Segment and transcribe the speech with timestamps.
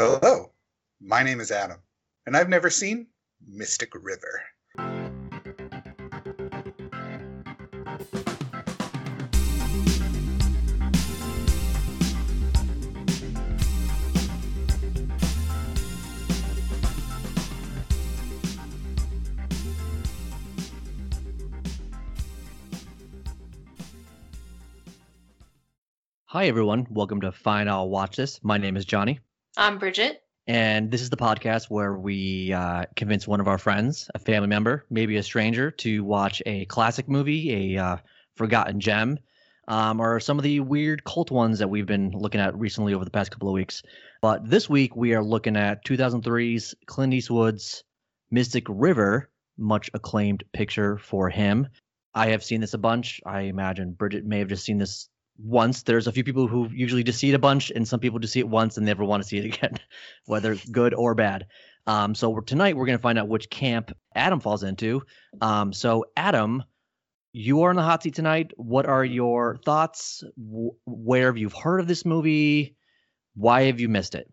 [0.00, 0.52] Hello,
[1.00, 1.78] my name is Adam,
[2.24, 3.08] and I've never seen
[3.44, 4.40] Mystic River.
[26.26, 26.86] Hi, everyone.
[26.88, 28.38] Welcome to Fine I'll Watch This.
[28.44, 29.18] My name is Johnny,
[29.58, 30.22] I'm Bridget.
[30.46, 34.46] and this is the podcast where we uh, convince one of our friends, a family
[34.46, 37.96] member, maybe a stranger, to watch a classic movie, a uh,
[38.36, 39.18] forgotten gem,
[39.66, 43.04] um, or some of the weird cult ones that we've been looking at recently over
[43.04, 43.82] the past couple of weeks.
[44.22, 47.82] But this week we are looking at 2003's Clint Eastwood's
[48.30, 51.66] Mystic River, much acclaimed picture for him.
[52.14, 53.20] I have seen this a bunch.
[53.26, 55.82] I imagine Bridget may have just seen this once.
[55.82, 58.32] There's a few people who usually just see it a bunch, and some people just
[58.32, 59.78] see it once and never want to see it again,
[60.26, 61.46] whether good or bad.
[61.86, 65.02] Um, so we're, tonight we're going to find out which camp Adam falls into.
[65.40, 66.64] Um, so Adam,
[67.32, 68.52] you are in the hot seat tonight.
[68.56, 70.22] What are your thoughts?
[70.36, 72.76] W- where have you heard of this movie?
[73.34, 74.30] Why have you missed it?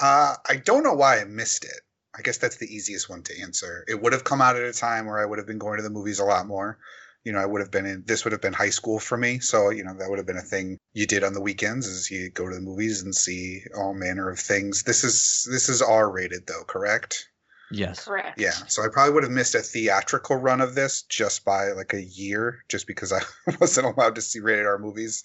[0.00, 1.80] Uh, I don't know why I missed it.
[2.16, 3.84] I guess that's the easiest one to answer.
[3.88, 5.82] It would have come out at a time where I would have been going to
[5.82, 6.78] the movies a lot more.
[7.24, 9.38] You know, I would have been in, this would have been high school for me.
[9.38, 12.10] So, you know, that would have been a thing you did on the weekends is
[12.10, 14.82] you go to the movies and see all manner of things.
[14.82, 17.28] This is, this is R rated though, correct?
[17.70, 18.04] Yes.
[18.04, 18.38] Correct.
[18.38, 21.92] Yeah, so I probably would have missed a theatrical run of this just by like
[21.94, 23.20] a year, just because I
[23.60, 25.24] wasn't allowed to see rated R movies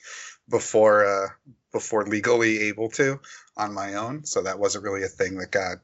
[0.50, 1.28] before uh,
[1.72, 3.19] before legally able to
[3.58, 4.25] on my own.
[4.25, 5.78] So that wasn't really a thing that got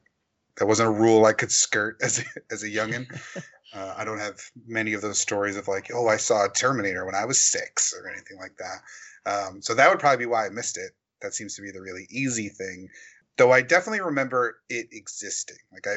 [0.56, 3.06] that wasn't a rule I could skirt as a, as a youngin.
[3.74, 7.14] uh, I don't have many of those stories of like, oh, I saw Terminator when
[7.14, 9.30] I was six or anything like that.
[9.30, 10.92] Um, so that would probably be why I missed it.
[11.20, 12.90] That seems to be the really easy thing.
[13.36, 15.58] Though I definitely remember it existing.
[15.72, 15.96] Like I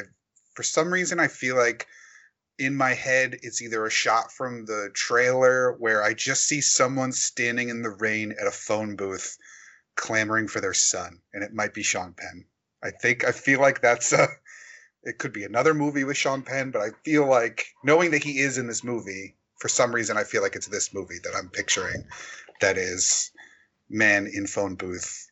[0.54, 1.86] for some reason I feel like
[2.58, 7.12] in my head it's either a shot from the trailer where I just see someone
[7.12, 9.38] standing in the rain at a phone booth
[9.96, 12.44] clamoring for their son and it might be Sean Penn.
[12.82, 14.28] I think I feel like that's a
[15.02, 18.38] it could be another movie with Sean Penn, but I feel like knowing that he
[18.38, 21.48] is in this movie, for some reason I feel like it's this movie that I'm
[21.48, 22.04] picturing
[22.60, 23.30] that is
[23.88, 25.26] man in phone booth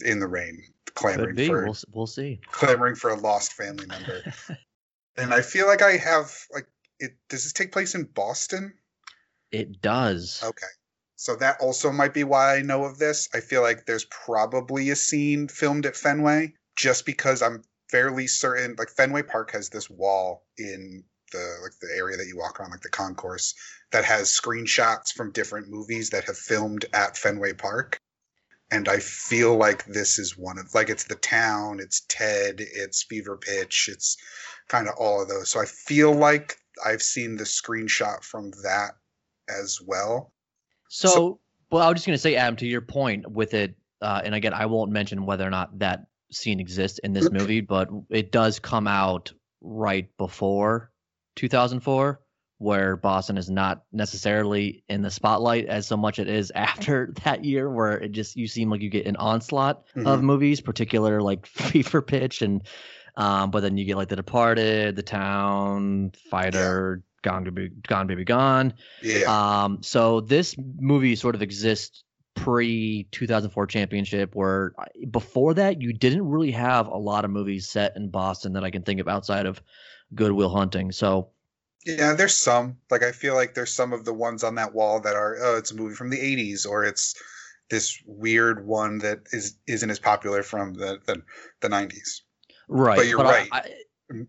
[0.00, 0.62] in the rain
[0.94, 2.40] clamoring for We'll, we'll see.
[2.50, 4.22] clamoring for a lost family member.
[5.16, 6.66] and I feel like I have like
[6.98, 8.72] it does this take place in Boston?
[9.52, 10.42] It does.
[10.42, 10.66] Okay.
[11.16, 13.28] So that also might be why I know of this.
[13.32, 18.74] I feel like there's probably a scene filmed at Fenway just because I'm fairly certain
[18.78, 22.70] like Fenway Park has this wall in the like the area that you walk around
[22.70, 23.54] like the concourse
[23.92, 27.98] that has screenshots from different movies that have filmed at Fenway Park.
[28.70, 33.04] And I feel like this is one of like it's the town, it's Ted, it's
[33.04, 34.16] Fever Pitch, it's
[34.68, 35.50] kind of all of those.
[35.50, 38.92] So I feel like I've seen the screenshot from that
[39.48, 40.32] as well.
[40.88, 43.74] So, So- well, I was just going to say, Adam, to your point with it,
[44.00, 47.60] uh, and again, I won't mention whether or not that scene exists in this movie,
[47.60, 50.92] but it does come out right before
[51.36, 52.20] 2004,
[52.58, 57.44] where Boston is not necessarily in the spotlight as so much it is after that
[57.44, 60.22] year, where it just you seem like you get an onslaught of Mhm.
[60.22, 62.62] movies, particular like Fever Pitch, and
[63.16, 68.24] um, but then you get like The Departed, The Town, Fighter, Gone Baby, Gone Baby
[68.24, 68.74] Gone.
[69.02, 69.62] Yeah.
[69.64, 72.04] Um, so this movie sort of exists
[72.36, 74.72] pre 2004 championship, where
[75.10, 78.70] before that you didn't really have a lot of movies set in Boston that I
[78.70, 79.60] can think of outside of
[80.14, 80.92] Good Will Hunting.
[80.92, 81.30] So
[81.84, 82.76] Yeah, there's some.
[82.90, 85.56] Like I feel like there's some of the ones on that wall that are oh,
[85.56, 87.14] it's a movie from the 80s or it's
[87.68, 91.22] this weird one that is isn't as popular from the the,
[91.60, 92.20] the 90s.
[92.68, 93.48] right, But you're I- right.
[93.52, 93.62] I,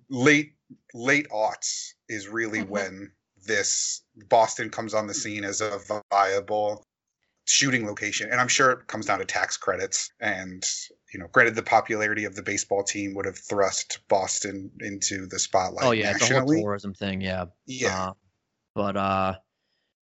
[0.10, 0.54] Late
[0.96, 2.68] late aughts is really Mm-hmm.
[2.68, 2.72] Mhm.
[2.72, 3.12] when
[3.46, 5.80] this Boston comes on the scene as a
[6.12, 6.87] viable
[7.48, 8.30] shooting location.
[8.32, 10.64] And I'm sure it comes down to tax credits and
[11.14, 15.40] you know, granted the popularity of the baseball team would have thrust Boston into the
[15.40, 17.22] spotlight oh yeah, it's a whole tourism thing.
[17.22, 18.10] Yeah, yeah.
[18.10, 18.14] Uh,
[18.76, 19.36] but uh,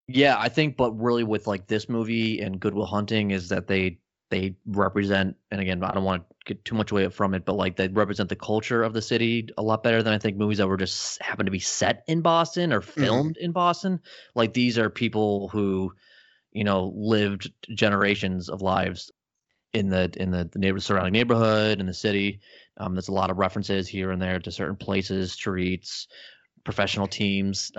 [0.08, 3.68] yeah, I think, but really with like this movie and Good Will Hunting is that
[3.68, 4.00] they
[4.32, 7.54] they represent, and again, I don't want to get too much away from it, but
[7.54, 10.58] like they represent the culture of the city a lot better than I think movies
[10.58, 14.02] that were just happen to be set in Boston or filmed in Boston.
[14.34, 15.94] Like these are people who,
[16.56, 19.12] you know, lived generations of lives
[19.74, 22.40] in the in the, the neighbor surrounding neighborhood in the city.
[22.78, 26.08] Um, there's a lot of references here and there to certain places, streets,
[26.64, 27.74] professional teams.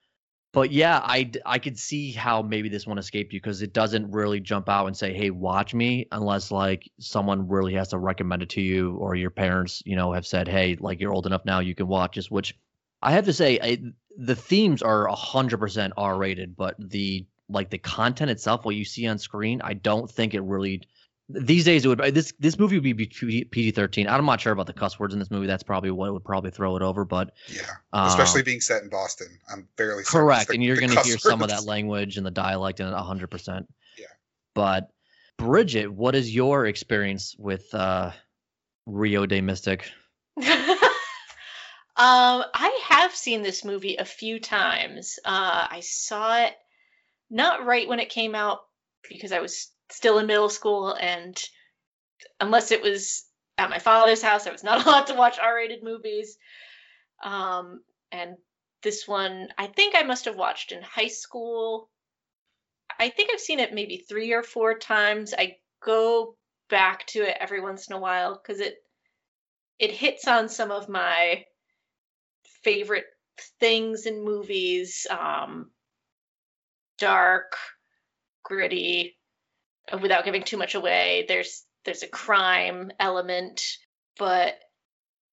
[0.52, 4.10] but yeah, I I could see how maybe this one escaped you because it doesn't
[4.10, 8.40] really jump out and say, "Hey, watch me," unless like someone really has to recommend
[8.40, 11.44] it to you or your parents, you know, have said, "Hey, like you're old enough
[11.44, 12.56] now, you can watch this." Which
[13.02, 13.78] I have to say, I,
[14.16, 18.84] the themes are hundred percent R rated, but the like the content itself, what you
[18.84, 20.82] see on screen, I don't think it really
[21.28, 23.06] these days it would this this movie would be
[23.44, 24.08] PG thirteen.
[24.08, 25.46] I'm not sure about the cuss words in this movie.
[25.46, 27.04] That's probably what would probably throw it over.
[27.04, 27.62] But yeah,
[27.92, 30.50] especially uh, being set in Boston, I'm barely correct.
[30.50, 31.22] And you're going to hear words.
[31.22, 33.30] some of that language and the dialect in it 100.
[33.30, 34.06] percent Yeah.
[34.54, 34.90] But
[35.38, 38.12] Bridget, what is your experience with uh,
[38.86, 39.90] Rio de Mystic?
[40.36, 40.46] um,
[41.96, 45.18] I have seen this movie a few times.
[45.24, 46.54] Uh, I saw it
[47.32, 48.60] not right when it came out
[49.08, 51.36] because I was still in middle school, and
[52.40, 53.24] unless it was
[53.58, 56.36] at my father's house, I was not allowed to watch R-rated movies.
[57.24, 57.82] Um,
[58.12, 58.36] and
[58.82, 61.88] this one, I think I must have watched in high school.
[62.98, 65.34] I think I've seen it maybe three or four times.
[65.36, 66.36] I go
[66.68, 68.76] back to it every once in a while because it
[69.78, 71.44] it hits on some of my
[72.62, 73.06] favorite
[73.58, 75.06] things in movies.
[75.10, 75.70] Um,
[77.02, 77.56] dark,
[78.44, 79.16] gritty,
[80.00, 81.24] without giving too much away.
[81.26, 83.60] There's there's a crime element,
[84.16, 84.54] but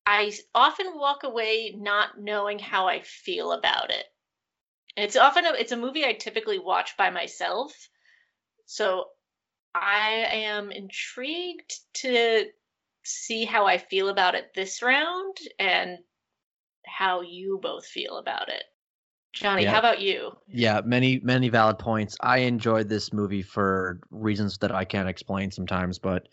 [0.03, 4.05] I often walk away not knowing how I feel about it.
[4.97, 7.71] it's often a, it's a movie I typically watch by myself.
[8.65, 9.05] So
[9.75, 12.45] I am intrigued to
[13.03, 15.99] see how I feel about it this round and
[16.83, 18.63] how you both feel about it.
[19.33, 19.71] Johnny, yeah.
[19.71, 20.31] how about you?
[20.47, 22.17] Yeah, many many valid points.
[22.19, 26.27] I enjoyed this movie for reasons that I can't explain sometimes, but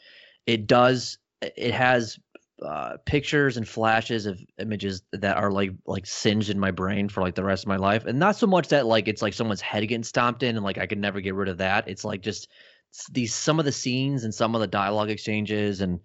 [0.46, 2.18] it does it has
[2.64, 7.20] uh, pictures and flashes of images that are like like singed in my brain for
[7.20, 9.60] like the rest of my life, and not so much that like it's like someone's
[9.60, 11.88] head getting stomped in and like I could never get rid of that.
[11.88, 12.48] It's like just
[13.10, 16.00] these some of the scenes and some of the dialogue exchanges and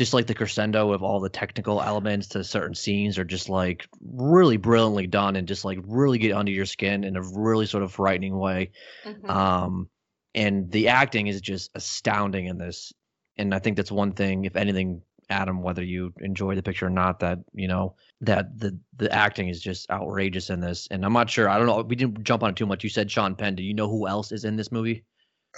[0.00, 3.86] just like the crescendo of all the technical elements to certain scenes are just like
[4.02, 7.82] really brilliantly done and just like really get under your skin in a really sort
[7.82, 8.70] of frightening way.
[9.04, 9.28] Mm-hmm.
[9.28, 9.90] Um,
[10.34, 12.94] and the acting is just astounding in this.
[13.36, 16.90] And I think that's one thing, if anything, Adam, whether you enjoy the picture or
[16.90, 20.88] not, that you know that the the acting is just outrageous in this.
[20.90, 21.46] And I'm not sure.
[21.46, 21.82] I don't know.
[21.82, 22.84] We didn't jump on it too much.
[22.84, 23.54] You said Sean Penn.
[23.54, 25.04] Do you know who else is in this movie?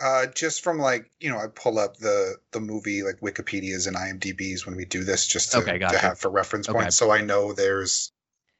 [0.00, 3.96] Uh, just from like you know, I pull up the the movie like Wikipedia's and
[3.96, 5.96] IMDb's when we do this, just to, okay, gotcha.
[5.96, 6.78] to have for reference okay.
[6.78, 6.96] points.
[6.96, 8.12] So I know there's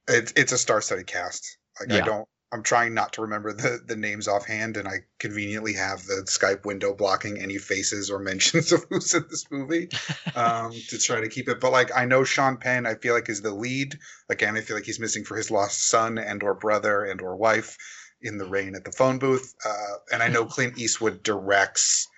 [0.09, 1.57] it's it's a star-studded cast.
[1.81, 2.03] Like yeah.
[2.03, 6.05] I don't, I'm trying not to remember the the names offhand, and I conveniently have
[6.05, 9.89] the Skype window blocking any faces or mentions of who's in this movie
[10.37, 11.61] um, to try to keep it.
[11.61, 13.99] But like I know Sean Penn, I feel like is the lead.
[14.29, 17.37] Again, I feel like he's missing for his lost son and or brother and or
[17.37, 17.79] wife
[18.23, 19.55] in the rain at the phone booth.
[19.65, 22.09] Uh, and I know Clint Eastwood directs,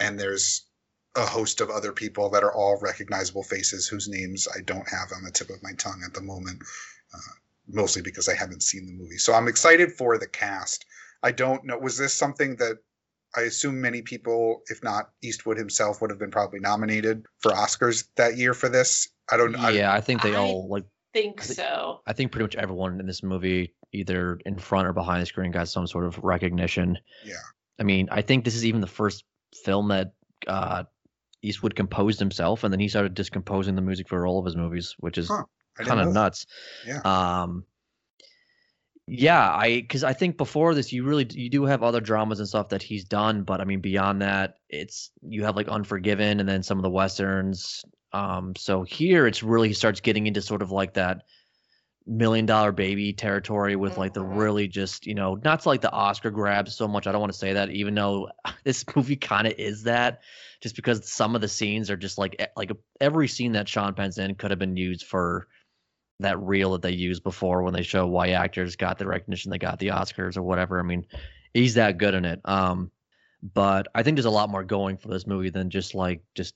[0.00, 0.66] and there's
[1.16, 5.12] a host of other people that are all recognizable faces whose names I don't have
[5.16, 6.62] on the tip of my tongue at the moment,
[7.14, 7.34] uh,
[7.66, 9.16] mostly because I haven't seen the movie.
[9.16, 10.84] So I'm excited for the cast.
[11.22, 11.78] I don't know.
[11.78, 12.76] Was this something that
[13.34, 18.06] I assume many people, if not Eastwood himself, would have been probably nominated for Oscars
[18.16, 19.08] that year for this?
[19.30, 19.68] I don't know.
[19.68, 22.00] Yeah, I, I think they I all like think I so.
[22.06, 25.50] I think pretty much everyone in this movie either in front or behind the screen
[25.50, 26.98] got some sort of recognition.
[27.24, 27.34] Yeah.
[27.78, 29.24] I mean, I think this is even the first
[29.64, 30.12] film that
[30.46, 30.84] uh,
[31.42, 34.94] Eastwood composed himself, and then he started discomposing the music for all of his movies,
[34.98, 35.44] which is huh.
[35.76, 36.46] kind of nuts.
[36.86, 37.00] Yeah.
[37.00, 37.64] Um,
[39.08, 42.48] yeah, I because I think before this, you really you do have other dramas and
[42.48, 46.48] stuff that he's done, but I mean beyond that, it's you have like Unforgiven and
[46.48, 47.84] then some of the westerns.
[48.12, 51.22] Um, so here it's really he starts getting into sort of like that
[52.06, 54.38] million dollar baby territory with like the mm-hmm.
[54.38, 57.32] really just you know not to like the oscar grabs so much i don't want
[57.32, 58.28] to say that even though
[58.64, 60.20] this movie kind of is that
[60.60, 62.70] just because some of the scenes are just like like
[63.00, 65.48] every scene that sean penn's in could have been used for
[66.20, 69.58] that reel that they used before when they show why actors got the recognition they
[69.58, 71.04] got the oscars or whatever i mean
[71.54, 72.90] he's that good in it um
[73.42, 76.54] but i think there's a lot more going for this movie than just like just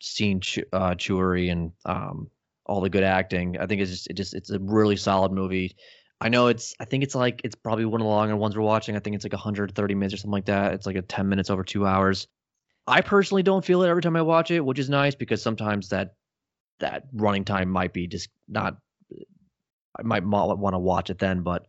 [0.00, 2.28] scene ch- uh, chewery and um
[2.72, 3.58] all the good acting.
[3.58, 5.76] I think it's just it just it's a really solid movie.
[6.22, 8.62] I know it's I think it's like it's probably one of the longer ones we're
[8.62, 8.96] watching.
[8.96, 10.72] I think it's like 130 minutes or something like that.
[10.72, 12.28] It's like a 10 minutes over 2 hours.
[12.86, 15.90] I personally don't feel it every time I watch it, which is nice because sometimes
[15.90, 16.14] that
[16.80, 18.78] that running time might be just not
[19.98, 21.66] I might want to watch it then, but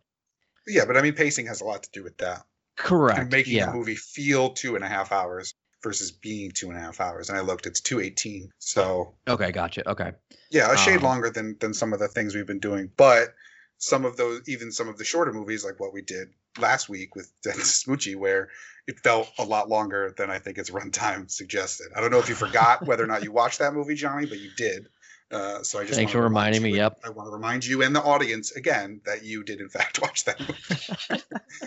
[0.66, 2.44] yeah, but I mean pacing has a lot to do with that.
[2.78, 3.20] Correct.
[3.20, 3.70] And making yeah.
[3.70, 5.54] a movie feel two and a half hours
[5.84, 7.28] versus being two and a half hours.
[7.28, 8.50] And I looked, it's two eighteen.
[8.58, 9.88] So okay, gotcha.
[9.88, 10.12] Okay,
[10.50, 13.34] yeah, a shade um, longer than than some of the things we've been doing, but
[13.78, 17.14] some of those, even some of the shorter movies, like what we did last week
[17.14, 18.48] with Death to Smoochy, where
[18.86, 21.88] it felt a lot longer than I think its runtime suggested.
[21.94, 24.38] I don't know if you forgot whether or not you watched that movie, Johnny, but
[24.38, 24.88] you did.
[25.30, 27.00] Uh, so I just Thanks for reminding me, yep.
[27.02, 30.24] I want to remind you and the audience again that you did in fact watch
[30.26, 31.22] that movie,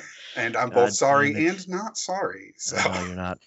[0.36, 2.54] and I'm God both sorry and not sorry.
[2.58, 3.40] So No, you're not.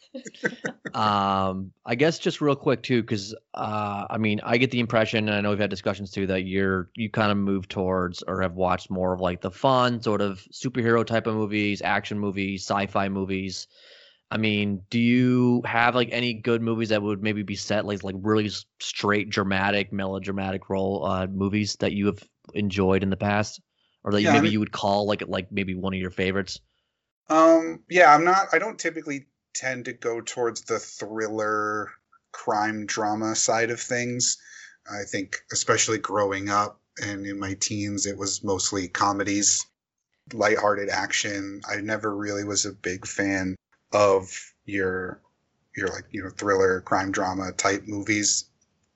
[0.94, 5.28] um, I guess just real quick too, because uh, I mean, I get the impression,
[5.28, 8.42] and I know we've had discussions too, that you're you kind of move towards or
[8.42, 12.66] have watched more of like the fun sort of superhero type of movies, action movies,
[12.66, 13.68] sci-fi movies.
[14.30, 18.04] I mean, do you have like any good movies that would maybe be set like
[18.04, 22.22] like really straight dramatic, melodramatic role uh, movies that you have
[22.54, 23.60] enjoyed in the past,
[24.04, 26.00] or that you Yeah, I maybe mean- you would call like like maybe one of
[26.00, 26.60] your favorites?
[27.28, 28.48] Um, yeah, I'm not.
[28.52, 31.90] I don't typically tend to go towards the thriller,
[32.32, 34.36] crime drama side of things.
[34.90, 39.64] I think, especially growing up and in my teens, it was mostly comedies,
[40.32, 41.62] lighthearted action.
[41.68, 43.56] I never really was a big fan
[43.92, 44.30] of
[44.64, 45.20] your
[45.76, 48.46] your like you know thriller, crime drama type movies.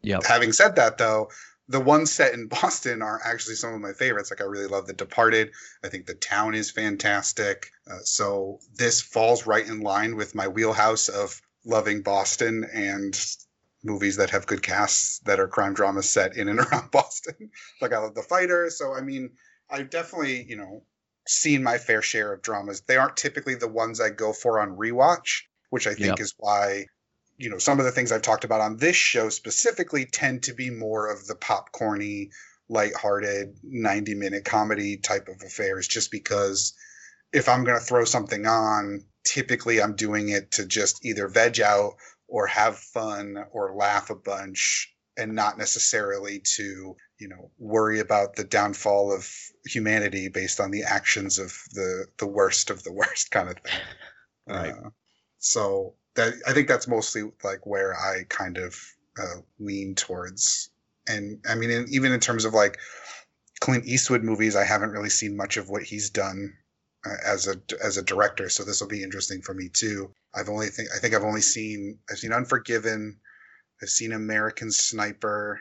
[0.02, 1.30] Yeah having said that though
[1.68, 4.30] the ones set in boston are actually some of my favorites.
[4.30, 5.52] Like i really love the departed.
[5.82, 7.70] I think the town is fantastic.
[7.90, 13.18] Uh, so this falls right in line with my wheelhouse of loving boston and
[13.82, 17.50] movies that have good casts that are crime dramas set in and around boston.
[17.80, 18.70] Like i love the fighter.
[18.70, 19.30] So i mean
[19.70, 20.82] i've definitely you know
[21.26, 24.76] seen my fair share of dramas they aren't typically the ones i go for on
[24.76, 26.20] rewatch which i think Yep.
[26.20, 26.86] is why
[27.36, 30.54] you know some of the things I've talked about on this show specifically tend to
[30.54, 32.30] be more of the popcorny,
[32.68, 36.74] lighthearted, 90 minute comedy type of affairs just because
[37.32, 41.60] if I'm going to throw something on, typically I'm doing it to just either veg
[41.60, 41.94] out
[42.28, 48.36] or have fun or laugh a bunch and not necessarily to, you know, worry about
[48.36, 49.28] the downfall of
[49.66, 53.80] humanity based on the actions of the the worst of the worst kind of thing.
[54.46, 54.72] Right.
[54.72, 54.90] Uh,
[55.38, 58.76] so that I think that's mostly like where I kind of
[59.20, 60.70] uh, lean towards.
[61.06, 62.78] And I mean, in, even in terms of like
[63.60, 66.54] Clint Eastwood movies, I haven't really seen much of what he's done
[67.06, 68.48] uh, as a as a director.
[68.48, 70.12] So this will be interesting for me too.
[70.34, 73.18] I've only think I think I've only seen I've seen Unforgiven,
[73.84, 75.60] I've seen American Sniper.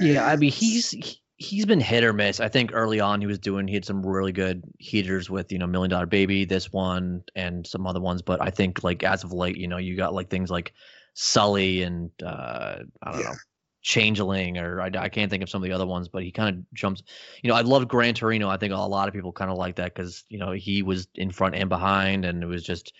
[0.00, 2.40] Yeah, I mean he's he- he's been hit or miss.
[2.40, 5.58] I think early on he was doing he had some really good heaters with you
[5.58, 8.22] know Million Dollar Baby, this one, and some other ones.
[8.22, 10.72] But I think like as of late, you know, you got like things like
[11.14, 13.30] Sully and uh, I don't Yeah.
[13.30, 13.34] know
[13.80, 16.08] Changeling, or I, I can't think of some of the other ones.
[16.08, 17.02] But he kind of jumps.
[17.42, 18.48] You know, I love Gran Torino.
[18.48, 21.06] I think a lot of people kind of like that because you know he was
[21.14, 22.92] in front and behind, and it was just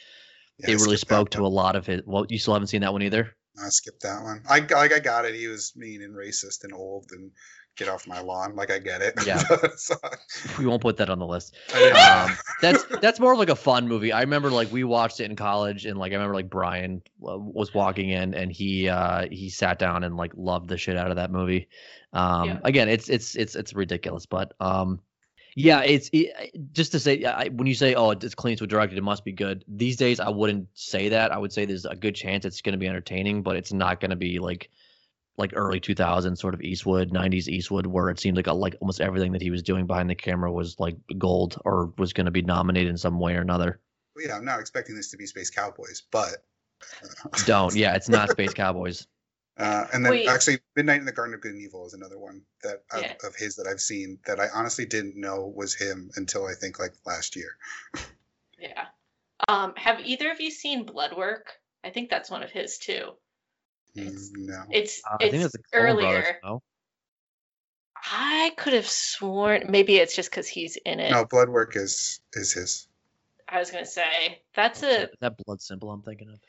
[0.61, 2.03] Yeah, it really spoke to a lot of his.
[2.07, 3.35] Well, you still haven't seen that one either.
[3.65, 4.43] I skipped that one.
[4.49, 5.35] I like I got it.
[5.35, 7.31] He was mean and racist and old and
[7.77, 8.57] get off my lawn.
[8.57, 9.15] Like I get it.
[9.27, 9.43] Yeah.
[9.77, 9.95] So,
[10.59, 11.55] We won't put that on the list.
[11.95, 14.13] Um, that's that's more of like a fun movie.
[14.13, 17.39] I remember like we watched it in college, and like I remember like Brian uh,
[17.39, 21.11] was walking in, and he uh he sat down and like loved the shit out
[21.11, 21.69] of that movie.
[22.13, 22.59] Um, Yeah.
[22.65, 25.01] again, it's it's it's it's ridiculous, but um,
[25.59, 28.97] yeah, it's it, just to say I, when you say oh it's Clint Eastwood directed,
[28.97, 29.65] it must be good.
[29.67, 31.33] These days, I wouldn't say that.
[31.33, 33.99] I would say there's a good chance it's going to be entertaining, but it's not
[33.99, 34.71] going to be like
[35.37, 39.01] like early 2000s sort of Eastwood, 90s Eastwood, where it seemed like a, like almost
[39.01, 42.31] everything that he was doing behind the camera was like gold or was going to
[42.31, 43.81] be nominated in some way or another.
[44.17, 46.45] Yeah, I'm not expecting this to be Space Cowboys, but
[47.47, 49.09] Don't, yeah, it's not Space Cowboys.
[49.59, 50.29] Uh, and then Wait.
[50.29, 53.15] actually, Midnight in the Garden of Good and Evil is another one that of, Yeah.
[53.25, 56.79] of his that I've seen that I honestly didn't know was him until I think
[56.79, 57.57] like last year.
[58.61, 58.87] Yeah.
[59.47, 61.47] Um, have either of you seen Bloodwork?
[61.85, 63.13] I think that's one of his too.
[63.95, 66.11] It's- no, It's Uh, I think it's that's the Coen earlier.
[66.23, 66.35] Brothers.
[66.43, 66.63] No?
[67.97, 71.11] I could have sworn maybe it's just because he's in it.
[71.13, 72.89] no, Bloodwork is is his.
[73.49, 76.41] I was gonna say that's Is a that- is that Blood Simple I'm thinking of?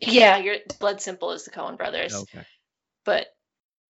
[0.00, 0.38] Yeah.
[0.38, 2.44] Your Blood Simple is the Coen Brothers, Okay.
[3.04, 3.26] but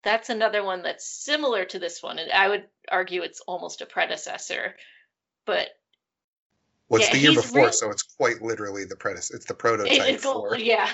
[0.03, 3.85] that's another one that's similar to this one, and I would argue it's almost a
[3.85, 4.75] predecessor.
[5.45, 5.67] But
[6.87, 7.65] What's Yeah, the year before?
[7.67, 9.35] re- So it's quite literally the predecessor.
[9.35, 10.89] It's the it, prototype it's for, yeah.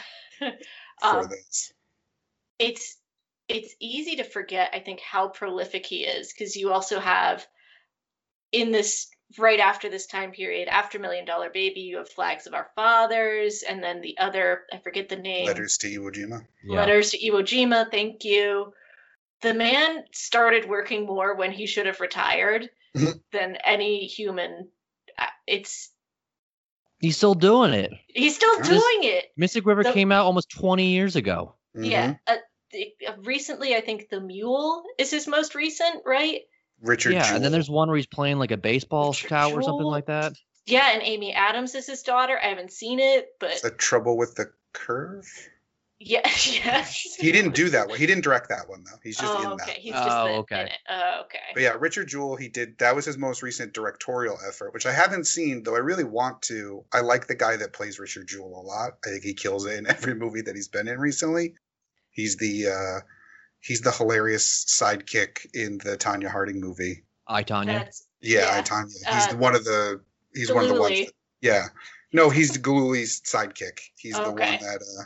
[1.00, 1.72] for um, this.
[2.60, 2.98] it's
[3.48, 7.45] it's easy to forget i think how prolific he is because you also have
[8.51, 9.07] in this
[9.39, 13.63] right after this time period after million dollar baby you have flags of our fathers
[13.67, 16.46] and then the other i forget the name Letters to Iwo Jima.
[16.63, 16.75] Yeah.
[16.79, 18.72] letters to iwo jima thank you
[19.41, 22.70] the man started working more when he should have retired
[23.32, 24.70] than any human
[25.17, 25.89] Uh, it's
[27.00, 27.91] He's still doing it.
[28.08, 31.55] he's still Just- doing it Mystic River The- came out almost 20 years ago.
[31.75, 31.89] Mhm.
[31.91, 32.13] Yeah.
[32.25, 32.38] Uh,
[33.08, 36.41] uh, recently, I think The Mule is his most recent, right?
[36.82, 37.13] Richard.
[37.13, 39.86] yeah, and then there's one where he's playing like a baseball Richard scout or something
[39.86, 40.34] like that.
[40.65, 42.38] Yeah, and Amy Adams is his daughter.
[42.41, 45.27] I haven't seen it, but the trouble with the curve.
[46.00, 47.15] yeah, yes.
[47.20, 47.98] He didn't do that one.
[48.00, 48.98] He didn't direct that one though.
[49.03, 49.65] He's just oh, in okay.
[49.67, 49.77] that.
[49.77, 50.62] He's just Oh, the- okay.
[50.62, 50.77] in it.
[50.89, 51.39] Oh, okay.
[51.53, 54.91] But yeah, Richard Jewell, he did that was his most recent directorial effort, which I
[54.91, 56.84] haven't seen, though I really want to.
[56.91, 58.94] I like the guy that plays Richard Jewell a lot.
[59.05, 61.53] I think he kills it in every movie that he's been in recently.
[62.10, 63.00] He's the uh
[63.65, 67.03] he's the hilarious sidekick in the Tonya Harding movie.
[67.27, 67.65] I Tonya.
[67.65, 68.60] That's Yeah, Yeah.
[68.60, 68.93] I Tonya.
[68.93, 70.01] He's Uh, one of the
[70.34, 71.67] he's one of the ones that, yeah.
[72.13, 73.79] No, he's the Gillooly's sidekick.
[73.95, 75.03] He's the one that uh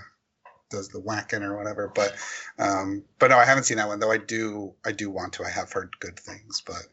[0.69, 1.91] does the whacking or whatever.
[1.93, 2.15] But
[2.59, 4.11] um but no, I haven't seen that one though.
[4.11, 5.45] I do I do want to.
[5.45, 6.83] I have heard good things, but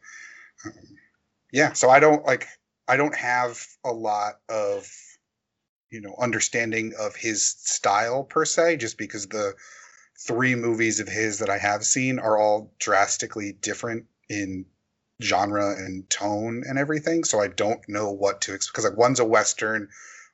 [0.65, 0.73] um,
[1.51, 1.73] yeah.
[1.73, 2.47] So I don't like
[2.87, 4.89] I don't have a lot of
[5.89, 9.53] you know understanding of his style per se, just because the
[10.19, 14.65] three movies of his that I have seen are all drastically different in
[15.21, 17.23] genre and tone and everything.
[17.23, 18.73] So I don't know what to expect.
[18.73, 19.89] Because like one's a western,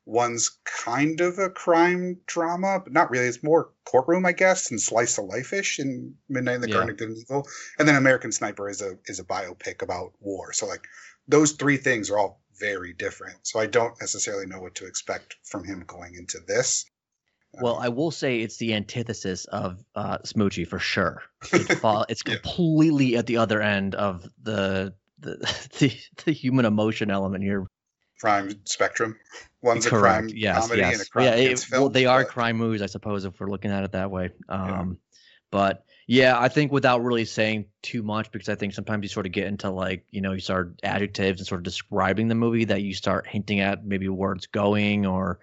[0.06, 3.28] one's kind of a crime drama, but not really.
[3.28, 6.74] It's more courtroom, I guess, and slice of life-ish in Midnight in the Yeah.
[6.74, 7.48] Garden of Good and Evil.
[7.80, 10.54] And then American Sniper is a is a biopic about war.
[10.54, 10.86] So like
[11.28, 13.38] those three things are all very different.
[13.44, 16.86] So I don't necessarily know what to expect from him going into this.
[17.62, 21.22] Well, I will say it's the antithesis of uh, Smoochy for sure.
[21.54, 22.36] It's, Yeah.
[22.42, 25.38] completely at the other end of the the,
[25.80, 25.94] the
[26.26, 27.66] the human emotion element here.
[28.20, 29.18] crime spectrum.
[29.62, 30.28] One's a Correct.
[30.28, 30.62] crime Yes.
[30.68, 31.10] comedy and a yes.
[31.10, 31.36] crime Yeah.
[31.36, 31.94] it- against well, film.
[31.94, 34.32] they are crime movies, I suppose, if we're looking at it that way.
[34.50, 34.98] Um,
[35.52, 39.28] But yeah, I think without really saying too much, because I think sometimes you sort
[39.28, 42.66] of get into like you know you start adjectives and sort of describing the movie
[42.66, 45.40] that you start hinting at maybe where it's going or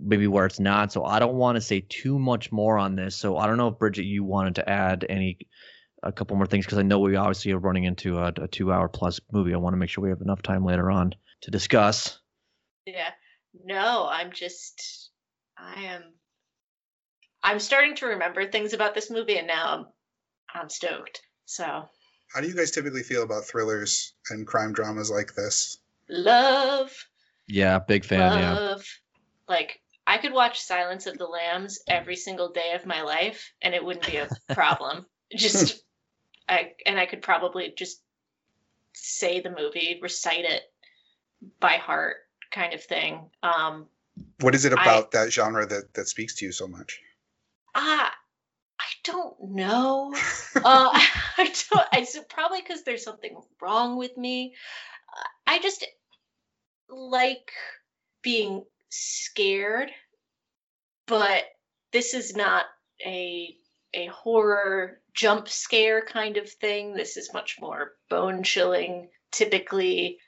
[0.00, 0.92] maybe where it's not.
[0.92, 3.16] So I don't want to say too much more on this.
[3.16, 5.38] So I don't know if Bridget, you wanted to add any
[6.02, 8.72] a couple more things because I know we obviously are running into a, a two
[8.72, 9.52] hour plus movie.
[9.54, 12.18] I want to make sure we have enough time later on to discuss.
[12.86, 13.10] Yeah.
[13.64, 15.10] No, I'm just
[15.58, 16.02] I am
[17.42, 19.86] I'm starting to remember things about this movie and now I'm
[20.62, 21.20] I'm stoked.
[21.46, 25.78] So How do you guys typically feel about thrillers and crime dramas like this?
[26.08, 26.92] love,
[27.48, 28.38] Yeah, big fan.
[28.38, 28.52] Yeah.
[28.54, 28.86] love.
[29.48, 33.74] Like I could watch Silence of the Lambs every single day of my life and
[33.74, 35.04] it wouldn't be a problem.
[35.36, 35.84] just
[36.48, 38.00] I and I could probably just
[38.94, 40.62] say the movie, recite it
[41.60, 42.16] by heart
[42.50, 43.28] kind of thing.
[43.42, 43.86] Um
[44.40, 47.00] What is it I- about that genre that that speaks to you so much?
[47.74, 48.10] Ah,
[48.80, 50.14] I don't know.
[50.56, 51.86] uh, I don't.
[51.92, 54.54] I so probably because there's something wrong with me.
[55.14, 55.84] Uh, I just
[56.88, 57.52] like
[58.22, 59.90] being scared,
[61.06, 61.44] but
[61.92, 62.66] this is not
[63.04, 63.54] a
[63.94, 66.94] a horror jump scare kind of thing.
[66.94, 69.08] This is much more bone chilling.
[69.32, 70.18] Typically,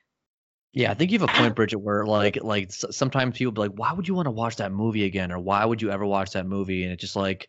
[0.73, 3.73] Yeah, I think you have a point, Bridget, where like like sometimes people be like,
[3.73, 6.33] "Why would you want to watch that movie again?" or "Why would you ever watch
[6.33, 7.49] that movie?" And it's just like,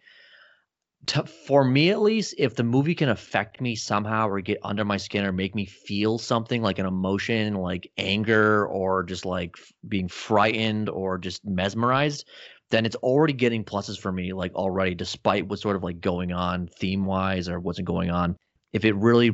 [1.08, 4.86] to, for me at least, if the movie can affect me somehow or get under
[4.86, 9.56] my skin or make me feel something like an emotion, like anger or just like
[9.58, 12.28] f- being frightened or just mesmerized,
[12.70, 16.32] then it's already getting pluses for me, like already, despite what's sort of like going
[16.32, 18.38] on theme wise or wasn't going on.
[18.72, 19.32] If it really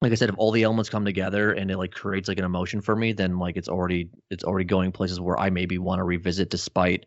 [0.00, 2.44] like I said, if all the elements come together and it like creates like an
[2.44, 6.00] emotion for me, then like it's already it's already going places where I maybe want
[6.00, 7.06] to revisit despite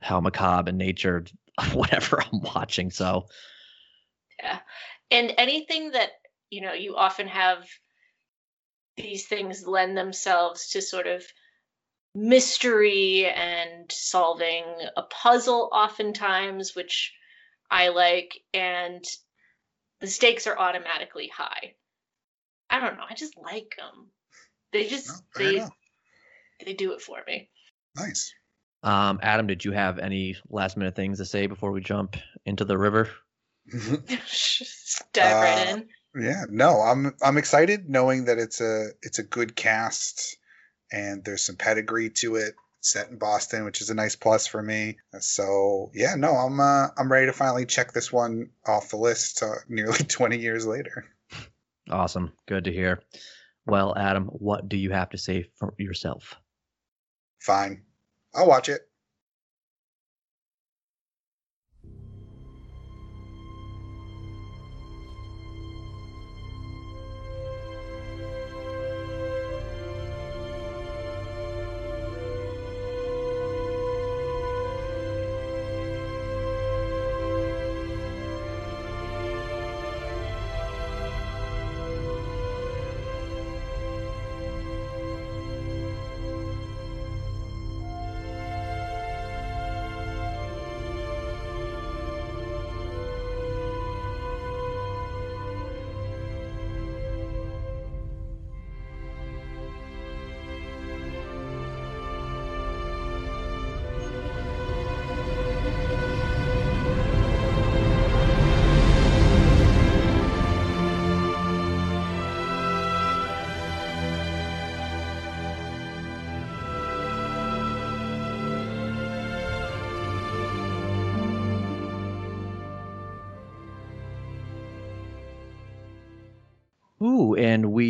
[0.00, 1.24] how macabre in nature
[1.72, 2.90] whatever I'm watching.
[2.90, 3.26] So
[4.42, 4.58] yeah.
[5.10, 6.10] and anything that
[6.50, 7.66] you know you often have
[8.96, 11.24] these things lend themselves to sort of
[12.14, 14.64] mystery and solving
[14.96, 17.12] a puzzle oftentimes which
[17.72, 19.04] i like and
[20.00, 21.74] the stakes are automatically high
[22.70, 24.06] i don't know i just like them
[24.72, 25.64] they just oh, No, they
[26.64, 27.50] they do it for me
[27.96, 28.34] Nice.
[28.84, 32.64] Um Adam, did you have any last minute things to say before we jump into
[32.64, 33.08] the river?
[33.72, 34.06] Dive
[35.16, 35.88] right Uh, in
[36.22, 40.36] Yeah, no, I'm I'm excited knowing that it's a it's a good cast
[40.92, 42.54] and there's some pedigree to it.
[42.80, 44.98] Set in Boston, which is a nice plus for me.
[45.18, 49.42] So yeah, no, I'm uh, I'm ready to finally check this one off the list.
[49.42, 51.06] Uh, nearly 20 years later.
[51.90, 52.32] Awesome.
[52.46, 53.00] Good to hear.
[53.64, 56.34] Well, Adam, what do you have to say for yourself?
[57.40, 57.82] Fine,
[58.34, 58.82] I'll watch it.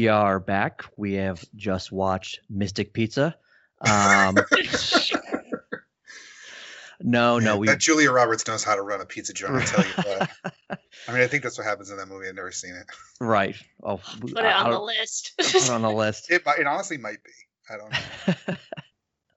[0.05, 0.85] We are back.
[0.99, 3.35] We have just watched Mystic Pizza.
[3.81, 4.35] Um,
[7.01, 9.55] no, no, we that Julia Roberts knows how to run a pizza joint.
[9.55, 10.31] I tell you that.
[11.09, 12.29] I mean, I think that's what happens in that movie.
[12.29, 12.85] I've never seen it.
[13.19, 13.57] right.
[13.83, 15.33] Oh, Put it on the list.
[15.39, 16.31] Put it on the list.
[16.31, 17.31] It, it honestly might be.
[17.71, 17.91] I don't
[18.51, 18.57] know.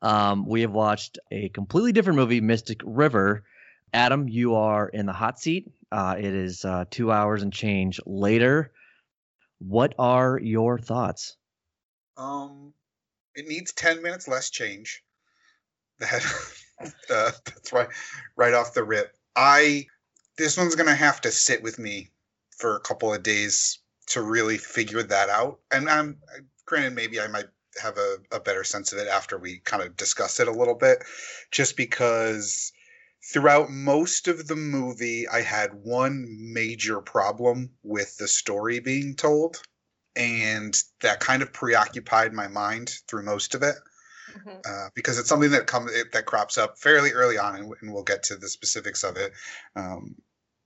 [0.10, 3.45] um, we have watched a completely different movie, Mystic River.
[3.93, 5.71] Adam, you are in the hot seat.
[5.93, 8.73] Uh, it is uh, two hours and change later.
[9.60, 11.36] What are your thoughts?
[12.15, 12.74] Um,
[13.36, 15.04] it needs ten minutes less change.
[16.00, 16.24] That
[17.10, 17.88] uh, that's right,
[18.36, 19.12] right off the rip.
[19.36, 19.88] I
[20.38, 22.12] this one's gonna have to sit with me
[22.56, 25.60] for a couple of days to really figure that out.
[25.72, 26.20] And I'm
[26.65, 27.48] granted, maybe I might
[27.82, 30.76] have a, a better sense of it after we kind of discuss it a little
[30.76, 31.04] bit,
[31.52, 32.72] just because
[33.23, 39.62] throughout most of the movie, I had one major problem with the story being told,
[40.15, 43.75] and that kind of preoccupied my mind through most of it
[44.30, 44.62] Mhm.
[44.65, 48.03] uh, because it's something that comes that crops up fairly early on, and, and we'll
[48.03, 49.34] get to the specifics of it.
[49.75, 50.15] Um,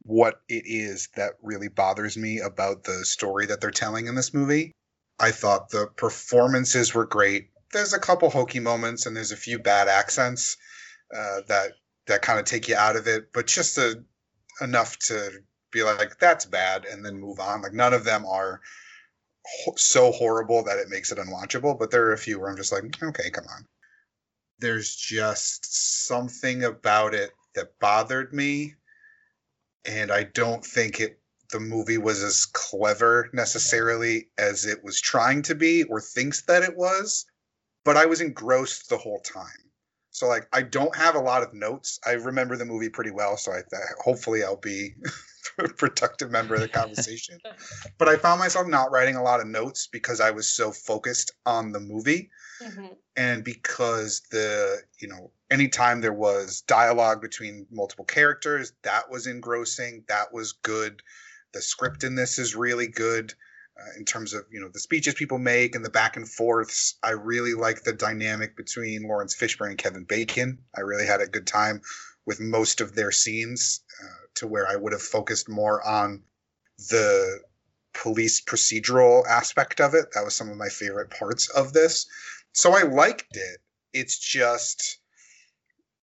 [0.04, 4.34] what it is that really bothers me about the story that they're telling in this
[4.34, 4.72] movie.
[5.20, 7.52] I thought the performances were great.
[7.72, 10.58] There's a couple hokey moments, and there's a few bad accents
[11.16, 11.74] uh, that
[12.08, 14.04] that kind of take you out of it, but just a,
[14.62, 15.32] enough to
[15.72, 17.62] be like that's bad, and then move on.
[17.62, 18.62] Like none of them are
[19.46, 22.58] ho- so horrible that it makes it unwatchable, but there are a few where I'm
[22.58, 23.66] just like, okay, come on.
[24.60, 28.76] There's just something about it that bothered me,
[29.86, 31.18] and I don't think it
[31.52, 36.64] the movie was as clever necessarily as it was trying to be or thinks that
[36.64, 37.26] it was,
[37.84, 39.71] but I was engrossed the whole time.
[40.22, 42.00] So like I don't have a lot of notes.
[42.06, 44.94] I remember the movie pretty well, so I th- hopefully I'll be
[45.58, 47.40] a productive member of the conversation.
[47.98, 51.32] but I found myself not writing a lot of notes because I was so focused
[51.48, 52.30] on the movie
[52.62, 52.98] Mhm.
[53.16, 60.04] and because the you know anytime there was dialogue between multiple characters that was engrossing
[60.08, 61.02] that was good
[61.54, 63.34] the script in this is really good
[63.82, 66.96] uh, in terms of you know the speeches people make and the back and forths
[67.04, 71.28] i really like the dynamic between lawrence fishburne and kevin bacon i really had a
[71.28, 71.82] good time
[72.26, 76.22] with most of their scenes uh, to where i would have focused more on
[76.90, 77.40] the
[77.94, 82.08] police procedural aspect of it that was some of my favorite parts of this
[82.54, 83.60] so I liked it.
[83.94, 85.00] It's just,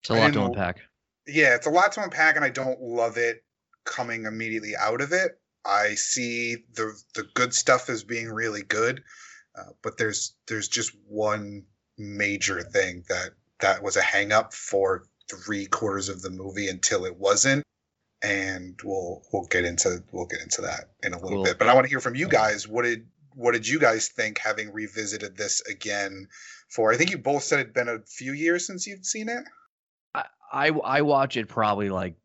[0.01, 0.81] It's a lot to unpack.
[1.27, 3.45] yeah, it's a lot to unpack, and I don't love it
[3.85, 5.39] coming immediately out of it.
[5.69, 9.03] I see the the good stuff as being really good,
[9.57, 11.65] uh, but there's there's just one
[11.99, 17.05] major thing that that was a hang up for three quarters of the movie until
[17.05, 17.63] it wasn't,
[18.23, 21.45] and we'll we'll get into we'll get into that in a little Cool.
[21.45, 21.59] bit.
[21.59, 22.67] But I want to hear from you guys.
[22.67, 26.29] What did what did you guys think having revisited this again?
[26.71, 29.45] For I think you both said it'd been a few years since you'd seen it.
[30.15, 32.17] I, I I watch it probably like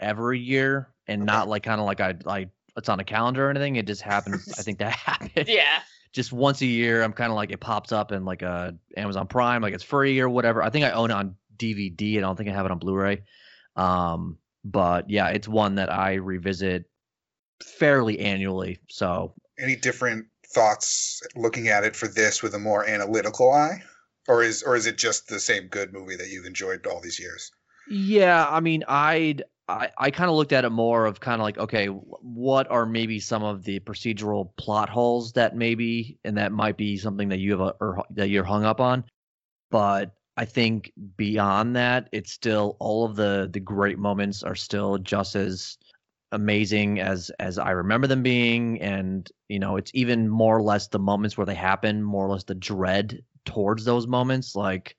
[0.00, 3.50] every year and not like kind of like I like it's on a calendar or
[3.50, 3.76] anything.
[3.76, 4.52] It just happens.
[4.58, 5.80] I think that happened Yeah.
[6.12, 7.02] just once a year.
[7.02, 10.20] I'm kind of like it pops up in like a Amazon Prime, like it's free
[10.20, 10.62] or whatever.
[10.62, 12.18] I think I own it on DVD.
[12.18, 13.22] I don't think I have it on Blu-ray.
[13.76, 16.88] Um, but yeah, it's one that I revisit
[17.62, 18.78] fairly annually.
[18.88, 23.82] So any different thoughts looking at it for this with a more analytical eye
[24.26, 27.18] or is or is it just the same good movie that you've enjoyed all these
[27.20, 27.50] years
[27.90, 31.44] Yeah, I mean, I'd I, I kind of looked at it more of kind of
[31.44, 36.52] like, okay, what are maybe some of the procedural plot holes that maybe, and that
[36.52, 39.04] might be something that you have a, or that you're hung up on.
[39.70, 44.96] But I think beyond that, it's still all of the the great moments are still
[44.98, 45.76] just as
[46.32, 50.88] amazing as as I remember them being, and you know, it's even more or less
[50.88, 54.96] the moments where they happen, more or less the dread towards those moments, like.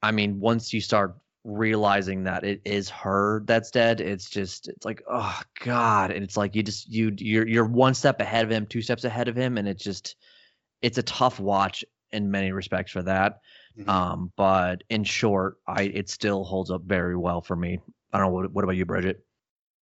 [0.00, 1.16] I mean, once you start
[1.48, 6.36] realizing that it is her that's dead, it's just it's like, oh god, and it's
[6.36, 9.36] like you just you you're you're one step ahead of him, two steps ahead of
[9.36, 10.16] him, and it's just
[10.82, 13.40] it's a tough watch in many respects for that.
[13.78, 13.88] Mhm.
[13.88, 17.80] Um, but in short, I it still holds up very well for me.
[18.12, 19.24] I don't know what what about you, Bridget?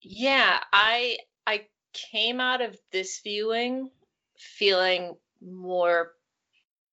[0.02, 3.90] Yeah, I I came out of this viewing
[4.38, 6.12] feeling more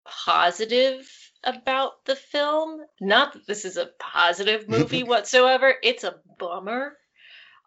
[0.05, 1.09] positive
[1.45, 2.81] about the film.
[3.01, 5.75] Not that this is a positive movie whatsoever.
[5.83, 6.97] It's a bummer.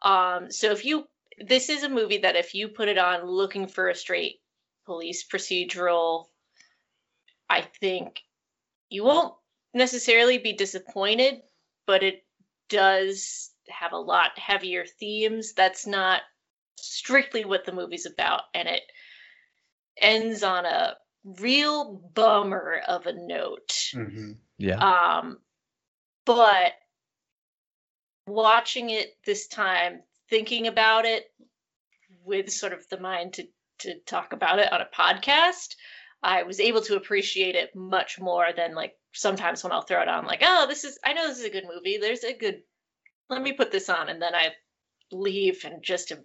[0.01, 1.05] Um, so if you
[1.39, 4.39] this is a movie that if you put it on looking for a straight
[4.85, 6.25] police procedural,
[7.49, 8.21] I think
[8.89, 9.33] you won't
[9.73, 11.41] necessarily be disappointed,
[11.87, 12.23] but it
[12.69, 15.53] does have a lot heavier themes.
[15.53, 16.21] That's not
[16.77, 18.81] strictly what the movie's about, and it
[19.99, 23.91] ends on a real bummer of a note.
[23.93, 24.77] hmm Yeah.
[24.77, 25.39] Um,
[26.25, 26.73] but
[28.27, 31.25] watching it this time, thinking about it
[32.23, 33.47] with sort of the mind to
[33.79, 35.75] to talk about it on a podcast,
[36.21, 40.07] I was able to appreciate it much more than like sometimes when I'll throw it
[40.07, 41.97] on, like, oh, this is I know this is a good movie.
[41.97, 42.61] There's a good
[43.29, 44.49] let me put this on, and then I
[45.11, 46.23] leave and just am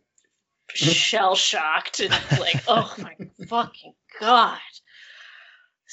[0.74, 4.58] shell shocked and like, oh my fucking god.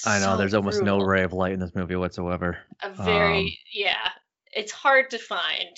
[0.06, 2.58] I know So there's almost no ray of light in this movie whatsoever.
[2.84, 4.10] A very Um, yeah.
[4.52, 5.78] It's hard to find,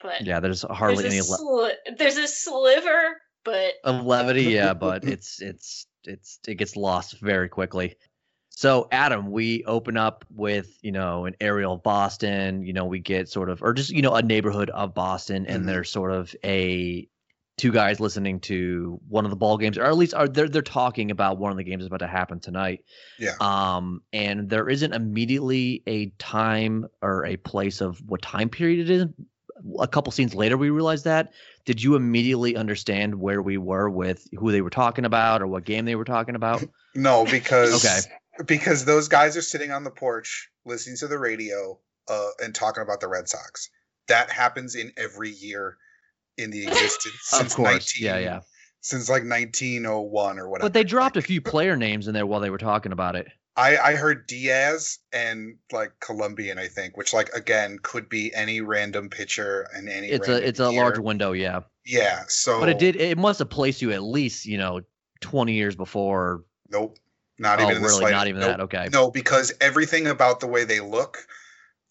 [0.00, 5.04] but Yeah, there's hardly there's any sli- there's a sliver, but of levity, yeah, but
[5.04, 7.96] it's it's it's it gets lost very quickly.
[8.50, 12.62] So Adam, we open up with you know an aerial of Boston.
[12.62, 15.64] You know we get sort of or just you know a neighborhood of Boston, and
[15.64, 15.66] Mhm.
[15.66, 17.08] there's sort of a
[17.60, 20.62] two guys listening to one of the ball games, or at least are they're they're
[20.62, 22.84] talking about one of the games that's about to happen tonight.
[23.18, 23.34] Yeah.
[23.38, 28.90] Um, and there isn't immediately a time or a place of what time period it
[28.90, 29.06] is.
[29.78, 31.34] A couple scenes later, we realized that.
[31.66, 35.64] Did you immediately understand where we were with who they were talking about or what
[35.66, 36.64] game they were talking about?
[36.92, 38.44] No, because Okay.
[38.46, 42.82] because those guys are sitting on the porch listening to the radio uh, and talking
[42.82, 43.70] about the Red Sox.
[44.08, 45.76] That happens in every year
[46.36, 48.40] in the existence since of course, 19, yeah, yeah.
[48.80, 50.66] since like 1901 or whatever.
[50.66, 53.28] But they dropped a few player names in there while they were talking about it.
[53.56, 58.60] I I heard Diaz and like Colombian, I think, which like again could be any
[58.60, 60.08] random pitcher and any.
[60.08, 60.82] It's a it's a year.
[60.82, 61.60] large window, yeah.
[61.84, 62.22] Yeah.
[62.28, 62.60] So.
[62.60, 64.82] But it did it must have placed you at least you know
[65.20, 66.44] twenty years before.
[66.70, 66.96] Nope.
[67.38, 67.98] Not oh, even in really?
[67.98, 68.18] slightest.
[68.18, 68.50] Not even nope.
[68.50, 68.60] that.
[68.60, 68.88] Okay.
[68.92, 71.26] No, because everything about the way they look,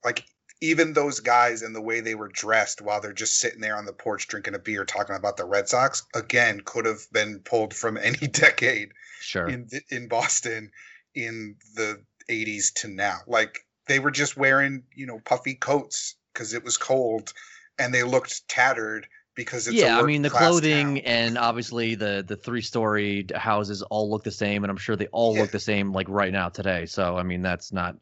[0.06, 0.24] like
[0.62, 3.86] even those guys and the way they were dressed while they're just sitting there on
[3.86, 7.74] the porch drinking a beer talking about the Red Sox, again, could have been pulled
[7.74, 8.92] from any decade
[9.22, 9.48] Sure.
[9.48, 10.72] in in Boston
[11.14, 13.20] in the 80s to now.
[13.28, 17.34] Like they were just wearing, you know, puffy coats because it was cold
[17.78, 21.04] and they looked tattered because it's yeah, I mean the clothing town.
[21.06, 25.08] and obviously the the three story houses all look the same, and I'm sure they
[25.08, 25.42] all Yeah.
[25.42, 26.86] look the same like right now today.
[26.86, 27.96] So I mean that's not.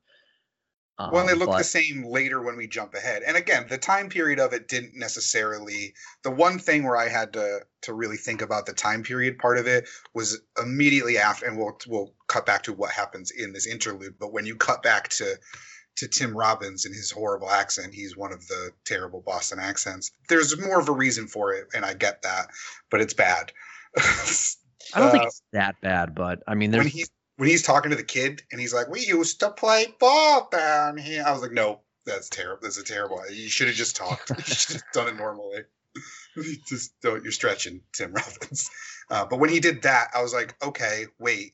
[0.99, 3.21] Um, Well, and they look but- the same later when we jump ahead.
[3.23, 5.93] And again, the time period of it didn't necessarily.
[6.23, 9.57] The one thing where I had to to really think about the time period part
[9.60, 13.67] of it was immediately after, and we'll we'll cut back to what happens in this
[13.67, 14.15] interlude.
[14.19, 15.36] But when you cut back to
[15.97, 20.12] to Tim Robbins and his horrible accent, he's one of the terrible Boston accents.
[20.29, 22.47] There's more of a reason for it, and I get that,
[22.91, 23.51] but it's bad.
[23.97, 27.95] I don't think Uh, it's that bad, but I mean there's when he's talking to
[27.97, 31.52] the kid and he's like, "We used to play ball down here," I was like,
[31.52, 32.60] "No, that's terrible.
[32.62, 33.21] That's a terrible.
[33.32, 34.30] You should have just talked.
[34.30, 35.63] you should have done it normally.
[36.67, 37.23] just don't.
[37.23, 38.69] You're stretching, Tim Robbins."
[39.10, 41.54] Uh, but when he did that, I was like, "Okay, wait."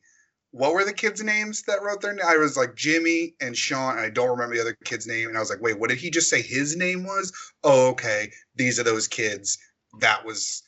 [0.51, 2.23] What were the kids' names that wrote their name?
[2.23, 5.27] I was like Jimmy and Sean, and I don't remember the other kid's name.
[5.27, 7.33] And I was like, wait, what did he just say his name was?
[7.63, 8.31] Oh, okay.
[8.55, 9.57] These are those kids.
[9.99, 10.61] That was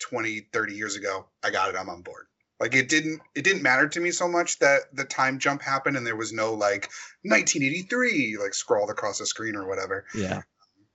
[0.00, 1.28] 20, 30 years ago.
[1.42, 1.78] I got it.
[1.78, 2.26] I'm on board.
[2.62, 5.96] Like it didn't it didn't matter to me so much that the time jump happened
[5.96, 6.88] and there was no like
[7.22, 10.04] 1983 like scrawled across the screen or whatever.
[10.14, 10.42] yeah.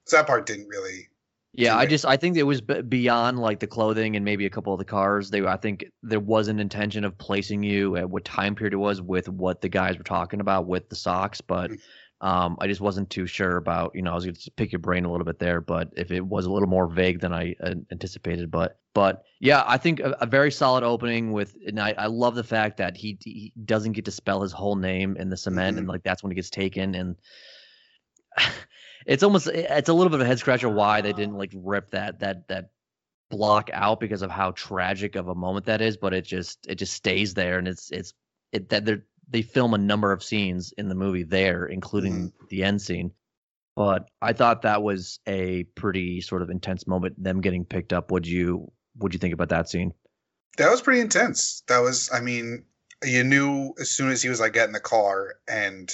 [0.05, 1.09] So that part didn't really.
[1.53, 4.49] Yeah, I just I think it was b- beyond like the clothing and maybe a
[4.49, 5.29] couple of the cars.
[5.29, 8.77] They I think there was an intention of placing you at what time period it
[8.77, 11.79] was with what the guys were talking about with the Sox, but Mm.
[12.19, 13.91] Um, I just wasn't too sure about.
[13.93, 16.11] You know, I was going to pick your brain a little bit there, but if
[16.11, 19.99] it was a little more vague than I uh, anticipated, but but yeah, I think
[19.99, 23.53] a, a very solid opening with, and I, I love the fact that he he
[23.63, 26.35] doesn't get to spell his whole name in the cement, and like that's when he
[26.35, 27.15] gets taken and.
[29.05, 31.91] it's almost it's a little bit of a head scratcher why they didn't like rip
[31.91, 32.71] that that that
[33.29, 36.75] block out because of how tragic of a moment that is but it just it
[36.75, 38.13] just stays there and it's it's
[38.51, 38.97] it that they
[39.29, 42.45] they film a number of scenes in the movie there including mm-hmm.
[42.49, 43.11] the end scene
[43.75, 48.11] but i thought that was a pretty sort of intense moment them getting picked up
[48.11, 49.93] would you would you think about that scene
[50.57, 51.61] That was pretty intense.
[51.67, 52.65] That was, I mean,
[53.03, 55.87] you knew as soon as he was like getting the car and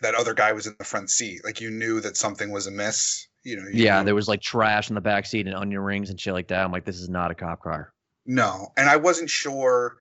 [0.00, 3.28] that other guy was in the front seat, like you knew that something was amiss.
[3.44, 3.68] You know.
[3.68, 6.18] you yeah knew- there was like trash in the back seat and onion rings and
[6.18, 7.92] shit like that i'm like this is not a cop car
[8.24, 9.98] No, and I wasn't sure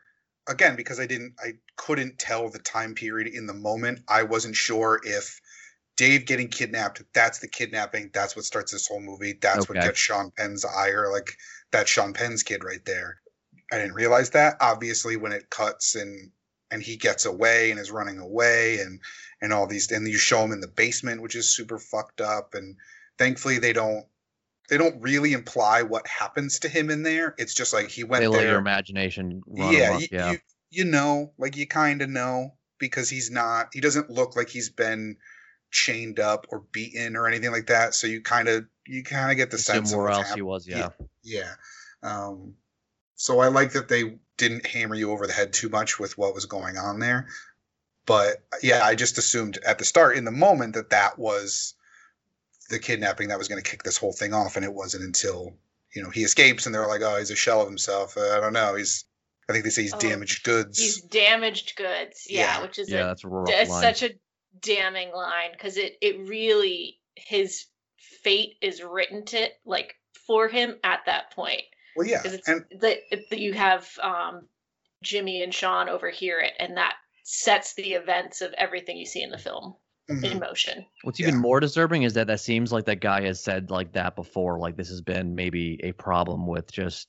[0.48, 4.02] again because I didn't I couldn't tell the time period in the moment.
[4.08, 5.42] I wasn't sure if
[5.98, 9.38] Dave getting kidnapped, that's the kidnapping, that's what starts this whole movie.
[9.42, 11.38] That's what gets Sean Penn's ire, like
[11.72, 13.22] that's Sean Penn's kid right there.
[13.72, 14.58] I didn't realize that.
[14.60, 16.32] Obviously when it cuts and
[16.72, 19.00] and he gets away and is running away and
[19.42, 22.54] and all these and you show him in the basement, which is super fucked up
[22.54, 22.76] and
[23.18, 24.06] thankfully they don't
[24.70, 27.36] they don't really imply what happens to him in there.
[27.38, 30.38] It's just like he went they there let your imagination run yeah, you, yeah You,
[30.72, 33.70] you know, like you kind of know because he's not.
[33.74, 35.18] He doesn't look like he's been
[35.72, 37.94] chained up or beaten or anything like that.
[37.94, 40.36] So you kind of you kind of get the Assume sense of where else hap-
[40.36, 40.68] he was.
[40.68, 40.90] Yeah.
[41.24, 41.54] Yeah.
[42.02, 42.56] Um,
[43.16, 46.34] so I like that they didn't hammer you over the head too much with what
[46.34, 47.28] was going on there.
[48.06, 51.75] But yeah, I just assumed at the start, in the moment, that that was
[52.70, 55.54] the kidnapping that was going to kick this whole thing off, and it wasn't until
[55.96, 58.40] you know he escapes, and they're like, "Oh, he's a shell of himself." Uh, I
[58.40, 58.76] don't know.
[58.76, 59.06] He's,
[59.50, 60.80] I think they say he's Oh, damaged goods.
[60.80, 62.28] He's damaged goods.
[62.30, 62.62] Yeah, Yeah.
[62.64, 63.82] which is Yeah, a that's a rough it's line.
[63.82, 64.16] such a
[64.62, 67.66] damning line because it it really his
[68.24, 69.94] fate is written to like
[70.28, 71.62] for him at that point
[71.96, 72.98] well, yeah, because it's and that
[73.30, 74.48] that you have um
[75.04, 79.30] Jimmy and Sean overhear it and that sets the events of everything you see in
[79.30, 79.76] the film
[80.10, 80.32] mhm.
[80.32, 80.86] in motion.
[81.04, 81.30] What's Yeah.
[81.30, 84.60] even more disturbing is that that seems like that guy has said like that before.
[84.60, 87.08] Like this has been maybe a problem with just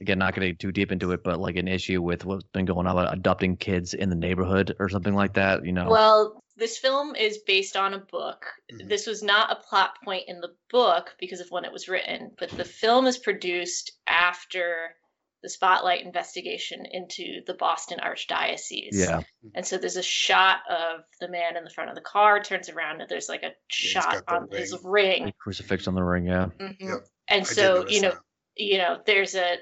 [0.00, 2.86] again not getting too deep into it, but like an issue with what's been going
[2.86, 5.64] on about adopting kids in the neighborhood or something like that.
[5.64, 5.88] You know?
[5.88, 8.46] Well, this film is based on a book.
[8.72, 8.88] Mhm.
[8.88, 12.32] This was not a plot point in the book because of when it was written,
[12.38, 14.94] but the film is produced after
[15.42, 18.88] the spotlight investigation into the Boston Archdiocese.
[18.92, 19.20] yeah.
[19.54, 22.68] And so there's a shot of the man in the front of the car turns
[22.68, 25.32] around and there's like a he's shot got the on his A ring.
[25.38, 26.26] crucifix on the ring.
[26.26, 26.46] Yeah.
[26.58, 26.76] Mhm.
[26.80, 27.06] Yep.
[27.28, 28.20] And I so, you know, that.
[28.56, 29.56] you know, there's a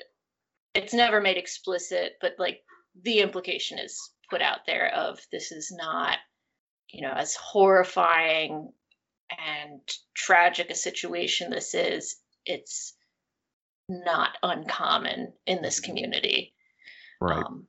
[0.74, 2.60] it's never made explicit, but like
[3.02, 6.16] the implication is put out there of this is not,
[6.90, 8.72] you know, as horrifying
[9.30, 9.80] and
[10.14, 12.95] tragic a situation this is, it's
[13.88, 16.54] not uncommon in this community.
[17.20, 17.44] Right.
[17.44, 17.66] Um,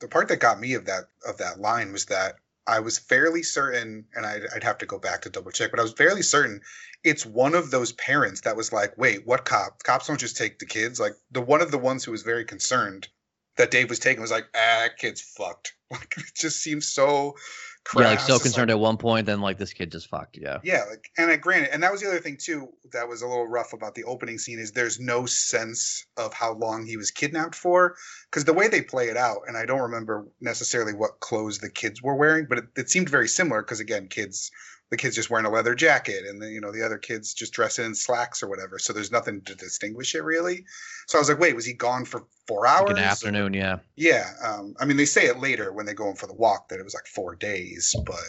[0.00, 3.42] the part that got me of that of that line was that I was fairly
[3.42, 6.22] certain, and I'd, I'd have to go back to double check, but I was fairly
[6.22, 6.62] certain
[7.04, 9.82] it's one of those parents that was like, "Wait, what cop?
[9.82, 12.44] Cops don't just take the kids." Like the one of the ones who was very
[12.44, 13.08] concerned
[13.56, 17.36] that Dave was taking was like, "Ah, that kid's fucked." Like it just seems so.
[17.84, 18.02] Crass.
[18.02, 20.36] yeah, like so It's concerned at one point, then like this kid just fucked.
[20.36, 20.58] Yeah.
[20.64, 23.28] yeah, like, and I granted, and that was the other thing too that was a
[23.28, 27.12] little rough about the opening scene is there's no sense of how long he was
[27.12, 27.94] kidnapped for,
[28.28, 31.70] because the way they play it out, and I don't remember necessarily what clothes the
[31.70, 34.50] kids were wearing, but it, it seemed very similar because again, kids,
[34.90, 37.52] the kids just wearing a leather jacket, and the you know the other kids just
[37.52, 40.64] dressing in slacks or whatever, so there's nothing to distinguish it really.
[41.06, 42.90] So I was like, wait, was he gone for four hours?
[42.90, 43.54] Like an afternoon.
[43.54, 43.78] Yeah.
[43.96, 46.68] Yeah, um, I mean, they say it later when they go in for the walk
[46.68, 48.24] that it was like four days, but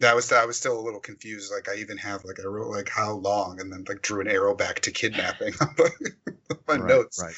[0.00, 1.52] that was I was still a little confused.
[1.52, 4.28] Like I even have like I wrote like how long, and then like drew an
[4.28, 7.22] arrow back to kidnapping on my right, notes.
[7.22, 7.34] Right.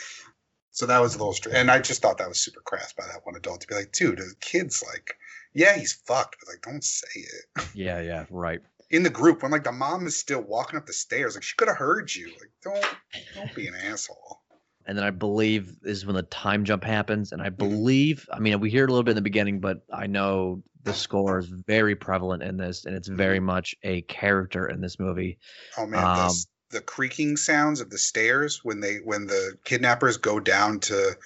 [0.71, 3.05] So that was a little strange, and I just thought that was super crass by
[3.07, 5.17] that one adult to be like, dude, the kid's like,
[5.55, 8.01] yeah, he's fucked, but like, don't say it Yeah.
[8.01, 8.25] Yeah.
[8.31, 8.61] Right.
[8.91, 11.35] in the group when like the mom is still walking up the stairs.
[11.35, 12.29] Like she could have heard you.
[12.41, 12.87] Like don't
[13.35, 14.41] don't be an asshole.
[14.87, 17.29] and then I believe is when the time jump happens.
[17.31, 17.41] Mm-hmm.
[17.41, 19.83] And I believe, I mean, we hear it a little bit in the beginning, but
[19.93, 23.47] I know the score is very prevalent in this, and it's very Mm-hmm.
[23.47, 25.39] much a character in this movie.
[25.79, 30.17] Oh man, Um, the, the creaking sounds of the stairs when they when the kidnappers
[30.17, 31.17] go down to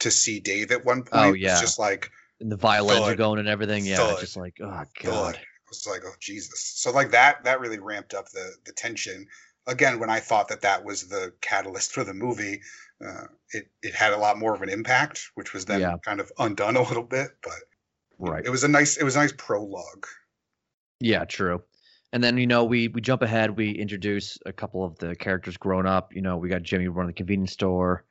[0.00, 1.10] to see Dave at one point.
[1.14, 1.60] Oh, it's yeah.
[1.60, 2.10] just like
[2.42, 3.86] And the violins are going and everything.
[3.86, 4.10] Yeah, Thud.
[4.12, 5.36] it's just like, oh God.
[5.36, 6.60] I was like, oh Jesus.
[6.76, 9.26] So like that that really ramped up the the tension.
[9.68, 12.60] Again, when I thought that that was the catalyst for the movie,
[13.00, 15.96] uh, it it had a lot more of an impact, which was then Yeah.
[16.04, 17.30] kind of undone a little bit.
[17.42, 17.60] But
[18.18, 18.44] Right.
[18.44, 20.06] it was a nice it was a nice prologue.
[21.00, 21.62] Yeah, true.
[22.12, 23.56] And then you know we we jump ahead.
[23.56, 26.12] We introduce a couple of the characters grown up.
[26.12, 28.04] You know we got Jimmy running the convenience store.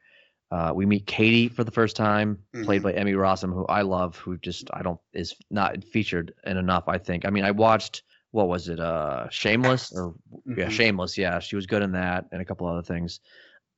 [0.51, 2.83] Uh, we meet Katie for the first time, played Mhm.
[2.83, 4.17] by Emmy Rossum, who I love.
[4.17, 6.83] Who just I don't is not featured in enough.
[6.87, 7.25] I think.
[7.25, 8.79] I mean I watched what was it?
[8.79, 10.71] Uh, Shameless or yeah, Mhm.
[10.71, 11.17] Shameless.
[11.17, 13.19] Yeah, she was good in that and a couple other things.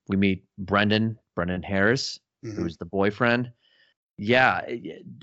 [0.08, 2.56] We meet Brendan Brendan Harris, Mhm.
[2.56, 3.52] who's the boyfriend.
[4.18, 4.62] Yeah,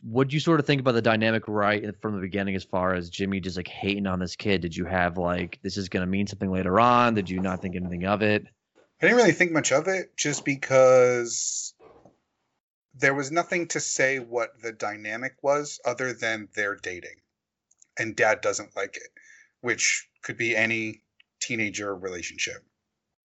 [0.02, 2.94] what do you sort of think about the dynamic right from the beginning, as far
[2.94, 4.60] as Jimmy just like hating on this kid?
[4.62, 7.14] Did you have like this is going to mean something later on?
[7.14, 8.46] Did you not think anything of it?
[9.00, 11.72] I didn't really think much of it just because
[12.94, 17.16] there was nothing to say what the dynamic was other than they're dating.
[17.98, 19.10] And dad doesn't like it,
[19.62, 21.02] which could be any
[21.40, 22.62] teenager relationship.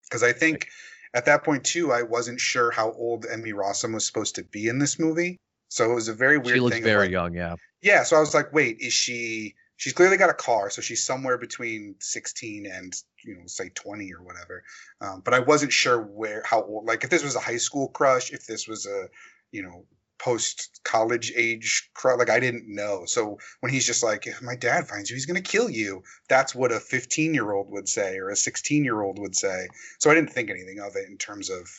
[0.03, 0.67] Because I think
[1.13, 4.67] at that point, too, I wasn't sure how old Emmy Rossum was supposed to be
[4.67, 5.39] in this movie.
[5.69, 6.84] So it was a very weird she looks thing.
[6.84, 7.34] very like- young.
[7.34, 9.55] Yeah, yeah, so I was like, wait, is she?
[9.84, 14.13] She's clearly got a car, so she's somewhere between 16 and you know, say 20
[14.13, 14.63] or whatever.
[15.01, 16.86] Um, but I wasn't sure where, how old.
[16.86, 19.09] Like, if this was a high school crush, if this was a,
[19.51, 19.84] you know,
[20.19, 23.03] post college age crush, like I didn't know.
[23.03, 26.03] So when he's just like, if my dad finds you, he's gonna kill you.
[26.29, 29.67] That's what a 15 year old would say or a 16 year old would say.
[29.99, 31.69] So I didn't think anything of it in terms of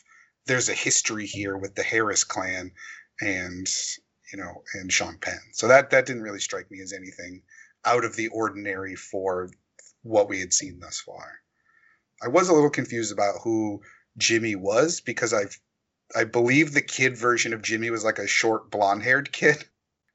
[0.44, 2.72] there's a history here with the Harris clan,
[3.22, 3.66] and
[4.30, 5.40] you know, and Sean Penn.
[5.52, 7.40] So that that didn't really strike me as anything
[7.84, 9.50] out of the ordinary for
[10.02, 11.32] what we had seen thus far.
[12.22, 13.82] I was a little confused about who
[14.16, 15.58] Jimmy was because I've
[16.14, 19.64] I believe the kid version of Jimmy was like a short blonde haired kid.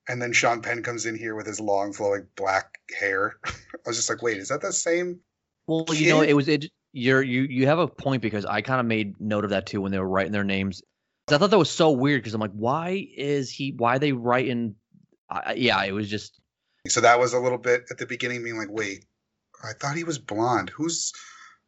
[0.07, 3.37] And then Sean Penn comes in here with his long flowing black hair.
[3.45, 3.51] I
[3.85, 5.19] was just like, wait, is that the same?
[5.67, 6.65] Well, you know, it was it.
[6.93, 9.81] You're you you have a point because I kind of made note of that too
[9.81, 10.81] when they were writing their names.
[11.27, 13.73] I thought that was so weird because I'm like, why is he?
[13.77, 14.75] Why are they writing?
[15.29, 16.38] I, I- yeah, it was just
[16.89, 19.05] So that was a little bit at the beginning being like, wait,
[19.63, 20.69] I thought he was blonde.
[20.69, 21.13] Who's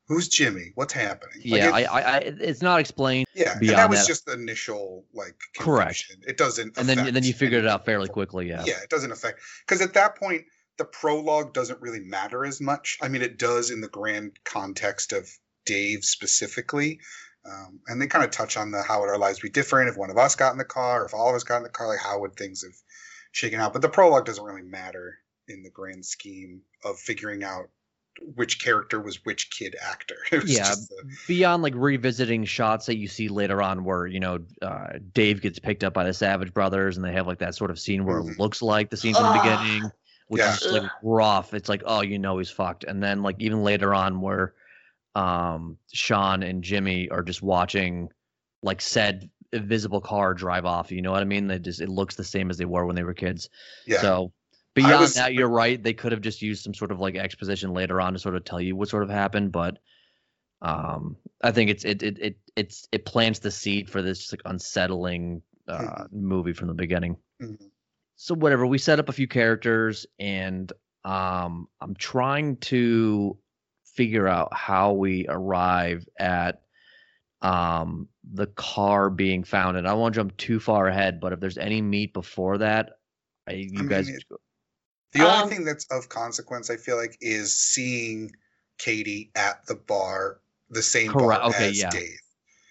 [0.07, 0.72] who's Jimmy?
[0.76, 1.41] What's happening?
[1.45, 1.78] Like, yeah.
[1.78, 5.36] it- I, I it's not explained, yeah, and that was that- just the initial like
[5.57, 6.03] Correct.
[6.28, 8.49] It doesn't and then and then you figured it out fairly quickly.
[8.49, 8.63] Yeah.
[8.65, 10.43] Yeah, it doesn't affect because at that point
[10.78, 12.97] the prologue doesn't really matter as much.
[13.01, 15.30] I mean, it does in the grand context of
[15.65, 16.99] Dave specifically,
[17.45, 19.97] um, and they kind of touch on the how would our lives be different if
[19.97, 21.69] one of us got in the car, or if all of us got in the
[21.69, 22.74] car, like how would things have
[23.32, 23.73] shaken out?
[23.73, 25.17] But the prologue doesn't really matter
[25.47, 27.69] in the grand scheme of figuring out
[28.36, 30.15] which character was which kid actor.
[30.32, 34.05] It was Yeah, just the- beyond like revisiting shots that you see later on where
[34.05, 37.39] you know uh, Dave gets picked up by the Savage Brothers and they have like
[37.39, 38.32] that sort of scene where Mhm.
[38.34, 39.91] it looks like the scenes in the beginning,
[40.27, 40.53] which Yeah.
[40.53, 41.53] is like rough.
[41.53, 44.53] It's like oh you know he's fucked, and then like even later on where
[45.15, 48.09] um Sean and Jimmy are just watching
[48.63, 50.91] like said invisible car drive off.
[50.91, 51.47] You know what I mean?
[51.47, 53.49] They just it looks the same as they were when they were kids.
[53.86, 54.02] yeah.
[54.02, 54.34] So
[54.74, 55.82] beyond was- that, you're right.
[55.82, 58.43] They could have just used some sort of like exposition later on to sort of
[58.45, 59.78] tell you what sort of happened, but
[60.62, 64.41] um, I think it's it it it it's it plants the seed for this like
[64.45, 67.18] unsettling uh, movie from the beginning.
[67.41, 67.58] Mhm.
[68.16, 70.72] So whatever, we set up a few characters, and
[71.04, 73.38] um, I'm trying to
[73.95, 76.62] figure out how we arrive at
[77.41, 81.57] um the car being found and i won't jump too far ahead but if there's
[81.57, 82.91] any meat before that
[83.47, 84.24] I, you mean, guys it-
[85.13, 88.32] The Um, only thing that's of consequence, I feel like, is seeing
[88.78, 91.41] Katie at the bar, the same Correct.
[91.41, 91.89] bar Okay, as yeah.
[91.89, 92.19] Dave.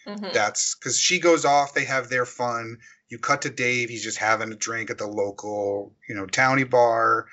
[0.06, 0.32] Mhm.
[0.32, 1.74] That's because she goes off.
[1.74, 2.78] They have their fun.
[3.10, 3.90] You cut to Dave.
[3.90, 7.26] He's just having a drink at the local, you know, towny bar.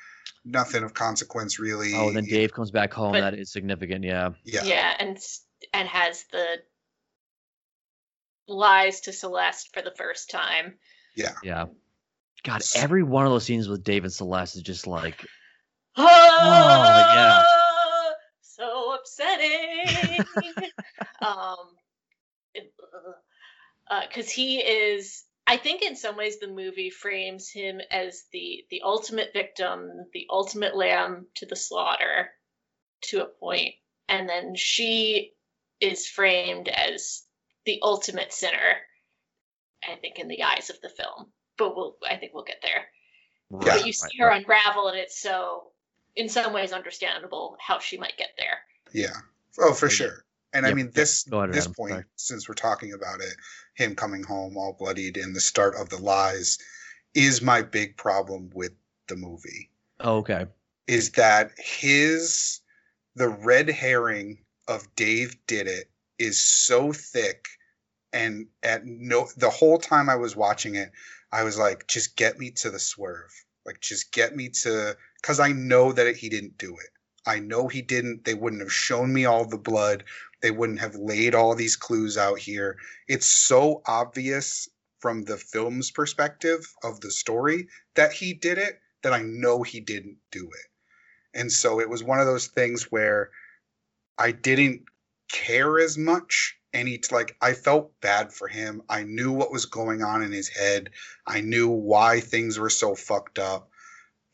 [0.44, 1.94] Nothing of consequence, really.
[1.94, 3.14] Oh, then Dave comes back home.
[3.14, 4.04] But- that is significant.
[4.04, 4.32] Yeah.
[4.44, 4.64] Yeah.
[4.66, 4.96] yeah.
[5.00, 5.18] and
[5.74, 6.58] and has the
[8.48, 10.76] lies to Celeste for the first time.
[11.16, 11.34] Yeah.
[11.44, 11.66] Yeah.
[12.44, 15.26] God, every one of those scenes with Dave and Celeste is just like,
[15.98, 17.44] Oh, yeah.
[18.42, 20.26] So upsetting.
[21.22, 21.58] um,
[24.08, 25.24] because he is.
[25.50, 30.28] I think in some ways the movie frames him as the the ultimate victim, the
[30.30, 32.30] ultimate lamb to the slaughter,
[33.04, 33.76] to a point,
[34.10, 35.34] and then she
[35.80, 37.24] is framed as
[37.68, 38.82] the ultimate sinner.
[39.88, 41.28] I think in the eyes of the film,
[41.60, 41.98] but we'll.
[42.10, 42.86] I think we'll get there
[43.52, 44.44] right, but you see right, her right.
[44.44, 45.68] unravel and it's so
[46.16, 48.58] in some ways understandable how she might get there
[48.92, 49.16] Yeah.
[49.60, 50.24] Oh, for sure.
[50.54, 51.74] And I mean, this ahead, this Adam.
[51.74, 52.04] point, Sorry.
[52.16, 53.36] since we're talking about it,
[53.76, 56.58] him coming home all bloodied and the start of the lies,
[57.14, 58.72] is my big problem with
[59.08, 59.70] the movie.
[60.00, 60.48] Oh, okay.
[60.88, 62.62] is that his
[63.16, 65.90] the red herring of Dave did it
[66.20, 67.48] is so thick
[68.18, 70.92] and at no the whole time I was watching it
[71.32, 73.34] I was like just get me to the swerve
[73.66, 76.90] like just get me to cuz I know that he didn't do it
[77.26, 80.04] I know he didn't they wouldn't have shown me all the blood
[80.42, 85.92] they wouldn't have laid all these clues out here it's so obvious from the film's
[85.92, 91.40] perspective of the story that he did it that I know he didn't do it.
[91.40, 93.30] And so it was one of those things where
[94.18, 94.84] I didn't
[95.32, 96.58] care as much.
[96.78, 98.84] And like, I felt bad for him.
[98.88, 100.92] I knew what was going on in his head.
[101.26, 103.70] I knew why things were so fucked up.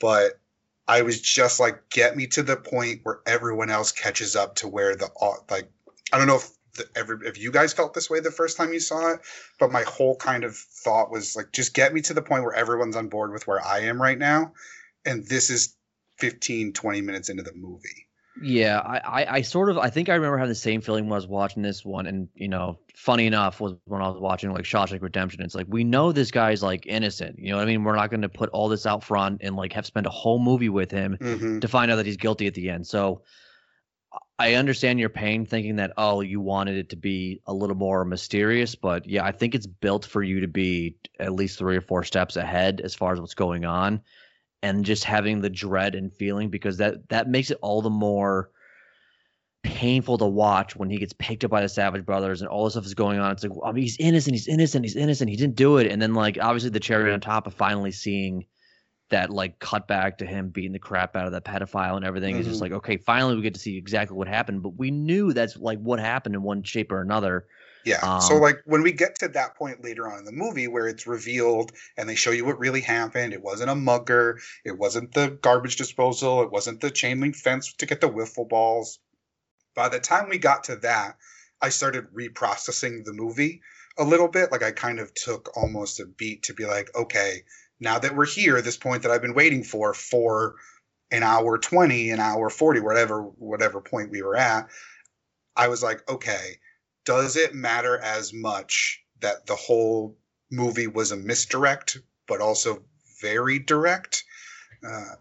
[0.01, 0.39] But
[0.87, 4.67] I was just like, get me to the point where everyone else catches up to
[4.67, 5.69] where the, uh, like,
[6.11, 8.73] I don't know if the, every, if you guys felt this way the first time
[8.73, 9.21] you saw it,
[9.59, 12.53] but my whole kind of thought was like, just get me to the point where
[12.53, 14.53] everyone's on board with where I am right now.
[15.05, 15.75] And this is
[16.17, 18.07] 15, 20 minutes into the movie.
[18.41, 21.13] Yeah, I, I, I sort of I think I remember having the same feeling when
[21.13, 24.51] I was watching this one, and you know, funny enough was when I was watching
[24.51, 25.43] like Shawshank Redemption.
[25.43, 27.38] It's like we know this guy's like innocent.
[27.38, 27.84] You know what I mean?
[27.84, 30.39] We're not going to put all this out front and like have spent a whole
[30.39, 31.59] movie with him Mm-hmm.
[31.59, 32.88] to find out that he's guilty at the end.
[32.88, 33.21] So
[34.39, 38.03] I understand your pain thinking that oh you wanted it to be a little more
[38.03, 41.81] mysterious, but yeah, I think it's built for you to be at least three or
[41.81, 44.01] four steps ahead as far as what's going on
[44.64, 48.49] and just having the dread and feeling because that that makes it all the more
[49.61, 52.74] painful to watch when he gets picked up by the Savage Brothers and all this
[52.74, 53.32] stuff is going on.
[53.32, 55.30] It's like, I mean, he's innocent, he's innocent, he's innocent.
[55.30, 58.45] He didn't do it, and then like obviously the cherry on top of finally seeing
[59.09, 62.36] that like cut back to him beating the crap out of that pedophile and everything
[62.36, 62.61] is just Mhm.
[62.61, 65.78] like okay finally we get to see exactly what happened but we knew that's like
[65.80, 67.45] what happened in one shape or another
[67.86, 68.19] Yeah.
[68.19, 70.88] so Um, like when we get to that point later on in the movie where
[70.88, 75.13] it's revealed and they show you what really happened, it wasn't a mugger, it wasn't
[75.13, 78.99] the garbage disposal, it wasn't the chain link fence to get the wiffle balls.
[79.75, 81.17] By the time we got to that,
[81.61, 83.61] I started reprocessing the movie
[83.97, 84.51] a little bit.
[84.51, 87.43] Like I kind of took almost a beat to be like, okay,
[87.79, 90.55] now that we're here, this point that I've been waiting for for
[91.11, 94.69] an hour 20, an hour 40, whatever whatever point we were at,
[95.55, 96.57] I was like, okay,
[97.05, 100.17] does it matter as much that the whole
[100.51, 101.97] movie was a misdirect,
[102.27, 102.83] but also
[103.21, 104.23] very direct?
[104.85, 105.15] Uh,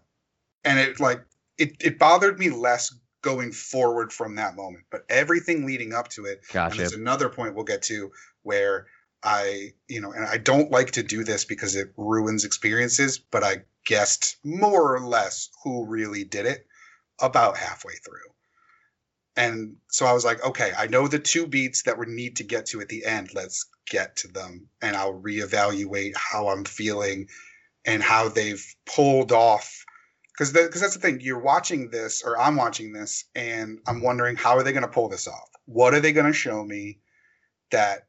[0.63, 1.23] and it like
[1.57, 6.25] it it bothered me less going forward from that moment, but everything leading up to
[6.25, 8.11] it and gotcha there's another point we'll get to
[8.43, 8.87] where
[9.23, 13.43] I, you know, and I don't like to do this because it ruins experiences, but
[13.43, 16.67] I guessed more or less who really did it
[17.21, 18.32] about halfway through.
[19.35, 22.43] And so I was like, okay, I know the two beats that we need to
[22.43, 23.33] get to at the end.
[23.33, 24.69] Let's get to them.
[24.81, 27.29] And I'll reevaluate how I'm feeling
[27.85, 29.85] and how they've pulled off.
[30.31, 31.19] Because because that's the thing.
[31.21, 34.89] You're watching this or i'm watching this and i'm wondering how are they going to
[34.89, 35.49] pull this off?
[35.65, 36.99] What are they going to show me
[37.71, 38.07] that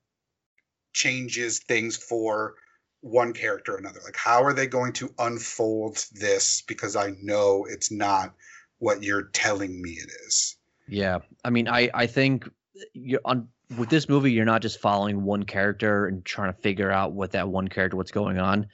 [0.93, 2.55] changes things for
[3.01, 4.01] one character or another?
[4.05, 6.63] Like how are they going to unfold this?
[6.67, 8.35] Because i know it's not
[8.79, 10.57] what you're telling me it is
[10.89, 12.49] yeah i mean i i think
[12.93, 16.91] you're on with this movie you're not just following one character and trying to figure
[16.91, 18.67] out what that one character what's going on.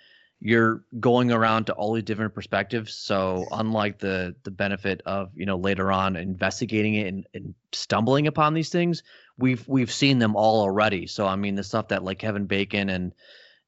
[0.43, 2.95] You're going around to all these different perspectives.
[2.95, 8.27] So unlike the the benefit of you know later on investigating it and, and stumbling
[8.27, 9.03] upon these things
[9.37, 11.07] we've we've seen them all already.
[11.07, 13.13] So i mean the stuff that like kevin bacon and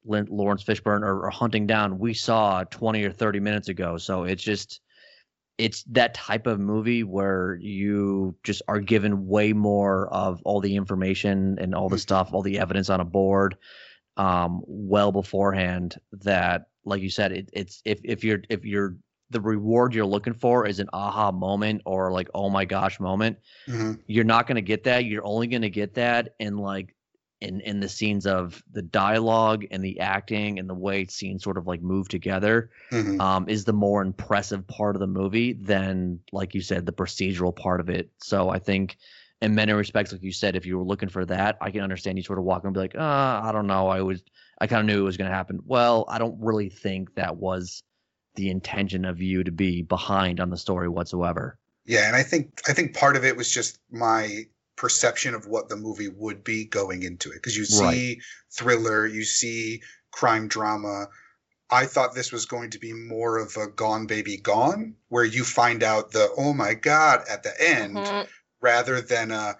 [0.05, 3.97] lawrence fishburne are, are hunting down we saw 20 or 30 minutes ago.
[3.97, 4.81] So it's just
[5.57, 10.75] it's that type of movie where you just are given way more of all the
[10.75, 12.01] information and all the Mhm.
[12.01, 13.57] stuff all the evidence on a board
[14.17, 18.95] um well beforehand that like you said it, it's if if you're if you're
[19.29, 23.37] the reward you're looking for is an aha moment or like oh my gosh moment
[23.67, 23.93] mm-hmm.
[24.05, 26.95] you're not going to get that you're only going to get that in like
[27.43, 31.57] in in the scenes of the dialogue and the acting and the way scenes sort
[31.57, 33.19] of like move together Mm-hmm.
[33.19, 37.55] um, is the more impressive part of the movie than, like you said, the procedural
[37.55, 38.09] part of it.
[38.19, 38.97] So I think,
[39.41, 42.17] in many respects, like you said, if you were looking for that, I can understand
[42.17, 44.23] you sort of walk and be like, uh, I don't know, I was,
[44.61, 45.59] I kind of knew it was going to happen.
[45.65, 47.83] Well, I don't really think that was
[48.35, 51.57] the intention of you to be behind on the story whatsoever.
[51.85, 55.69] Yeah, and I think I think part of it was just my perception of what
[55.69, 58.17] the movie would be going into it because you see Right.
[58.51, 61.09] thriller, you see crime drama.
[61.69, 65.43] I thought this was going to be more of a Gone Baby Gone, where you
[65.43, 68.27] find out the oh my god at the end, Mhm.
[68.61, 69.57] rather than a,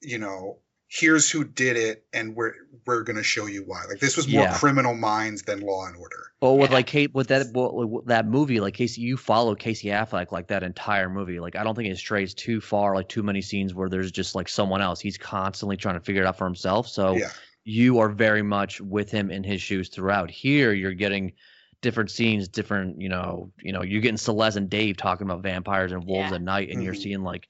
[0.00, 0.60] you know,
[0.94, 2.52] here's who did it and we're
[2.84, 3.82] we're gonna show you why.
[3.88, 4.58] Like this was more Yeah.
[4.58, 6.32] Criminal Minds than Law and Order.
[6.42, 6.76] Well, with Yeah.
[6.76, 10.62] like Kate, with that with that movie, like Casey, you follow Casey Affleck like that
[10.62, 11.40] entire movie.
[11.40, 14.34] Like I don't think it strays too far, like too many scenes where there's just
[14.34, 15.00] like someone else.
[15.00, 16.88] He's constantly trying to figure it out for himself.
[16.88, 17.30] So Yeah.
[17.64, 20.30] you are very much with him in his shoes throughout.
[20.30, 21.32] Here, you're getting
[21.80, 25.92] different scenes, different, you know, you know, you're getting Celeste and Dave talking about vampires
[25.92, 26.36] and wolves Yeah.
[26.36, 27.02] at night, and you're Mhm.
[27.02, 27.48] seeing like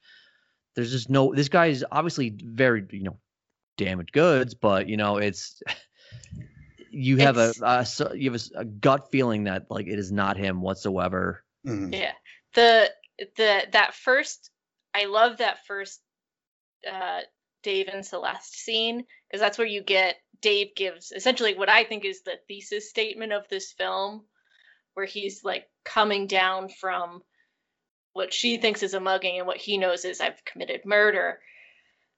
[0.74, 1.34] there's just no.
[1.34, 3.18] This guy is obviously very, you know,
[3.85, 5.62] damaged goods, but you know, it's
[6.91, 10.12] you have a, It's- a so- you have a gut feeling that like it is
[10.12, 11.45] not him whatsoever.
[11.66, 11.93] Mhm.
[11.95, 12.12] Yeah.
[12.55, 12.91] The
[13.37, 14.51] the that first
[14.95, 16.01] I love that first
[16.91, 17.20] uh
[17.62, 22.05] Dave and Celeste scene because that's where you get Dave gives essentially what I think
[22.05, 24.24] is the thesis statement of this film
[24.95, 27.22] where he's like coming down from
[28.12, 31.41] what she thinks is a mugging and what he knows is I've committed murder.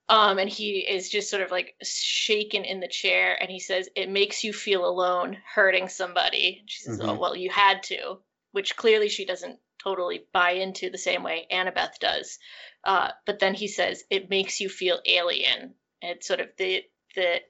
[0.09, 3.89] Um, and he is just sort of like shaken in the chair and he says,
[3.97, 6.63] It makes you feel alone hurting somebody.
[6.67, 7.19] She says, Oh, Mhm.
[7.19, 8.19] well, you had to,
[8.53, 12.39] which clearly she doesn't totally buy into the same way Annabeth does.
[12.85, 15.75] Uh, but then he says, It makes you feel alien.
[16.03, 16.85] And it's sort of the
[17.15, 17.41] the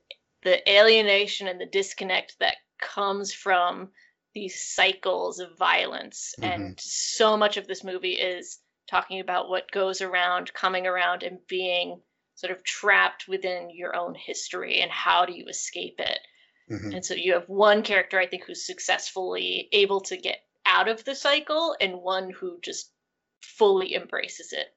[0.42, 3.90] the alienation and the disconnect that comes from
[4.34, 6.34] these cycles of violence.
[6.42, 11.38] And so much of this movie is talking about what goes around, coming around, and
[11.48, 12.00] being
[12.34, 16.18] sort of trapped within your own history and how do you escape it.
[16.70, 16.94] Mhm.
[16.94, 21.04] And so you have one character, I think, who's successfully able to get out of
[21.04, 22.92] the cycle and one who just
[23.42, 24.74] fully embraces it.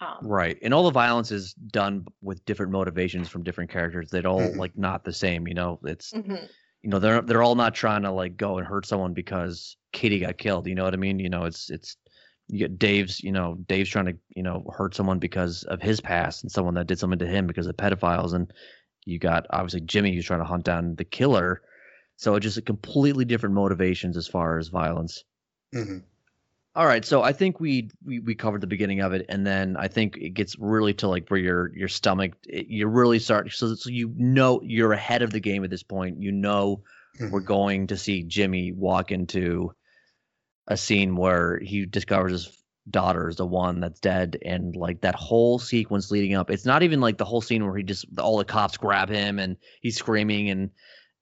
[0.00, 0.58] Um, Right.
[0.62, 4.10] And all the violence is done with different motivations from different characters.
[4.10, 4.56] They're all Mhm.
[4.56, 5.78] like not the same, you know.
[5.84, 6.48] It's mhm.
[6.82, 10.20] you know, they're they're all not trying to like go and hurt someone because Katie
[10.20, 10.66] got killed.
[10.66, 11.18] You know what I mean?
[11.18, 11.96] You know, it's it's
[12.48, 16.00] you get Dave's, you know, Dave's trying to, you know, hurt someone because of his
[16.00, 18.34] past and someone that did something to him because of pedophiles.
[18.34, 18.52] And
[19.04, 21.62] you got obviously Jimmy who's trying to hunt down the killer.
[22.16, 25.24] So it's just a completely different motivations as far as violence.
[25.74, 26.04] Mhm.
[26.74, 29.76] All right, so I think we, we we covered the beginning of it, and then
[29.78, 33.52] I think it gets really to like where your your stomach, it, you really start.
[33.52, 36.22] So, so you know you're ahead of the game at this point.
[36.22, 36.84] You know
[37.30, 37.46] we're Mhm.
[37.46, 39.75] going to see Jimmy walk into
[40.68, 45.14] a scene where he discovers his daughter is the one that's dead, and like that
[45.14, 46.50] whole sequence leading up.
[46.50, 49.38] It's not even like the whole scene where he just all the cops grab him
[49.38, 50.70] and he's screaming, and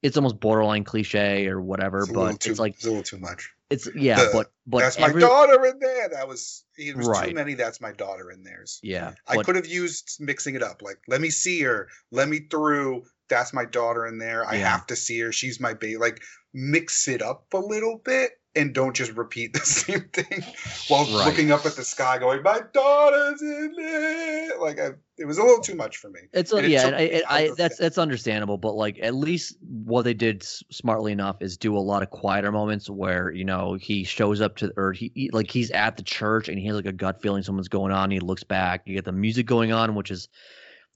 [0.02, 2.00] it's almost borderline cliche or whatever.
[2.00, 3.50] It's but too, it's like it's a little too much.
[3.70, 6.08] it's yeah, The- but but that's every- my daughter in there.
[6.10, 7.28] That was it was Right.
[7.30, 7.54] too many.
[7.54, 8.78] That's my daughter in theirs.
[8.82, 10.82] Yeah, I but- could have used mixing it up.
[10.82, 11.88] Like, let me see her.
[12.10, 13.04] Let me through.
[13.30, 14.44] That's my daughter in there.
[14.46, 14.68] I Yeah.
[14.70, 15.32] have to see her.
[15.32, 15.96] She's my baby.
[15.96, 16.20] Like,
[16.52, 20.42] mix it up a little bit and don't just repeat the same thing
[20.88, 21.26] while Right.
[21.26, 25.42] looking up at the sky, going, "My daughter's in it Like, I, it was a
[25.42, 26.20] little too much for me.
[26.32, 29.56] It's And yeah, I, I, out I of that's that's understandable, but like at least
[29.84, 33.74] what they did smartly enough is do a lot of quieter moments where you know
[33.74, 36.76] he shows up to or he, he like he's at the church and he has
[36.76, 38.10] like a gut feeling someone's going on.
[38.10, 40.28] He looks back, you get the music going on, which is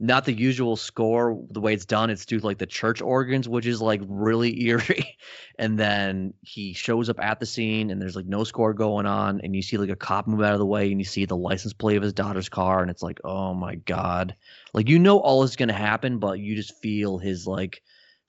[0.00, 2.10] not the usual score the way it's done.
[2.10, 5.16] It's through like the church organs, which is like really eerie.
[5.58, 9.40] and then he shows up at the scene and there's like no score going on,
[9.42, 11.36] and you see like a cop move out of the way and you see the
[11.36, 14.34] license plate of his daughter's car, and it's like, oh my god
[14.74, 17.82] like you know all is going to happen but you just feel his like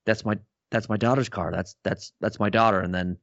[0.06, 0.38] that's my
[0.72, 3.18] that's my daughter's car that's that's that's my daughter and then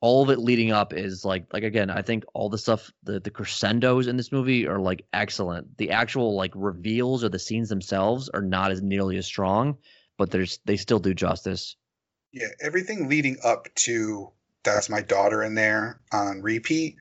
[0.00, 3.20] all of it leading up is like like again i think all the stuff the
[3.20, 7.68] the crescendos in this movie are like excellent the actual like reveals or the scenes
[7.68, 9.76] themselves are not as nearly as strong
[10.18, 11.76] but there's they still do justice
[12.32, 14.32] Yeah, everything leading up to
[14.62, 16.96] that's my daughter in there on repeat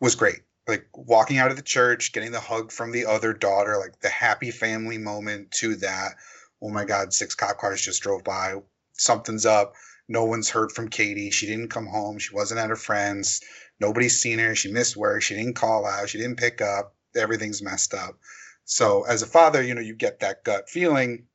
[0.00, 0.40] was great.
[0.66, 4.08] Like walking out of the church, getting the hug from the other daughter, like the
[4.08, 6.16] happy family moment to that.
[6.62, 8.56] Oh my God, six cop cars just drove by.
[8.92, 9.74] Something's up.
[10.08, 11.30] No one's heard from Katie.
[11.30, 12.18] She didn't come home.
[12.18, 13.40] She wasn't at her friends.
[13.80, 14.54] Nobody's seen her.
[14.54, 15.22] She missed work.
[15.22, 16.08] She didn't call out.
[16.08, 16.94] She didn't pick up.
[17.16, 18.18] Everything's messed up.
[18.64, 21.26] So as a father, you know, you get that gut feeling.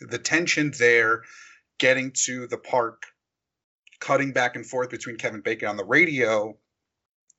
[0.00, 1.22] The tension there
[1.78, 3.04] getting to the park,
[4.00, 6.56] cutting back and forth between Kevin Bacon on the radio,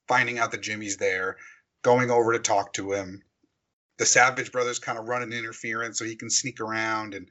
[0.08, 1.38] finding out that Jimmy's there,
[1.82, 3.24] going over to talk to him.
[3.98, 7.30] The Savage brothers kind of running interference so he can sneak around and,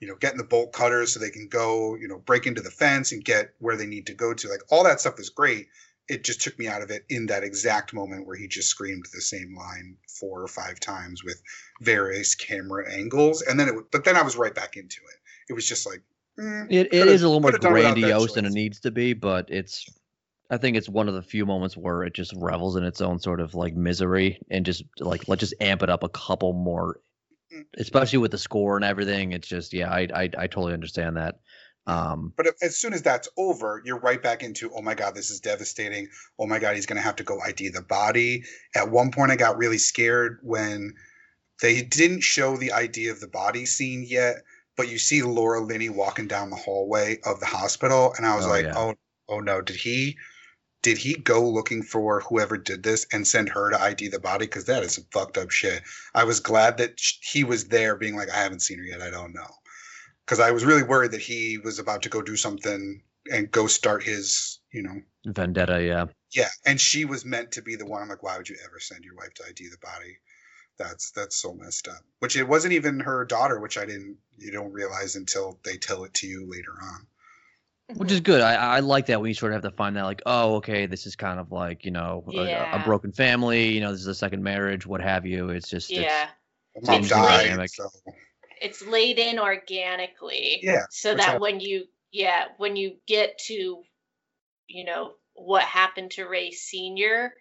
[0.00, 2.70] you know, getting the bolt cutters so they can go, you know, break into the
[2.70, 4.48] fence and get where they need to go to.
[4.48, 5.68] Like all that stuff is great.
[6.08, 9.06] It just took me out of it in that exact moment where he just screamed
[9.12, 11.42] the same line four or five times with
[11.80, 13.42] various camera angles.
[13.42, 15.50] And then it, but then I was right back into it.
[15.50, 16.02] It was just like,
[16.38, 18.90] mm, it, it a little more could've done without that grandiose than it needs to
[18.90, 19.88] be but it's
[20.50, 23.18] I think it's one of the few moments where it just revels in its own
[23.18, 27.00] sort of like misery and just like let's just amp it up a couple more,
[27.78, 29.32] especially with the score and everything.
[29.32, 31.36] It's just yeah, I I, I totally understand that.
[31.86, 35.30] Um, But as soon as that's over, you're right back into, oh my God, this
[35.30, 36.08] is devastating.
[36.36, 38.42] Oh my God, he's going to have to go ID the body.
[38.74, 40.94] At one point, I got really scared when
[41.62, 44.42] they didn't show the ID of the body scene yet,
[44.76, 48.12] but you see Laura Linney walking down the hallway of the hospital.
[48.16, 48.76] And I was Oh, like, yeah.
[48.76, 48.94] oh,
[49.28, 50.16] oh no, did he.
[50.86, 54.46] Did he go looking for whoever did this and send her to ID the body?
[54.46, 55.82] Because that is some fucked up shit.
[56.14, 59.02] I was glad that he was there, being like, I haven't seen her yet.
[59.02, 59.50] I don't know
[60.24, 63.66] because I was really worried that he was about to go do something and go
[63.66, 66.04] start his, you know, Vendetta, yeah.
[66.32, 66.50] yeah.
[66.64, 68.02] And she was meant to be the one.
[68.02, 70.18] I'm like, why would you ever send your wife to ID the body?
[70.78, 72.04] That's that's so messed up.
[72.20, 76.04] Which it wasn't even her daughter, which I didn't you don't realize until they tell
[76.04, 77.08] it to you later on.
[77.94, 78.40] Which is good.
[78.40, 80.86] I I like that when you sort of have to find that like, oh, okay,
[80.86, 83.68] this is kind of like you know a- a, a broken family.
[83.68, 85.50] You know, this is a second marriage, what have you.
[85.50, 86.28] It's just yeah.
[86.74, 87.70] The mom It's died, dynamic.
[87.70, 87.88] so
[88.60, 90.84] it's laid in organically yeah.
[90.90, 93.82] so that I- when you yeah when you get to
[94.66, 97.34] you know what happened to ray senior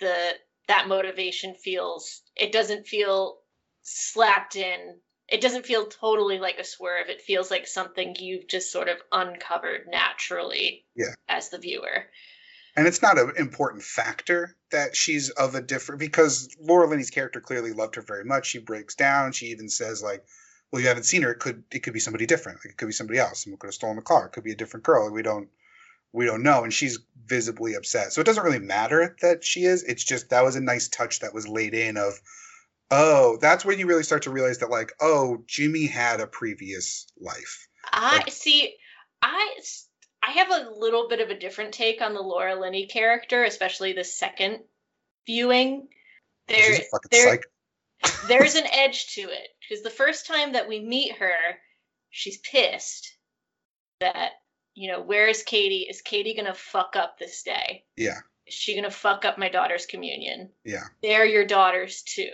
[0.00, 0.14] the
[0.68, 3.38] that motivation feels it doesn't feel
[3.82, 4.96] slapped in
[5.32, 8.96] it doesn't feel totally like a swerve it feels like something you've just sort of
[9.10, 11.14] uncovered naturally Yeah.
[11.28, 12.06] as the viewer
[12.76, 17.38] and it's not an important factor that she's of a different because Laura Linney's character
[17.40, 18.46] clearly loved her very much.
[18.46, 19.32] She breaks down.
[19.32, 20.24] She even says like,
[20.70, 21.32] "Well, you haven't seen her.
[21.32, 22.60] It could it could be somebody different.
[22.60, 23.42] Like, it could be somebody else.
[23.44, 24.24] Someone could have stolen the car.
[24.24, 25.10] It could be a different girl.
[25.10, 25.50] We don't
[26.12, 28.14] we don't know." And she's visibly upset.
[28.14, 29.82] So it doesn't really matter that she is.
[29.82, 32.18] It's just that was a nice touch that was laid in of,
[32.92, 37.06] Oh, that's when you really start to realize that, like, oh, Jimmy had a previous
[37.18, 37.66] life.
[37.90, 38.76] I Like- see.
[40.24, 43.92] I have a little bit of a different take on the Laura Linney character, especially
[43.92, 44.60] the second
[45.26, 45.88] viewing.
[46.48, 47.40] There, She's a fucking there,
[48.28, 51.34] there's an edge to it because the first time that we meet her,
[52.10, 53.16] she's pissed
[54.00, 54.32] that
[54.74, 55.86] you know where is Katie?
[55.88, 57.84] Is Katie gonna fuck up this day?
[57.96, 60.50] Yeah, Is she gonna fuck up my daughter's communion?
[60.64, 60.84] yeah.
[61.02, 62.30] They're your daughters too.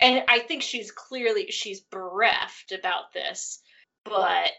[0.00, 3.60] And I think she's clearly she's bereft about this,
[4.04, 4.50] but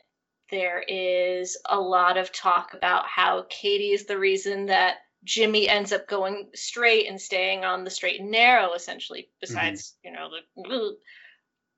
[0.49, 5.91] there is a lot of talk about how Katie is the reason that Jimmy ends
[5.91, 10.97] up going straight and staying on the straight and narrow essentially besides, you know, the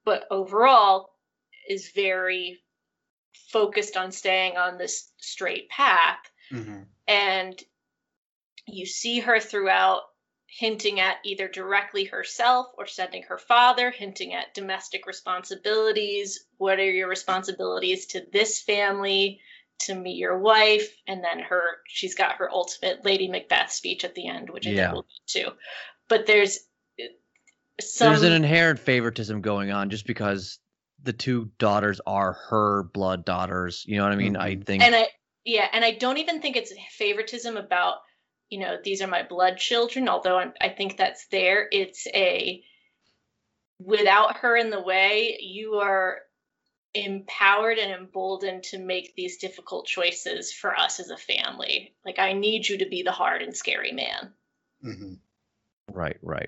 [0.05, 1.09] but overall
[1.67, 2.59] is very
[3.51, 6.19] focused on staying on this straight path.
[6.49, 7.59] Hmm and
[8.67, 10.03] you see her throughout
[10.51, 16.91] hinting at either directly herself or sending her father hinting at domestic responsibilities what are
[16.91, 19.39] your responsibilities to this family
[19.79, 24.15] to me your wife and then her she's got her ultimate lady macbeth speech at
[24.15, 24.91] the end which i Yeah.
[24.91, 25.53] think we'll get to
[26.07, 26.57] but there's
[26.99, 27.03] uh,
[27.79, 30.59] some There's an inherent favoritism going on just because
[31.03, 33.85] the two daughters are her blood daughters.
[33.87, 34.35] You know what I mean?
[34.35, 34.65] I Mhm.
[34.65, 35.07] think and i
[35.45, 37.99] yeah and i don't even think it's favoritism about
[38.49, 42.63] you know these are my blood children although I'm, i think that's there it's a
[43.79, 46.19] without her in the way you are
[46.93, 52.33] empowered and emboldened to make these difficult choices for us as a family like i
[52.33, 54.33] need you to be the hard and scary man
[54.85, 55.15] Mm-hmm.
[55.91, 56.47] right, right.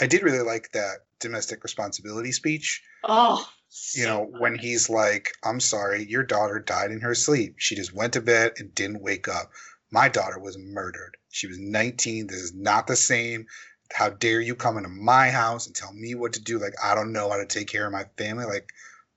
[0.00, 2.82] I did really like that domestic responsibility speech.
[3.04, 3.46] oh
[3.92, 7.56] You so know, when he's like, I'm sorry, your daughter died in her sleep.
[7.58, 9.50] She just went to bed and didn't wake up.
[9.90, 11.17] My daughter was murdered.
[11.30, 12.26] She was 19.
[12.26, 13.46] This is not the same.
[13.92, 16.58] How dare you come into my house and tell me what to do?
[16.58, 18.44] Like, I don't know how to take care of my family.
[18.44, 18.70] Like,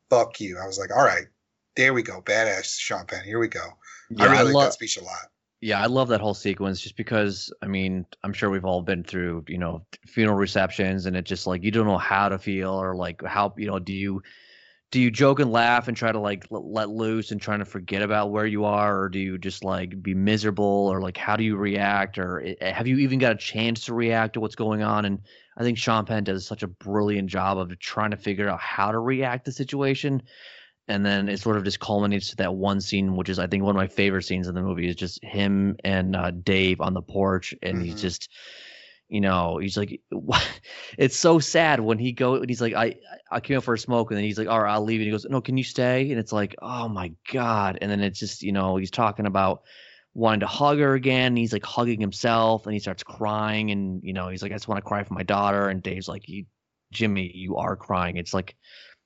[0.09, 0.57] fuck you.
[0.57, 1.27] I was like, all right,
[1.75, 2.21] there we go.
[2.21, 3.23] Badass Sean Penn.
[3.23, 3.77] Here we go.
[4.09, 4.63] Yeah, I I, really like love.
[4.65, 5.29] that speech a lot.
[5.61, 9.03] Yeah, I love that whole sequence just because I mean, I'm sure we've all been
[9.03, 12.71] through, you know, funeral receptions and it's just like you don't know how to feel
[12.71, 14.23] or like how, you know, do you
[14.91, 17.65] do you joke and laugh and try to like l- let loose and trying to
[17.65, 21.35] forget about where you are or do you just like be miserable or like how
[21.35, 24.55] do you react or i- have you even got a chance to react to what's
[24.55, 25.19] going on and
[25.57, 28.91] I think Sean Penn does such a brilliant job of trying to figure out how
[28.91, 30.21] to react to the situation
[30.87, 33.63] and then it sort of just culminates to that one scene, which is I think
[33.63, 36.93] one of my favorite scenes in the movie is just him and uh, Dave on
[36.93, 37.85] the porch, and Mhm.
[37.85, 38.29] he's just,
[39.11, 40.43] you know, he's like, what?
[40.97, 42.95] it's so sad when he go and he's like, I
[43.31, 45.05] I came out for a smoke, and then he's like, all right, I'll leave, and
[45.05, 46.11] he goes, no, can you stay?
[46.11, 49.63] And it's like, oh my god, and then it's just, you know, he's talking about
[50.13, 51.27] wanting to hug her again.
[51.27, 54.55] And he's like hugging himself, and he starts crying, and you know, he's like, I
[54.55, 56.45] just want to cry for my daughter, and Dave's like, you,
[56.91, 58.17] Jimmy, you are crying.
[58.17, 58.55] It's like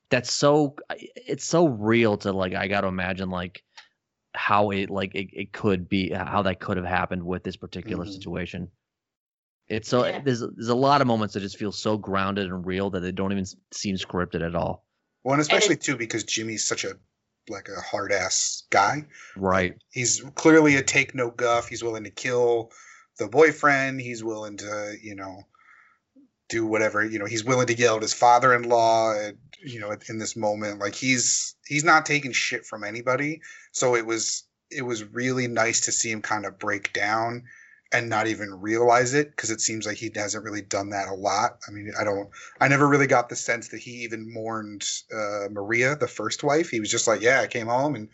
[0.10, 0.76] that's so
[1.16, 3.64] it's so real to like I got to imagine like
[4.36, 8.06] how it like it, it could be how that could have happened with this particular
[8.06, 8.10] Mhm.
[8.14, 8.72] situation.
[9.68, 10.22] It's so Yeah.
[10.22, 13.12] there's there's a lot of moments that just feel so grounded and real that they
[13.12, 14.86] don't even seem scripted at all.
[15.24, 16.98] Well, and especially too because Jimmy's such a
[17.50, 19.06] like a hard ass guy.
[19.36, 19.76] Right.
[19.90, 21.68] He's clearly a take no guff.
[21.68, 22.72] He's willing to kill
[23.18, 24.02] the boyfriend.
[24.02, 25.44] He's willing to, you know,
[26.50, 27.04] do whatever.
[27.04, 29.32] You know, he's willing to yell at his father-in-law.
[29.64, 33.42] You know, in this moment, like he's he's not taking shit from anybody.
[33.72, 37.44] So it was it was really nice to see him kind of break down
[37.92, 41.14] and not even realize it because it seems like he hasn't really done that a
[41.14, 41.60] lot.
[41.68, 42.30] I mean, I don't,
[42.60, 46.70] I never really got the sense that he even mourned uh, Maria, the first wife.
[46.70, 48.10] He was just like, yeah, I came home and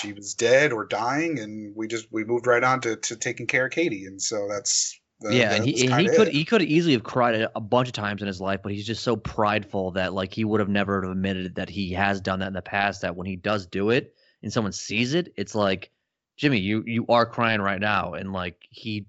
[0.00, 3.46] she was dead or dying, and we just we moved right on to, to taking
[3.46, 6.34] care of Katie, and so that's the, yeah, and that he and he could it.
[6.34, 9.02] he could easily have cried a bunch of times in his life, but he's just
[9.02, 12.54] so prideful that like he would have never admitted that he has done that in
[12.54, 13.02] the past.
[13.02, 15.90] That when he does do it and someone sees it, it's like
[16.36, 19.06] Jimmy, you you are crying right now, and like he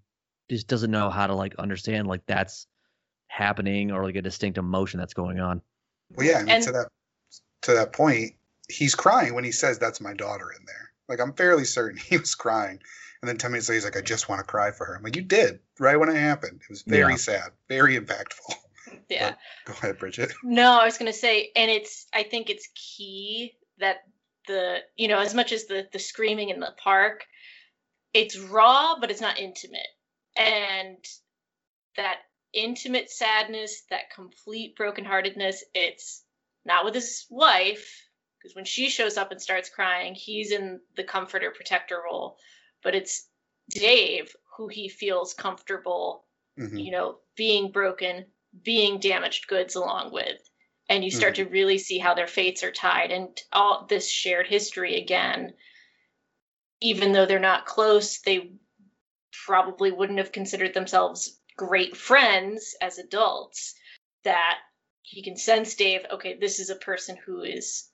[0.49, 2.67] just doesn't know how to like understand like that's
[3.27, 5.61] happening or like a distinct emotion that's going on.
[6.15, 6.87] Well, yeah, I mean, And- to that
[7.63, 8.33] to that point,
[8.69, 10.91] he's crying when he says that's my daughter in there.
[11.09, 12.79] Like I'm fairly certain he was crying.
[13.21, 14.95] And then ten minutes later, he's like, I just want to cry for her.
[14.95, 16.61] I'm like, you did right when it happened.
[16.61, 17.17] It was very Yeah.
[17.17, 18.53] sad, very impactful.
[19.09, 19.33] yeah
[19.65, 20.31] Go ahead, Bridget.
[20.43, 23.97] No, I was gonna say, and it's I think it's key that
[24.47, 27.25] the you know as much as the the screaming in the park,
[28.13, 29.87] it's raw, but it's not intimate,
[30.35, 30.97] and
[31.97, 32.17] that
[32.53, 36.23] intimate sadness, that complete brokenheartedness, it's
[36.63, 41.03] not with his wife because when she shows up and starts crying, he's in the
[41.03, 42.37] comforter protector role,
[42.83, 43.27] but it's
[43.69, 46.25] Dave who he feels comfortable
[46.57, 46.85] Mhm.
[46.85, 48.31] you know, being broken,
[48.63, 50.49] being damaged goods along with
[50.89, 51.45] and you start mm-hmm.
[51.45, 55.53] to really see how their fates are tied and all this shared history again
[56.81, 58.51] even though they're not close they
[59.45, 63.75] probably wouldn't have considered themselves great friends as adults
[64.23, 64.57] that
[65.01, 67.89] he can sense dave okay this is a person who is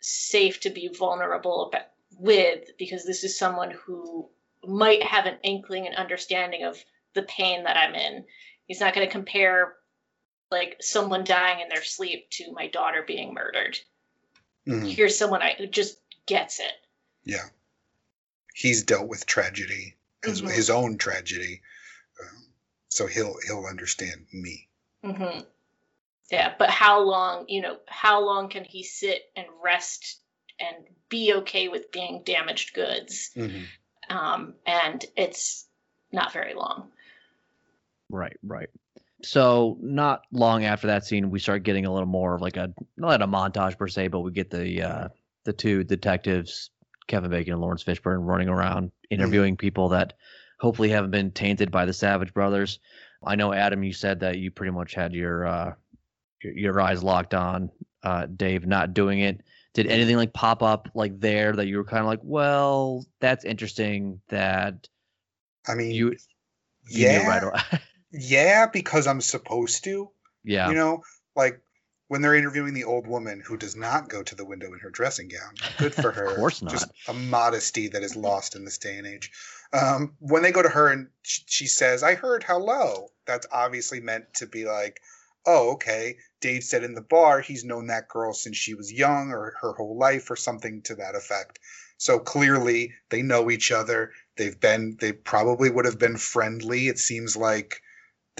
[0.00, 1.72] safe to be vulnerable
[2.18, 4.28] with because this is someone who
[4.64, 6.82] might have an inkling and understanding of
[7.14, 8.24] the pain that i'm in
[8.66, 9.74] he's not going to compare
[10.50, 13.78] like someone dying in their sleep to my daughter being murdered.
[14.68, 14.86] Mm-hmm.
[14.86, 16.72] Here's someone I, who just gets it.
[17.24, 17.44] Yeah.
[18.54, 20.46] He's dealt with tragedy, mm-hmm.
[20.48, 21.62] his own tragedy.
[22.20, 22.42] Um,
[22.88, 24.68] so he'll he'll understand me.
[25.04, 25.40] Mm-hmm.
[26.30, 30.20] Yeah, but how long, you know, how long can he sit and rest
[30.60, 30.76] and
[31.08, 33.30] be okay with being damaged goods?
[33.34, 34.16] Mm-hmm.
[34.16, 35.66] Um, and it's
[36.12, 36.90] not very long.
[38.08, 38.68] Right, right.
[39.22, 42.72] So not long after that scene, we start getting a little more of like a
[42.96, 45.08] not a montage per se, but we get the uh,
[45.44, 46.70] the two detectives,
[47.06, 49.14] Kevin Bacon and Lawrence Fishburne, running around mm-hmm.
[49.14, 50.14] interviewing people that
[50.58, 52.78] hopefully haven't been tainted by the Savage brothers.
[53.24, 55.74] I know Adam, you said that you pretty much had your uh,
[56.42, 57.70] your, your eyes locked on
[58.02, 59.42] uh, Dave not doing it.
[59.72, 63.44] Did anything like pop up like there that you were kind of like, well, that's
[63.44, 64.88] interesting that
[65.68, 66.08] I mean, you,
[66.88, 67.28] you yeah.
[67.28, 67.80] right away.
[68.12, 70.10] yeah, because I'm supposed to.
[70.44, 70.68] Yeah.
[70.68, 71.02] You know,
[71.36, 71.60] like
[72.08, 74.90] when they're interviewing the old woman who does not go to the window in her
[74.90, 75.54] dressing gown.
[75.78, 76.32] Good for her.
[76.32, 76.72] of course not.
[76.72, 79.30] Just a modesty that is lost in this day and age.
[79.72, 84.00] Um, when they go to her and she, she says, I heard hello, that's obviously
[84.00, 85.00] meant to be like,
[85.46, 86.16] oh, okay.
[86.40, 89.72] Dave said in the bar he's known that girl since she was young or her
[89.74, 91.60] whole life or something to that effect.
[91.96, 94.10] So clearly they know each other.
[94.36, 96.88] They've been, they probably would have been friendly.
[96.88, 97.82] It seems like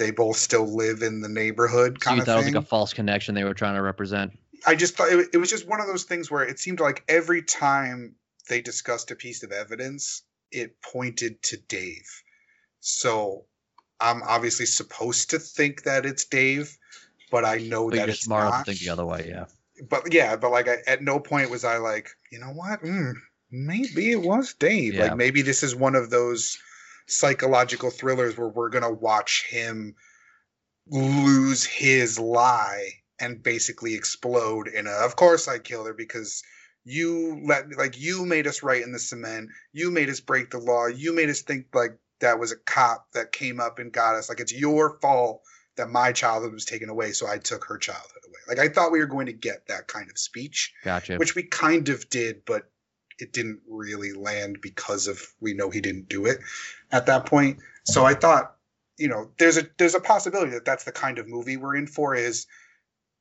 [0.01, 1.99] they both still live in the neighborhood.
[2.01, 2.43] Kind so you thought thing.
[2.43, 4.37] it was like a false connection they were trying to represent.
[4.65, 7.03] I just thought it, it was just one of those things where it seemed like
[7.07, 8.15] every time
[8.49, 12.09] they discussed a piece of evidence, it pointed to Dave.
[12.79, 13.45] So
[13.99, 16.75] I'm obviously supposed to think that it's Dave,
[17.29, 18.65] but I know but that it's smart not.
[18.65, 19.45] To think the other way, yeah.
[19.87, 22.81] But yeah, but like I, at no point was I like, you know what?
[22.81, 23.13] Mm,
[23.51, 24.95] maybe it was Dave.
[24.95, 25.05] Yeah.
[25.05, 26.57] Like maybe this is one of those
[27.11, 29.95] psychological thrillers where we're going to watch him
[30.87, 32.89] lose his lie
[33.19, 36.43] and basically explode in a of course I killed her because
[36.83, 39.49] you let like you made us write in the cement.
[39.71, 40.87] You made us break the law.
[40.87, 44.29] You made us think like that was a cop that came up and got us.
[44.29, 45.41] Like it's your fault
[45.77, 48.39] that my childhood was taken away so I took her childhood away.
[48.55, 51.17] Like I thought we were going to get that kind of speech gotcha.
[51.17, 52.63] which we kind of did but
[53.19, 56.39] it didn't really land because of we know he didn't do it
[56.91, 57.59] at that point.
[57.85, 58.55] So I thought,
[58.97, 61.87] you know, there's a there's a possibility that that's the kind of movie we're in
[61.87, 62.15] for.
[62.15, 62.47] Is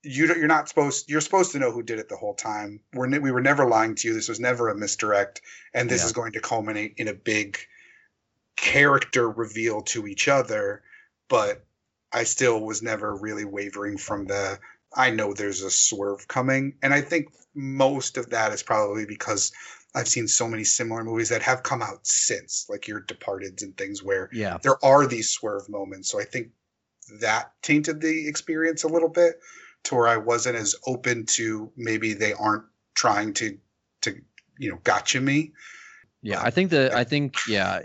[0.02, 2.80] you you're not supposed you're supposed to know who did it the whole time.
[2.92, 4.14] We're we were never lying to you.
[4.14, 5.42] This was never a misdirect,
[5.74, 6.06] and this yeah.
[6.06, 7.58] is going to culminate in a big
[8.56, 10.82] character reveal to each other.
[11.28, 11.64] But
[12.12, 14.58] I still was never really wavering from the
[14.94, 19.52] I know there's a swerve coming, and I think most of that is probably because
[19.94, 23.76] I've seen so many similar movies that have come out since, like your Departed and
[23.76, 24.58] things where yeah.
[24.62, 26.10] there are these swerve moments.
[26.10, 26.50] So I think
[27.20, 29.40] that tainted the experience a little bit
[29.84, 32.64] to where I wasn't as open to maybe they aren't
[32.94, 33.58] trying to
[34.02, 34.14] to
[34.58, 35.52] you know gotcha me.
[36.22, 37.80] Yeah, I think that um, I think yeah,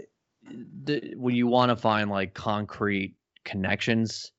[0.83, 4.31] the, when you want to find like concrete connections,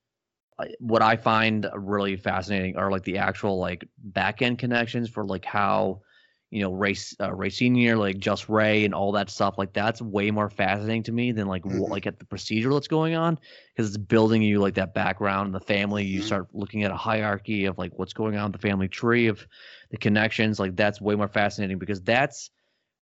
[0.78, 5.44] what I find really fascinating are like the actual like back end connections for like
[5.44, 6.02] how
[6.50, 9.58] you know, race, uh, Ray Senior, like Just Ray, and all that stuff.
[9.58, 11.80] Like that's way more fascinating to me than like mm-hmm.
[11.80, 13.38] like at the procedure that's going on
[13.74, 16.04] because it's building you like that background and the family.
[16.04, 16.26] You mm-hmm.
[16.26, 19.44] start looking at a hierarchy of like what's going on the family tree of
[19.90, 20.60] the connections.
[20.60, 22.50] Like that's way more fascinating because that's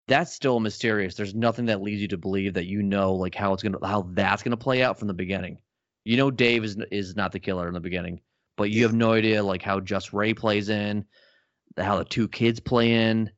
[0.07, 1.15] that's still mysterious.
[1.15, 4.07] There's nothing that leads you to believe that you know like how it's gonna how
[4.13, 5.57] that's gonna play out from the beginning.
[6.05, 8.21] You know Dave is is not the killer in the beginning,
[8.55, 8.87] but you yeah.
[8.87, 11.05] have no idea like how Just Ray plays in
[11.77, 13.29] how the two kids play in.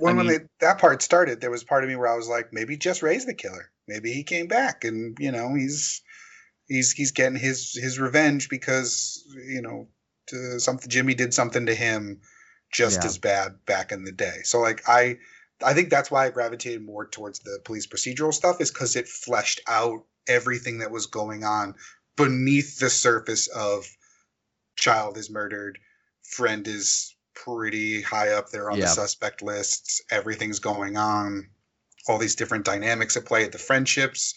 [0.00, 2.28] I mean, when they, that part started, there was part of me where I was
[2.28, 3.70] like, maybe just Ray's the killer.
[3.88, 6.02] Maybe he came back and you know he's
[6.68, 9.88] he's he's getting his his revenge because you know
[10.58, 12.20] something Jimmy did something to him
[12.72, 13.06] just yeah.
[13.06, 14.40] as bad back in the day.
[14.44, 15.18] So like I
[15.64, 19.08] I think that's why I gravitated more towards the police procedural stuff is because it
[19.08, 21.74] fleshed out everything that was going on
[22.16, 23.86] beneath the surface of
[24.76, 25.78] child is murdered,
[26.22, 27.14] friend is
[27.44, 28.84] pretty high up there on yeah.
[28.84, 30.02] the suspect lists.
[30.10, 31.48] Everything's going on.
[32.08, 34.34] All these different dynamics at play, the friendships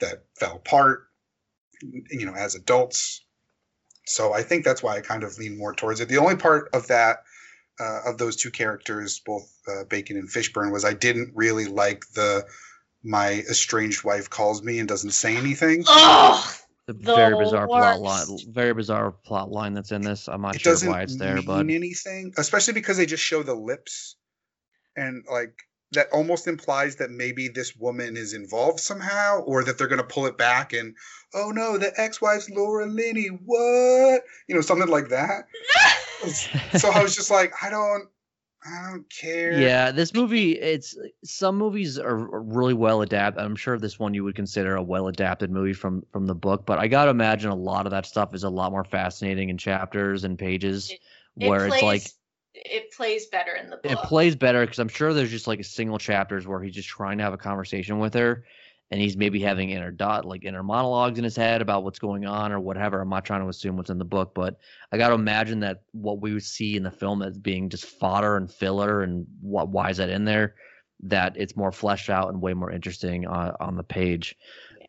[0.00, 1.08] that fell apart,
[1.82, 3.22] you know, as adults.
[4.06, 6.08] so I think that's why I kind of lean more towards it.
[6.08, 7.22] The only part of that
[7.80, 12.04] uh, of those two characters, both uh, Bacon and Fishburne, was I didn't really like
[12.14, 12.46] the
[13.02, 15.84] my estranged wife calls me and doesn't say anything.
[15.86, 16.56] Oh,
[16.86, 20.28] The, The very bizarre plot line, very bizarre plot line that's in this.
[20.28, 23.42] I'm not it sure why it's there, mean but anything, especially because they just show
[23.42, 24.16] the lips,
[24.94, 25.54] and like
[25.92, 30.26] that almost implies that maybe this woman is involved somehow, or that they're gonna pull
[30.26, 30.94] it back and
[31.34, 34.22] oh no, the ex-wife's Laura Linney, what?
[34.46, 35.46] You know, something like that.
[36.78, 38.08] so I was just like, I don't,
[38.64, 39.52] I don't care.
[39.52, 40.52] yeah, this movie.
[40.52, 43.44] It's some movies are are really well adapted.
[43.44, 46.64] I'm sure this one you would consider a well adapted movie from from the book,
[46.64, 49.58] but I gotta imagine a lot of that stuff is a lot more fascinating in
[49.58, 51.00] chapters and pages, It
[51.34, 52.02] where plays, it's like
[52.54, 53.92] it plays better in the book.
[53.92, 56.88] it plays better because I'm sure there's just like a single chapters where he's just
[56.88, 58.44] trying to have a conversation with her,
[58.94, 62.26] and he's maybe having inner dot like inner monologues in his head about what's going
[62.26, 63.00] on or whatever.
[63.00, 64.60] I'm not trying to assume what's in the book, but
[64.92, 67.86] I got to imagine that what we would see in the film as being just
[67.86, 70.54] fodder and filler, and what why is that in there?
[71.02, 74.36] That it's more fleshed out and way more interesting on, on the page.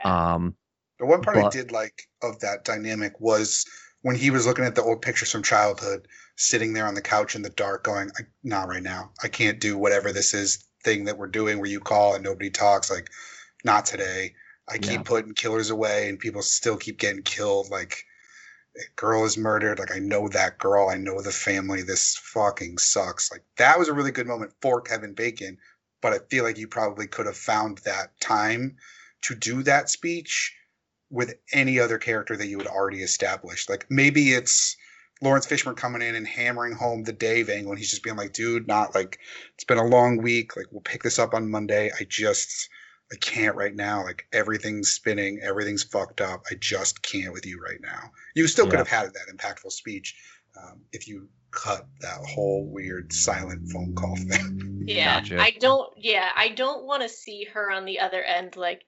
[0.03, 0.53] Um,
[0.99, 3.65] The one part I did like of that dynamic was
[4.03, 7.35] when he was looking at the old pictures from childhood, sitting there on the couch
[7.35, 9.13] in the dark, going, I, "Not right now.
[9.23, 12.51] I can't do whatever this is thing that we're doing where you call and nobody
[12.51, 12.91] talks.
[12.91, 13.09] Like,
[13.65, 14.35] not today.
[14.67, 15.01] I keep Yeah.
[15.03, 17.69] putting killers away, and people still keep getting killed.
[17.69, 18.05] Like,
[18.77, 19.79] a girl is murdered.
[19.79, 20.89] Like, I know that girl.
[20.89, 21.81] I know the family.
[21.81, 23.31] This fucking sucks.
[23.31, 25.57] Like, that was a really good moment for Kevin Bacon.
[26.01, 28.77] But I feel like you probably could have found that time
[29.23, 30.55] to do that speech
[31.09, 33.69] with any other character that you had already established.
[33.69, 34.75] Like maybe it's
[35.21, 38.33] Laurence Fishburne coming in and hammering home the Dave angle, and he's just being like,
[38.33, 39.19] "Dude, not like
[39.53, 40.55] it's been a long week.
[40.57, 41.91] Like we'll pick this up on Monday.
[41.97, 42.69] I just
[43.11, 44.03] I can't right now.
[44.03, 46.45] Like everything's spinning, everything's fucked up.
[46.51, 48.79] I just can't with you right now." You still could Yeah.
[48.79, 50.15] have had that impactful speech
[50.57, 54.61] um, if you cut that whole weird silent phone call thing.
[54.87, 55.41] Yeah, Gotcha.
[55.41, 55.91] I don't.
[55.97, 58.55] Yeah, I don't want to see her on the other end.
[58.55, 58.85] Like,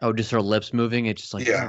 [0.00, 1.04] oh, just her lips moving.
[1.06, 1.66] It's just like Yeah.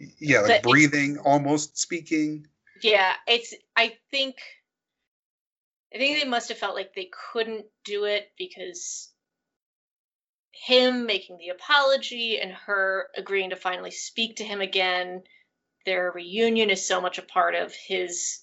[0.00, 0.08] ugh.
[0.18, 2.46] yeah, like it's- breathing, almost speaking.
[2.82, 3.54] yeah, it's.
[3.76, 4.36] I think.
[5.94, 9.10] I think they must have felt like they couldn't do it because
[10.64, 15.22] him making the apology and her agreeing to finally speak to him again,
[15.86, 18.40] their reunion is so much a part of his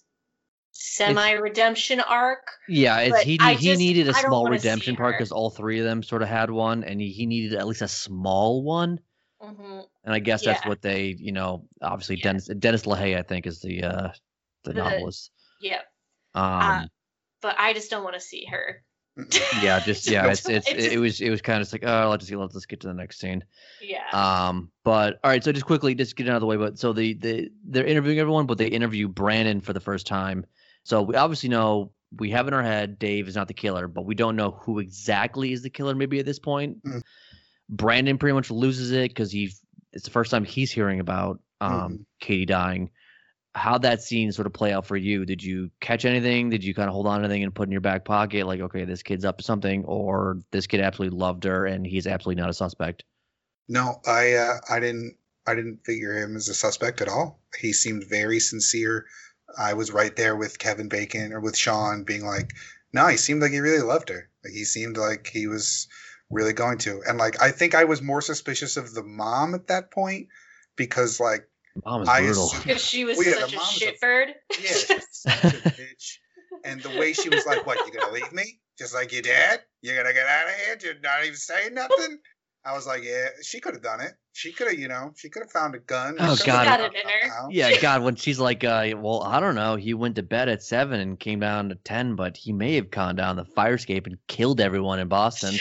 [0.72, 2.48] semi redemption arc.
[2.68, 6.04] Yeah, it's, he he just- needed a small redemption part because all three of them
[6.04, 9.00] sort of had one, and he, he needed at least a small one.
[9.40, 12.24] hmm And I guess that's what they, you know, obviously Yeah.
[12.24, 14.10] Dennis Dennis Lehane, I think, is the uh
[14.66, 15.32] the, The- novelist.
[15.62, 15.82] Yeah,
[16.36, 16.90] Um,
[17.42, 18.84] but I just don't want to see her.
[19.62, 22.26] Yeah, just yeah, it's it's it was it was kind of just like oh let's
[22.26, 23.44] just let's get to the next scene.
[23.82, 24.10] Yeah.
[24.12, 26.58] Um, but all right, so just quickly, just get out of the way.
[26.58, 30.46] But so the the they're interviewing everyone, but they interview Brandon for the first time.
[30.84, 34.06] So we obviously know we have in our head Dave is not the killer, but
[34.06, 35.96] we don't know who exactly is the killer.
[35.96, 37.02] Maybe at this point, Mm.
[37.70, 39.52] Brandon pretty much loses it because he
[39.94, 42.90] it's the first time he's hearing about um Katie dying.
[43.56, 45.26] How that scene sort of play out for you?
[45.26, 46.50] Did you catch anything?
[46.50, 48.62] Did you kind of hold on to anything and put in your back pocket, like,
[48.62, 52.42] okay, this kid's up to something, or this kid absolutely loved her and he's absolutely
[52.42, 53.04] not a suspect?
[53.68, 57.40] No, I uh, I didn't I didn't figure him as a suspect at all.
[57.60, 59.06] He seemed very sincere.
[59.58, 62.52] I was right there with Kevin Bacon or with Sean being like,
[62.94, 64.30] no, he seemed like he really loved her.
[64.44, 65.88] Like he seemed like he was
[66.30, 67.02] really going to.
[67.08, 70.28] And like I think I was more suspicious of the mom at that point
[70.76, 71.48] because like
[71.86, 72.46] Mom is I brutal.
[72.48, 74.28] assume- Because she was Well, yeah, such a shitbird.
[74.62, 75.48] yeah, such a
[75.80, 76.18] bitch.
[76.66, 77.78] And the way she was like, "What?
[77.86, 78.60] You gonna leave me?
[78.78, 79.62] Just like your dad?
[79.82, 80.78] You're gonna get out of here?
[80.84, 82.18] You're not even saying nothing."
[82.66, 84.14] I was like, "Yeah, she could have done it.
[84.34, 86.16] She could have, you know, she could have found a gun.
[86.20, 86.66] Oh, God.
[86.66, 87.48] Got it in her.
[87.52, 89.76] Yeah, God, when she's like, uh, well, I don't know.
[89.76, 92.90] He went to bed at seven and came down to ten, but he may have
[92.90, 95.56] gone down the fire escape and killed everyone in Boston.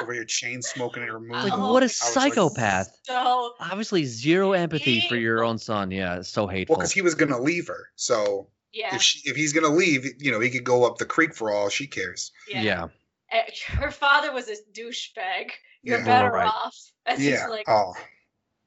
[0.00, 1.30] Over here chain smoking in her room.
[1.30, 2.88] Like, what a was like, psychopath!
[3.04, 5.90] So Obviously, zero empathy for your own son.
[5.90, 6.74] Yeah, it's so hateful.
[6.74, 7.88] Well, because he was gonna leave her.
[7.96, 11.04] So yeah, if she, if he's gonna leave, you know, he could go up the
[11.06, 12.32] creek for all she cares.
[12.50, 12.62] yeah.
[12.62, 12.86] yeah.
[13.32, 13.38] Uh,
[13.68, 15.50] Her father was a douchebag.
[15.82, 16.04] You're Yeah.
[16.04, 16.46] better Right.
[16.46, 16.76] off.
[17.06, 17.48] That's just Yeah.
[17.48, 17.94] like oh,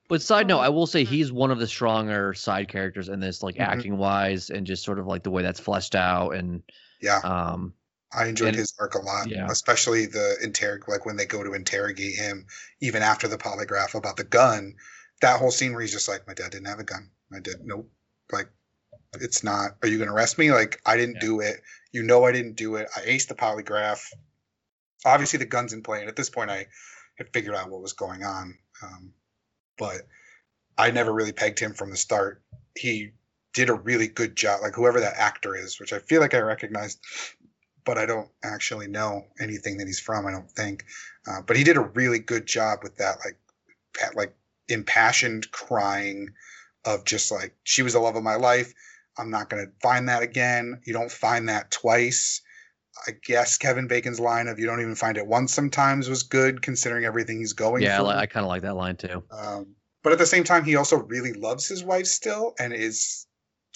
[0.10, 0.60] But side note.
[0.60, 1.08] I will say Mhm.
[1.10, 3.62] he's one of the stronger side characters in this, like Mhm.
[3.68, 6.32] acting wise, and just sort of like the way that's fleshed out.
[6.32, 6.64] And
[7.02, 7.20] yeah.
[7.20, 7.74] um,
[8.12, 9.48] I enjoyed And- his arc a lot, yeah.
[9.50, 12.48] especially the interrog like when they go to interrogate him,
[12.80, 14.76] even after the polygraph about the gun.
[15.22, 17.10] That whole scene where he's just like, "My dad didn't have a gun.
[17.30, 17.92] My dad, nope.
[18.32, 18.50] Like,
[19.20, 19.78] it's not.
[19.82, 20.52] Are you gonna arrest me?
[20.52, 21.22] Like, I didn't Yeah.
[21.22, 21.62] do it.
[21.92, 22.88] You know, I didn't do it.
[22.96, 24.02] I aced the polygraph.
[25.06, 26.68] Obviously, the gun's in play, and at this point, I
[27.18, 28.58] had figured out what was going on.
[28.82, 29.14] Um,
[29.78, 30.08] but
[30.78, 32.44] I never really pegged him from the start.
[32.76, 33.12] He
[33.54, 36.40] did a really good job, like whoever that actor is, which I feel like I
[36.40, 37.00] recognized,
[37.88, 40.28] but I don't actually know anything that he's from.
[40.28, 40.84] I don't think,
[41.26, 43.38] uh, but he did a really good job with that, like,
[44.14, 44.36] like
[44.68, 46.34] impassioned crying
[46.86, 48.74] of just like she was the love of my life.
[49.18, 50.82] I'm not gonna find that again.
[50.86, 52.42] You don't find that twice.
[53.08, 56.62] I guess Kevin Bacon's line of "you don't even find it once" sometimes was good,
[56.62, 57.84] considering everything he's going.
[57.84, 58.08] Yeah, through.
[58.08, 59.24] I, I kind of like that line too.
[59.32, 63.27] Um, but at the same time, he also really loves his wife still, and is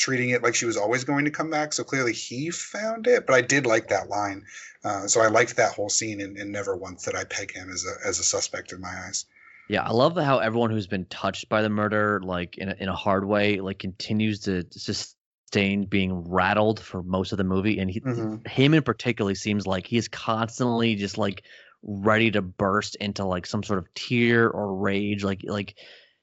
[0.01, 1.73] treating it like she was always going to come back.
[1.73, 3.27] So clearly, he found it.
[3.27, 4.45] But I did like that line,
[4.83, 7.69] uh, so I liked that whole scene, and, and never once did I peg him
[7.69, 9.25] as a as a suspect in my eyes.
[9.69, 12.89] Yeah, I love how everyone who's been touched by the murder, like in a, in
[12.89, 17.89] a hard way, like continues to sustain being rattled for most of the movie, and
[17.89, 18.45] he, Mhm.
[18.47, 21.43] him in particular seems like he's constantly just like
[21.83, 25.75] ready to burst into like some sort of tear or rage, like like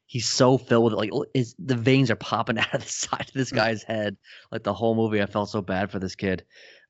[0.08, 3.34] he's so filled with like his, the veins are popping out of the side of
[3.34, 3.56] this Mm.
[3.56, 4.16] guy's head,
[4.50, 5.22] like the whole movie.
[5.22, 6.44] I felt so bad for this kid.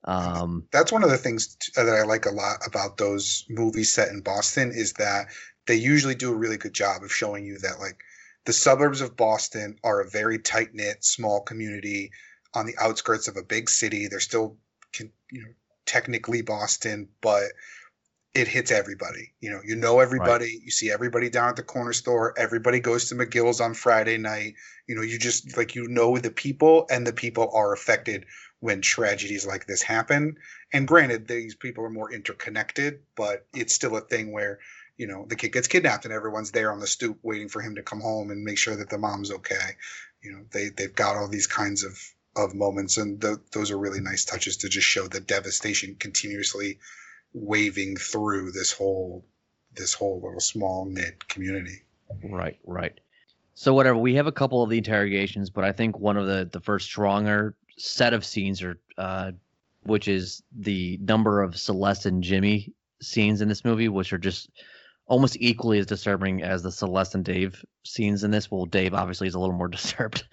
[0.05, 4.09] Um, that's one of the things that I like a lot about those movies set
[4.09, 5.27] in Boston is that
[5.67, 7.99] they usually do a really good job of showing you that like
[8.45, 12.13] the suburbs of Boston are a very tight knit small community
[12.55, 14.07] on the outskirts of a big city.
[14.07, 14.57] They're still
[14.99, 15.49] you know
[15.85, 17.45] technically Boston, but
[18.35, 19.33] it hits everybody.
[19.41, 20.61] You know, you know everybody.
[20.65, 22.35] You see everybody down at the corner store.
[22.37, 24.55] Everybody goes to McGill's on Friday night.
[24.87, 28.27] You know, you just like you know the people, and the people are affected
[28.61, 30.37] when tragedies like this happen.
[30.73, 34.59] And granted, these people are more interconnected, but it's still a thing where
[34.97, 37.77] you know the kid gets kidnapped and everyone's there on the stoop waiting for him
[37.77, 39.77] to come home and make sure that the mom's okay.
[40.23, 41.99] You know, they they've got all these kinds of
[42.37, 46.79] of moments, and th- those are really nice touches to just show the devastation continuously
[47.33, 49.25] waving through this whole
[49.75, 51.83] this whole little small knit community.
[52.25, 52.99] Right, right.
[53.55, 56.49] So whatever, we have a couple of the interrogations, but I think one of the
[56.51, 59.33] the first stronger set of scenes are uh
[59.83, 64.51] which is the number of Celeste and Jimmy scenes in this movie, which are just
[65.07, 68.51] almost equally as disturbing as the Celeste and Dave scenes in this.
[68.51, 70.25] Well, Dave obviously is a little more disturbed,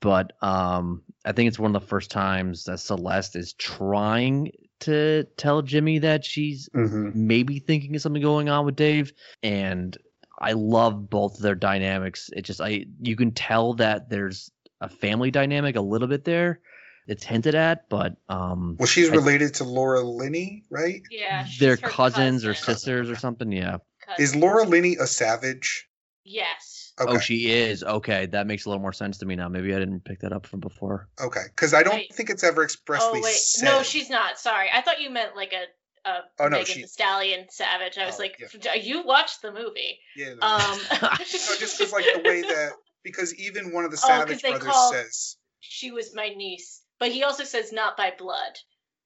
[0.00, 5.24] but um I think it's one of the first times that Celeste is trying to
[5.36, 7.10] tell Jimmy that she's Mm-hmm.
[7.26, 9.12] maybe thinking of something going on with Dave,
[9.42, 9.96] and
[10.38, 12.28] I love both of their dynamics.
[12.34, 14.50] It just I you can tell that there's
[14.80, 16.60] a family dynamic a little bit there.
[17.08, 21.02] It's hinted at, but um, Well, she's I- related to Laura Linney, right?
[21.10, 23.52] Yeah, she's they're her cousins or sisters or something.
[23.52, 23.78] Yeah.
[24.18, 25.88] Is Laura Linney a savage?
[26.24, 26.65] Yes.
[26.98, 27.12] Okay.
[27.12, 27.82] Oh, she is.
[27.82, 29.48] Okay, that makes a little more sense to me now.
[29.48, 31.08] Maybe I didn't pick that up from before.
[31.20, 32.14] Okay, because I don't Wait.
[32.14, 33.64] think it's ever expressly Oh wait, said.
[33.66, 34.38] no, she's not.
[34.38, 37.98] Sorry, I thought you meant like a, a Oh, no, Megan she- Stallion Savage.
[37.98, 38.74] I was Oh, like, yeah.
[38.74, 39.98] you watched the movie.
[40.16, 43.98] Yeah, no, Um, no, just because like the way that because even one of the
[44.02, 47.72] Oh, 'cause Savage they brothers call- says, she was my niece, but he also says
[47.72, 48.58] not by blood.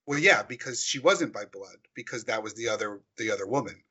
[0.07, 3.83] well, yeah, because she wasn't by blood because that was the other the other woman,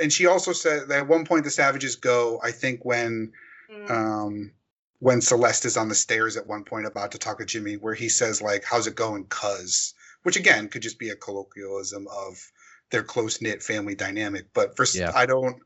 [0.00, 2.38] and she also said that at one point the Savages go.
[2.42, 3.32] I think when
[3.70, 3.90] Mm.
[3.90, 4.52] um
[5.00, 7.94] when Celeste is on the stairs at one point about to talk to Jimmy, where
[7.94, 12.50] he says like, "How's it going, cuz?" Which again could just be a colloquialism of
[12.90, 14.52] their close knit family dynamic.
[14.52, 15.12] But for Yeah.
[15.14, 15.62] I don't.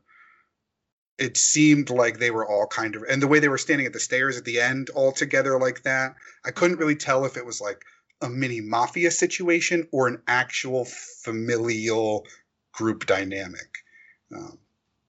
[1.17, 3.93] It seemed like they were all kind of, and the way they were standing at
[3.93, 7.45] the stairs at the end, all together like that, I couldn't really tell if it
[7.45, 7.83] was like
[8.21, 12.25] a mini mafia situation or an actual familial
[12.71, 13.77] group dynamic.
[14.35, 14.57] Um,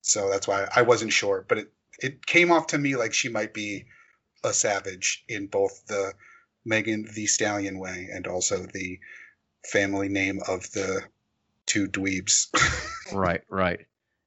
[0.03, 3.29] so that's why I wasn't sure, but it it came off to me like she
[3.29, 3.87] might be
[4.43, 6.13] a savage in both the
[6.65, 8.99] Megan Thee Stallion way and also the
[9.71, 11.03] family name of the
[11.67, 12.49] two dweebs.
[13.13, 13.81] right, right.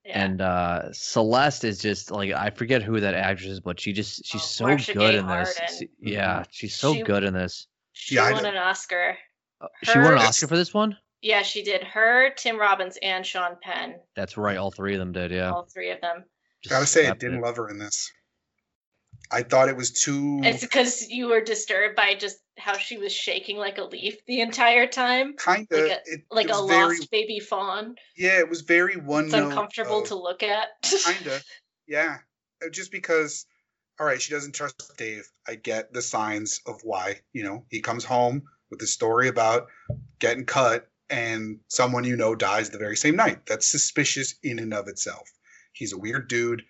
[0.06, 0.24] Yeah.
[0.24, 4.26] And uh Celeste is just like I forget who that actress is, but she just
[4.26, 5.60] she's Oh, so Marcia good Gay in this.
[5.80, 7.68] She- yeah, she's so She- good in this.
[7.94, 9.18] she Yeah, won an Oscar.
[9.60, 10.98] Uh, She won an Oscar for this one.
[11.22, 11.84] Yeah, she did.
[11.84, 13.96] Her, Tim Robbins, and Sean Penn.
[14.16, 15.32] That's right, all three of them did.
[15.32, 15.52] Yeah.
[15.52, 16.24] All three of them.
[16.64, 17.42] Just Gotta say, I didn't it.
[17.44, 18.12] love her in this.
[19.32, 23.14] I thought it was too It's because you were disturbed by just how she was
[23.14, 26.66] shaking like a leaf the entire time, kind of like a- it, like it a
[26.66, 27.96] very, lost baby fawn.
[28.16, 30.68] Yeah, it was very one It's uncomfortable of- to look at.
[30.82, 31.42] Kinda.
[31.88, 32.18] Yeah.
[32.66, 33.46] Uh, Just because
[34.00, 35.28] all right, she doesn't trust Dave.
[35.48, 39.68] I get the signs of why, you know, he comes home with a story about
[40.20, 43.46] getting cut and someone you know dies the very same night.
[43.48, 45.28] That's suspicious in and of itself.
[45.78, 46.64] He's a weird dude.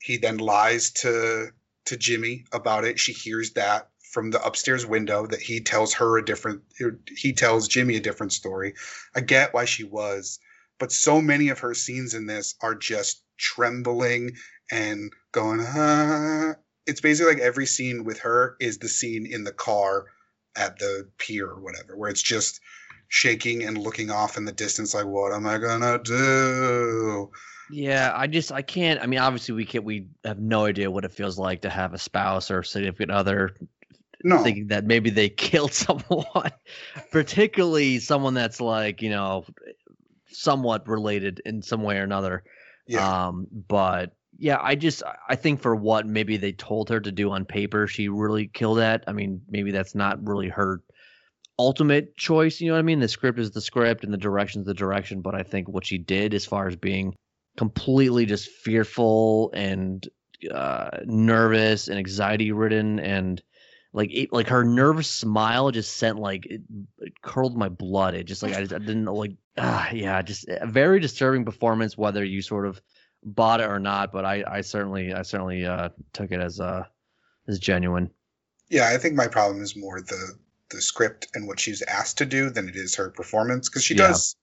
[0.00, 1.48] He then lies to
[1.86, 2.98] to Jimmy about it.
[2.98, 6.62] She hears that from the upstairs window that he tells her a different
[7.06, 8.74] he tells Jimmy a different story.
[9.14, 10.38] I get why she was
[10.80, 14.32] but so many of her scenes in this are just trembling
[14.72, 16.54] and going ah.
[16.86, 20.06] it's basically like every scene with her is the scene in the car
[20.56, 22.60] at the pier or whatever, where it's just
[23.08, 27.30] shaking and looking off in the distance, like, what am I gonna do?
[27.72, 29.00] Yeah, I just I can't.
[29.00, 29.84] I mean, obviously we can't.
[29.84, 33.54] We have no idea what it feels like to have a spouse or significant other
[34.24, 36.52] No, thinking that maybe they killed someone,
[37.10, 39.44] particularly someone that's like you know
[40.28, 42.44] somewhat related in some way or another.
[42.86, 47.12] yeah, Um, but yeah, I just I think for what maybe they told her to
[47.12, 49.04] do on paper, she really killed that.
[49.06, 50.82] I mean, maybe that's not really her
[51.58, 52.60] ultimate choice.
[52.60, 53.00] You know what I mean?
[53.00, 55.20] The script is the script and the direction's the direction.
[55.22, 57.14] But I think what she did, as far as being
[57.56, 60.08] completely just fearful and
[60.50, 63.42] uh, nervous and anxiety ridden and
[63.92, 66.62] like it, like her nervous smile just sent like it,
[66.98, 68.14] it curled my blood.
[68.14, 71.98] It just like I, just, I didn't like ah yeah, just a very disturbing performance.
[71.98, 72.80] Whether you sort of
[73.22, 76.84] bought it or not, but I I certainly I certainly uh, took it as uh
[77.48, 78.10] as genuine.
[78.68, 78.88] yeah.
[78.88, 80.34] I think my problem is more the
[80.70, 83.94] the script and what she's asked to do than it is her performance because she
[83.94, 84.06] Yeah.
[84.08, 84.36] does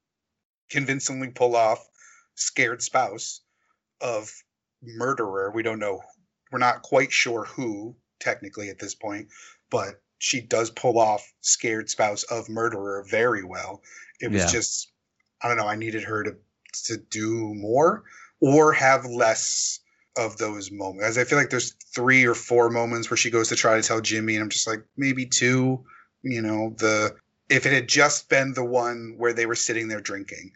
[0.69, 1.79] convincingly pull off
[2.37, 3.41] scared spouse
[4.01, 4.31] of
[4.81, 5.51] murderer.
[5.53, 6.01] We don't know.
[6.51, 9.27] We're not quite sure who technically at this point,
[9.69, 13.81] but she does pull off scared spouse of murderer very well.
[14.19, 14.51] It was Yeah.
[14.51, 14.91] just
[15.41, 15.67] I don't know.
[15.67, 16.37] I needed her to
[16.85, 18.03] to do more
[18.39, 19.79] or have less
[20.15, 21.05] of those moments.
[21.05, 23.87] As I feel like there's three or four moments where she goes to try to
[23.87, 25.85] tell Jimmy, and I'm just like maybe two.
[26.23, 27.15] You know, the
[27.49, 30.53] if it had just been the one where they were sitting there drinking,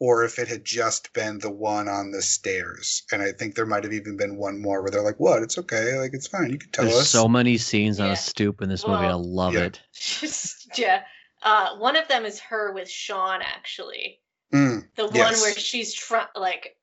[0.00, 3.66] or if it had just been the one on the stairs, and I think there
[3.66, 5.42] might have even been one more where they're like, "What?
[5.42, 5.98] It's okay.
[5.98, 6.50] Like it's fine.
[6.50, 6.92] You can tell us.
[6.92, 9.04] There's us." so many scenes on a stoop in this movie.
[9.06, 9.60] I love yeah.
[9.64, 9.80] it.
[9.92, 11.02] Just yeah.
[11.42, 14.18] Uh, one of them is her with Sean actually.
[14.52, 15.42] Mm, The one Yes.
[15.42, 16.76] where she's trying like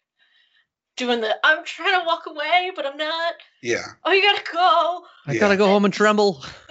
[0.97, 3.33] doing the I'm trying to walk away, but I'm not.
[3.61, 3.83] yeah.
[4.03, 5.05] Oh, you gotta go.
[5.27, 5.39] I Yeah.
[5.39, 6.43] gotta go home and tremble.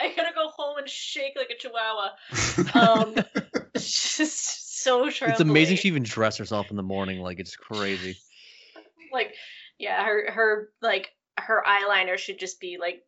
[0.00, 2.10] I gotta go home and shake like a chihuahua.
[2.74, 3.14] Um,
[3.88, 5.32] it's just so trembly.
[5.32, 7.20] It's amazing she even dressed herself in the morning.
[7.20, 8.16] Like it's crazy.
[9.12, 9.34] like
[9.78, 13.02] yeah her her like her eyeliner should just be like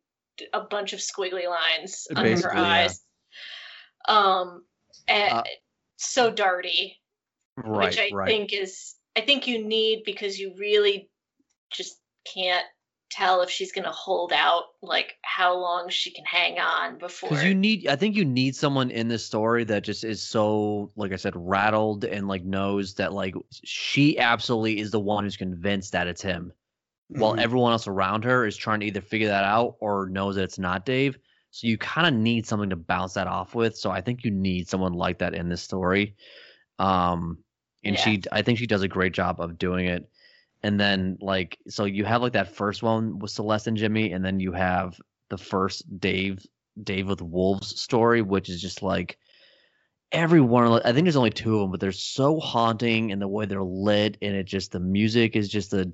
[0.55, 2.66] a bunch of squiggly lines under her Basically, yeah.
[2.69, 3.02] eyes
[4.09, 4.65] um
[5.09, 5.43] and Uh,
[5.97, 6.94] so darty
[7.57, 8.27] Right, which i right.
[8.28, 11.11] think is i think you need because you really
[11.70, 12.65] just can't
[13.11, 17.45] tell if she's gonna hold out like how long she can hang on before Because
[17.45, 21.12] you need, I think you need someone in this story that just is so, like
[21.12, 23.35] I said, rattled and like knows that like
[23.65, 26.53] she absolutely is the one who's convinced that it's him,
[27.09, 27.41] while Mhm.
[27.41, 30.59] everyone else around her is trying to either figure that out or knows that it's
[30.59, 31.19] not Dave.
[31.51, 33.77] So you kind of need something to bounce that off with.
[33.77, 36.15] So I think you need someone like that in this story.
[36.78, 37.39] Um,
[37.85, 38.03] and Yeah.
[38.05, 40.09] she, I think she does a great job of doing it.
[40.62, 44.24] And then like, so you have like that first one with Celeste and Jimmy, and
[44.24, 45.01] then you have
[45.31, 46.45] the first Dave,
[46.82, 49.19] Dave with Wolves story, which is just like
[50.12, 53.12] every one of the- I think there's only two of them, but they're so haunting
[53.12, 55.91] and the way they're lit, and it just the music is just a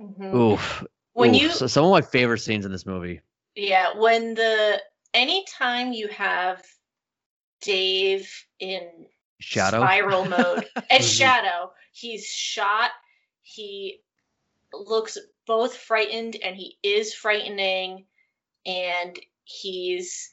[0.00, 0.34] Mhm.
[0.34, 0.84] oof.
[1.12, 1.42] when oof.
[1.42, 3.20] you so some of my favorite scenes in this movie.
[3.54, 4.82] Yeah, when the
[5.14, 6.64] anytime you have
[7.60, 8.28] Dave
[8.58, 9.06] in
[9.40, 9.80] Shadow.
[9.80, 11.18] spiral mode as Mhm.
[11.18, 12.90] Shadow, he's shot.
[13.42, 14.00] He
[14.72, 18.06] looks both frightened and he is frightening,
[18.64, 20.32] and he's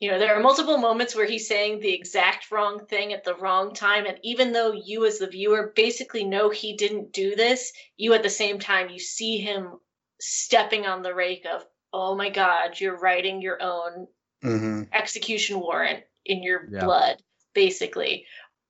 [0.00, 3.34] you know there are multiple moments where he's saying the exact wrong thing at the
[3.34, 7.72] wrong time and even though you as the viewer basically know he didn't do this
[7.96, 9.72] you at the same time you see him
[10.20, 14.06] stepping on the rake of oh my god you're writing your own
[14.42, 14.88] Mhm.
[14.92, 16.84] execution warrant in your Yeah.
[16.84, 17.22] blood
[17.54, 18.26] basically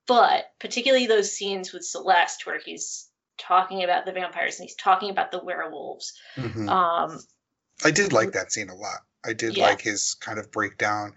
[0.07, 5.11] but particularly those scenes with celeste where he's talking about the vampires and he's talking
[5.11, 6.69] about the werewolves Mhm.
[6.69, 7.20] um
[7.85, 9.01] I did like that scene a lot.
[9.24, 9.65] I did Yeah.
[9.65, 11.15] like his kind of breakdown.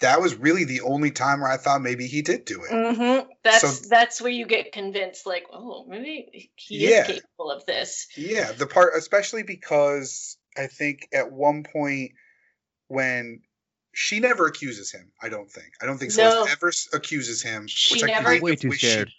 [0.00, 2.70] That was really the only time where I thought maybe he did do it.
[2.70, 7.00] mhm, that's So- that's where you get convinced like oh maybe he Yeah.
[7.02, 12.12] is capable of this Yeah, the part, especially because I think at one point
[12.88, 13.42] when
[13.92, 15.72] she never accuses him, I don't think.
[15.80, 16.30] I don't think No.
[16.30, 17.66] Celeste ever accuses him.
[17.66, 19.10] She which I never- kind way of too wish she- scared.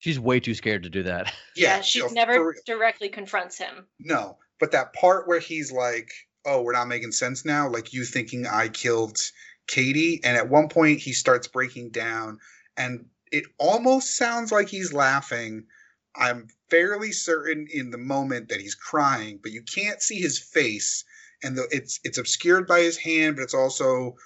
[0.00, 1.26] She's way too scared to do that.
[1.56, 5.70] yeah, Yeah, she you know, never directly confronts him No, but that part where he's
[5.70, 6.10] like,
[6.44, 9.18] "Oh, we're not making sense now," like you thinking I killed
[9.66, 12.38] Katie, and at one point he starts breaking down,
[12.76, 15.66] and it almost sounds like he's laughing.
[16.16, 21.04] I'm fairly certain in the moment that he's crying, but you can't see his face,
[21.42, 24.16] and the, it's it's obscured by his hand, but it's also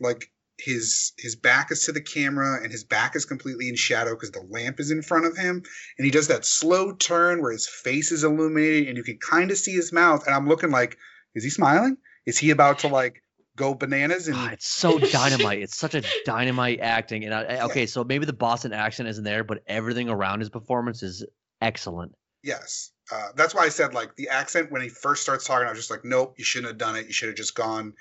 [0.00, 4.14] like his his back is to the camera and his back is completely in shadow
[4.14, 5.62] because the lamp is in front of him
[5.98, 9.50] and he does that slow turn where his face is illuminated and you can kind
[9.50, 10.96] of see his mouth and i'm looking like
[11.34, 13.20] is he smiling is he about to like
[13.56, 15.62] go bananas and God, it's so dynamite.
[15.62, 17.24] it's such a dynamite acting.
[17.24, 21.04] And I, okay, so maybe the Boston accent isn't there, but everything around his performance
[21.04, 21.24] is
[21.60, 22.12] excellent.
[22.42, 25.70] yes uh, that's why i said like the accent when he first starts talking i
[25.70, 27.94] was just like nope you shouldn't have done it you should have just gone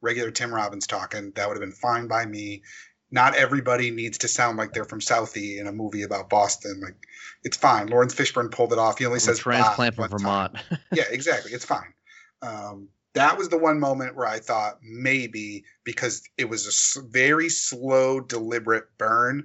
[0.00, 2.62] regular tim robbins talking that would have been fine by me
[3.10, 6.80] not everybody needs to sound like they're from Southie in a movie about Boston.
[6.84, 6.96] Like,
[7.42, 7.86] it's fine.
[7.86, 8.98] Laurence Fishburne pulled it off.
[8.98, 10.08] He only says transplant from.
[10.08, 10.56] Vermont.
[10.92, 11.52] yeah, exactly.
[11.52, 11.94] It's fine.
[12.42, 17.48] Um, that was the one moment where I thought maybe because it was a very
[17.48, 19.44] slow, deliberate burn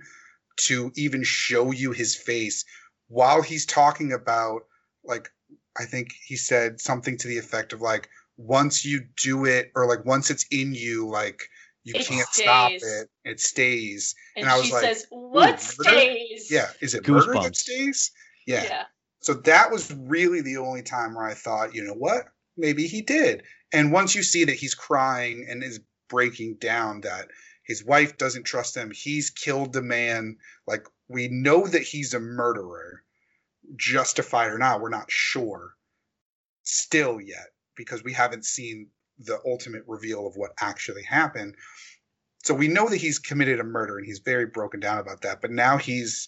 [0.56, 2.66] to even show you his face
[3.08, 4.64] while he's talking about,
[5.04, 5.32] like,
[5.78, 9.88] I think he said something to the effect of, like, once you do it, or
[9.88, 11.42] like, once it's in you, like,
[11.84, 13.10] you It can't stop it.
[13.26, 14.16] It stays.
[14.36, 16.70] And, And I was she like, says, "What stays?" Yeah.
[16.80, 18.12] Is it murder that stays?
[18.48, 18.64] Yeah.
[18.64, 18.84] yeah.
[19.20, 22.26] So that was really the only time where I thought, you know what?
[22.56, 23.44] Maybe he did.
[23.74, 27.28] And once you see that he's crying and is breaking down, that
[27.66, 30.38] his wife doesn't trust him, he's killed the man.
[30.68, 33.04] Like, we know that he's a murderer,
[33.76, 35.76] justified or not, we're not sure
[36.64, 38.90] still yet because we haven't seen
[39.20, 41.56] the ultimate reveal of what actually happened.
[42.44, 45.42] So we know that he's committed a murder and he's very broken down about that.
[45.42, 46.28] But now he's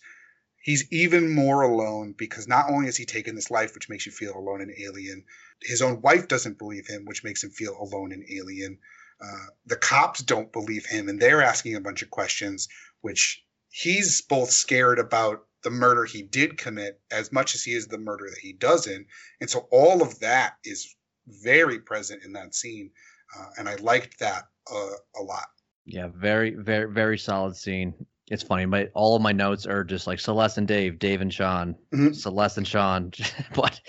[0.61, 4.11] he's even more alone because not only has he taken this life, which makes you
[4.11, 5.23] feel alone and alien,
[5.61, 8.79] his own wife doesn't believe him, which makes him feel alone and alien.
[9.21, 12.67] Uh, the cops don't believe him, and they're asking a bunch of questions,
[13.01, 17.87] which he's both scared about the murder he did commit as much as he is
[17.87, 19.07] the murder that he doesn't.
[19.41, 20.94] And so all of that is
[21.27, 22.91] very present in that scene,
[23.37, 24.89] uh, and I liked that uh,
[25.19, 25.45] a lot.
[25.85, 27.93] Yeah, very, very, very solid scene.
[28.27, 31.31] It's funny, my all of my notes are just like Celeste and Dave, Dave and
[31.33, 32.15] Sean, Mhm.
[32.15, 33.11] Celeste and Sean.
[33.53, 33.79] but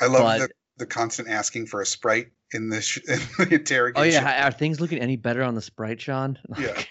[0.00, 3.54] I love But- the, the constant asking for a sprite in the, sh- in the
[3.56, 4.24] interrogation.
[4.24, 6.38] oh yeah, are things looking any better on the sprite, Sean?
[6.58, 6.82] Yeah.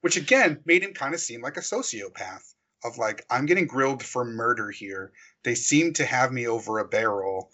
[0.00, 2.42] Which again made him kind of seem like a sociopath
[2.84, 5.12] of like i'm getting grilled for murder here
[5.44, 7.52] they seem to have me over a barrel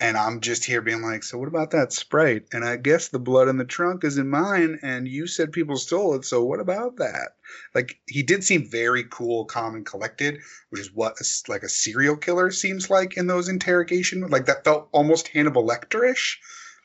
[0.00, 2.46] and i'm just here being like so what about that sprite?
[2.52, 5.76] And i guess the blood in the trunk is in mine and you said people
[5.76, 7.34] stole it so what about that?
[7.74, 10.40] Like he did seem very cool calm and collected
[10.70, 14.64] which is what a like a serial killer seems like in those interrogation like that
[14.64, 16.36] felt almost hannibal lecterish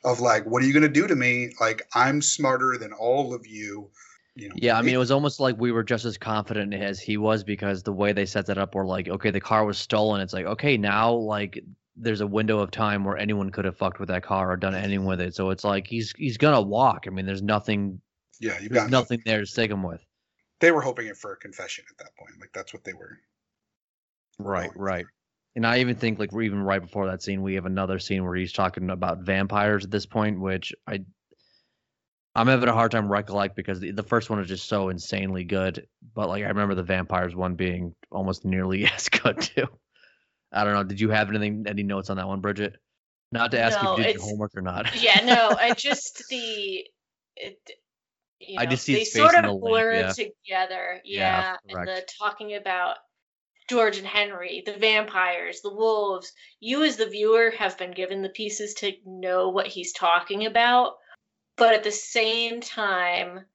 [0.03, 1.53] of like what are you to do to me?
[1.59, 3.89] Like i'm smarter than all of you
[4.35, 4.55] you know?
[4.57, 7.45] Yeah, I mean, it was almost like we were just as confident as he was
[7.45, 10.19] because the way they set that up, were like, okay, the car was stolen.
[10.19, 11.63] It's like, okay, now like
[11.95, 14.75] there's a window of time where anyone could have fucked with that car or done
[14.75, 15.35] anything with it.
[15.35, 17.05] So it's like he's he's gonna walk.
[17.07, 18.01] I mean, there's nothing
[18.39, 20.03] Yeah, you got nothing there to stick him with.
[20.59, 22.39] They were hoping it for a confession at that point.
[22.39, 23.19] Like that's what they were.
[24.39, 25.05] Right, right.
[25.55, 28.25] And I even think like we're even right before that scene, we have another scene
[28.25, 30.99] where he's talking about vampires at this point, which I
[32.35, 35.45] I'm having a hard time recollect because the, the first one is just so insanely
[35.45, 35.87] good.
[36.13, 39.67] But like I remember the vampires one being almost nearly as good too.
[40.55, 40.83] I don't know.
[40.83, 42.77] Did you have anything any notes on that one, Bridget?
[43.31, 45.01] Not to ask No, if you did your homework or not.
[45.01, 46.85] Yeah, no, I just the
[47.35, 47.59] it,
[48.39, 50.11] you know, I just see they sort of blur yeah.
[50.11, 51.01] together.
[51.03, 52.97] Yeah, Yeah, and the talking about
[53.67, 56.31] George and Henry, the vampires, the wolves.
[56.59, 60.93] You as the viewer have been given the pieces to know what he's talking about,
[61.57, 63.45] but at the same time,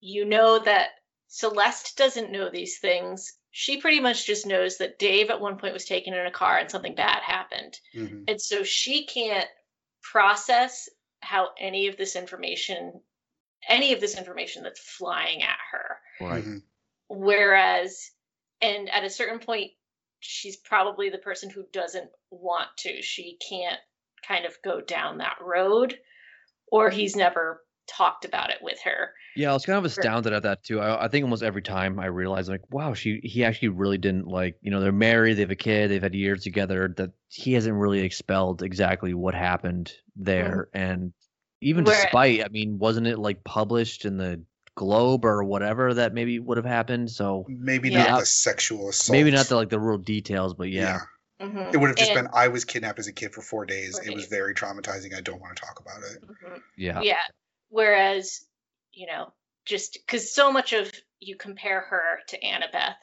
[0.00, 0.90] you know that
[1.28, 3.34] Celeste doesn't know these things.
[3.52, 6.58] She pretty much just knows that Dave at one point was taken in a car
[6.58, 7.78] and something bad happened.
[7.94, 8.24] Mhm.
[8.26, 9.48] And so she can't
[10.02, 10.88] process
[11.20, 13.04] how any of this information,
[13.68, 16.00] any of this information that's flying at her.
[16.20, 16.44] Right.
[16.44, 16.62] Mhm.
[17.08, 18.10] Whereas,
[18.62, 19.72] and at a certain point,
[20.20, 23.02] she's probably the person who doesn't want to.
[23.02, 23.80] She can't
[24.26, 26.00] kind of go down that road,
[26.68, 29.10] or he's never talked about it with her.
[29.36, 30.80] Yeah, I was kind of astounded at that too.
[30.80, 34.26] I, I think almost every time I realized, like, wow, she he actually really didn't
[34.26, 34.56] like.
[34.60, 36.92] You know, they're married, they have a kid, they've had years together.
[36.96, 41.12] That he hasn't really expelled exactly what happened there, and
[41.60, 44.42] even Where- despite, I mean, wasn't it like published in the
[44.74, 47.10] Globe or whatever that maybe would have happened?
[47.10, 48.04] So Maybe Yeah.
[48.04, 49.12] not the sexual assault.
[49.12, 51.00] maybe not the like the real details, but yeah,
[51.40, 51.74] Mhm.
[51.74, 53.98] It would have just And- been I was kidnapped as a kid for four days.
[53.98, 55.14] Four It was very traumatizing.
[55.14, 56.22] I don't want to talk about it.
[56.22, 56.60] Mhm.
[56.76, 57.16] yeah, Yeah.
[57.72, 58.44] Whereas,
[58.92, 59.32] you know,
[59.64, 62.96] just because so much of you compare her to Annabeth,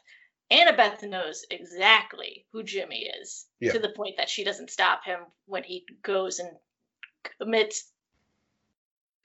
[0.52, 3.72] Annabeth knows exactly who Jimmy is Yeah.
[3.72, 6.52] to the point that she doesn't stop him when he goes and
[7.40, 7.91] commits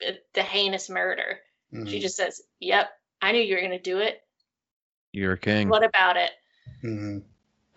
[0.06, 1.40] uh, the heinous murder.
[1.72, 2.00] She Mhm.
[2.00, 2.90] just says, "Yep,
[3.20, 4.26] I knew you were gonna do it.
[5.12, 5.68] You're a king.
[5.68, 6.32] What about it?
[6.82, 7.22] Mhm.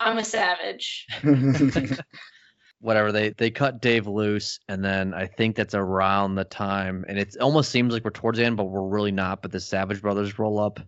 [0.00, 1.06] I'm a savage."
[2.80, 3.10] Whatever.
[3.10, 7.36] They they cut Dave loose, and then I think that's around the time, and it
[7.40, 9.42] almost seems like we're towards the end, but we're really not.
[9.42, 10.78] But the Savage Brothers roll up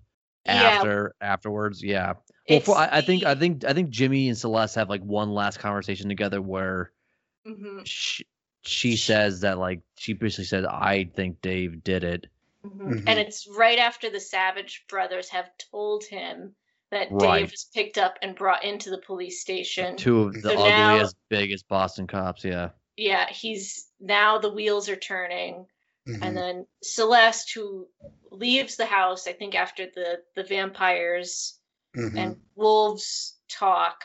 [0.47, 0.53] Yeah.
[0.53, 1.83] after afterwards.
[1.83, 2.15] Yeah.
[2.49, 5.31] Well, for, I, I think I think I think Jimmy and Celeste have like one
[5.31, 6.93] last conversation together where
[7.47, 8.25] Mhm, she,
[8.63, 12.27] she says that like she basically said I think Dave did it.
[12.65, 12.79] mhm.
[13.03, 13.05] Mhm.
[13.09, 16.55] And it's right after the Savage brothers have told him
[16.91, 17.41] that Right.
[17.43, 19.97] Dave was picked up and brought into the police station.
[19.97, 22.45] Two of the So now- ugliest, biggest Boston cops.
[22.45, 22.71] Yeah.
[22.97, 25.67] Yeah, he's now the wheels are turning.
[26.09, 26.19] Mhm.
[26.23, 27.87] and then Celeste, who
[28.31, 31.61] leaves the house, I think after the the vampires
[31.95, 32.17] Mhm.
[32.19, 34.03] and wolves talk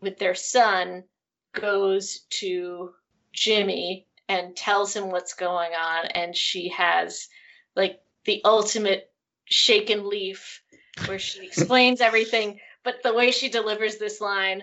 [0.00, 1.04] with their son,
[1.52, 2.94] goes to
[3.32, 7.28] Jimmy and tells him what's going on, and she has
[7.76, 9.12] like the ultimate
[9.44, 10.63] shaken leaf
[11.06, 14.62] where she explains everything, but the way she delivers this line,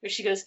[0.00, 0.44] where she goes,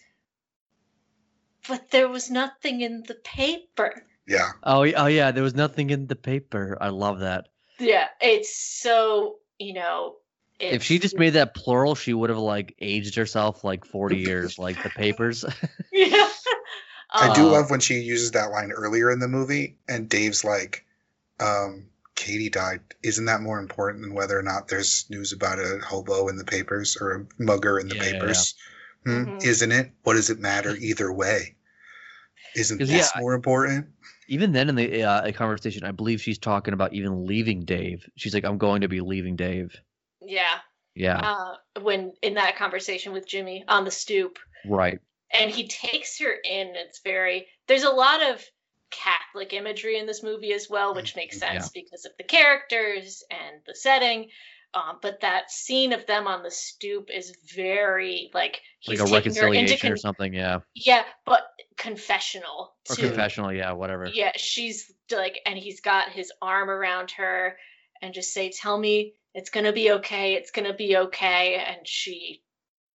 [1.68, 4.52] "But there was nothing in the paper." yeah.
[4.64, 5.31] Oh, oh yeah.
[5.31, 6.77] There was nothing in the paper.
[6.80, 7.48] I love that.
[7.80, 10.15] Yeah, it's so you know.
[10.60, 14.57] if she just made that plural, she would have like aged herself like forty years,
[14.60, 15.45] like the papers.
[15.91, 16.30] yeah,
[17.11, 20.44] I do Uh, love when she uses that line earlier in the movie, and Dave's
[20.44, 20.85] like,
[21.39, 21.88] um,
[22.18, 22.81] "Katie died.
[23.03, 26.44] Isn't that more important than whether or not there's news about a hobo in the
[26.44, 28.56] papers or a mugger in the Yeah, yeah, papers?
[29.06, 29.23] Hmm?
[29.23, 29.44] Mhm.
[29.45, 29.91] Isn't it?
[30.03, 31.56] What does it matter either way?
[32.56, 33.88] Isn't this yeah, more important?
[34.30, 38.06] even then in the uh, conversation, I believe she's talking about even leaving Dave.
[38.18, 39.73] She's like, "I'm going to be leaving Dave."
[40.22, 40.60] yeah.
[40.95, 44.99] Yeah, Uh, when in that conversation with Jimmy on the stoop, right.
[45.31, 46.73] and he takes her in.
[46.76, 47.45] It's very.
[47.68, 48.44] There's a lot of
[48.89, 51.51] Catholic imagery in this movie as well, which makes Yeah.
[51.51, 54.30] sense because of the characters and the setting.
[54.73, 59.07] Um, but that scene of them on the stoop is very like Like a taking
[59.07, 60.34] her into reconciliation or something.
[60.34, 61.41] Yeah, yeah, but
[61.77, 63.07] confessional or too.
[63.07, 63.53] confessional.
[63.53, 64.07] Yeah, whatever.
[64.14, 67.57] Yeah, she's like, and he's got his arm around her
[68.01, 70.34] and just say, Tell me it's to be okay.
[70.34, 71.55] It's to be okay.
[71.55, 72.41] And she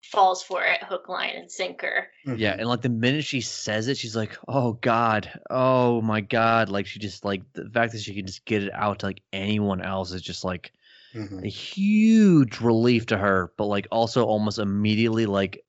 [0.02, 2.08] falls for it, hook, line, and sinker.
[2.26, 2.58] Yeah, Mhm.
[2.60, 6.86] and like the minute she says it, she's like, "Oh God, oh my God!" Like
[6.86, 9.80] she just like the fact that she can just get it out to like anyone
[9.80, 10.72] else is just like
[11.14, 11.44] Mhm.
[11.44, 15.64] a huge relief to her, but like also almost immediately like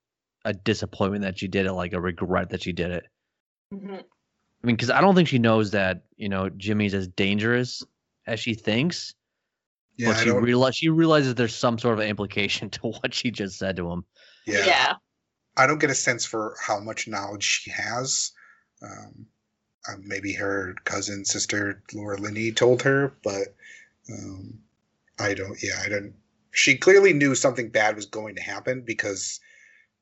[0.46, 3.06] a disappointment that she did it, like a regret that she did it.
[3.74, 4.00] Mhm.
[4.00, 7.84] I mean, because I don't think she knows that you know Jimmy's as dangerous
[8.26, 9.14] as she thinks,
[9.98, 13.30] Yeah, but she don't- realize she realizes there's some sort of implication to what she
[13.32, 14.06] just said to him.
[14.46, 14.66] Yeah.
[14.66, 14.94] Yeah.
[15.56, 18.32] I don't get a sense for how much knowledge she has.
[18.82, 19.28] Um,
[19.88, 23.56] uh, maybe her cousin, sister Laura Linney told her, but
[24.10, 24.60] um,
[25.20, 25.62] I don't.
[25.62, 26.14] Yeah, I don't.
[26.52, 29.40] She clearly knew something bad was going to happen because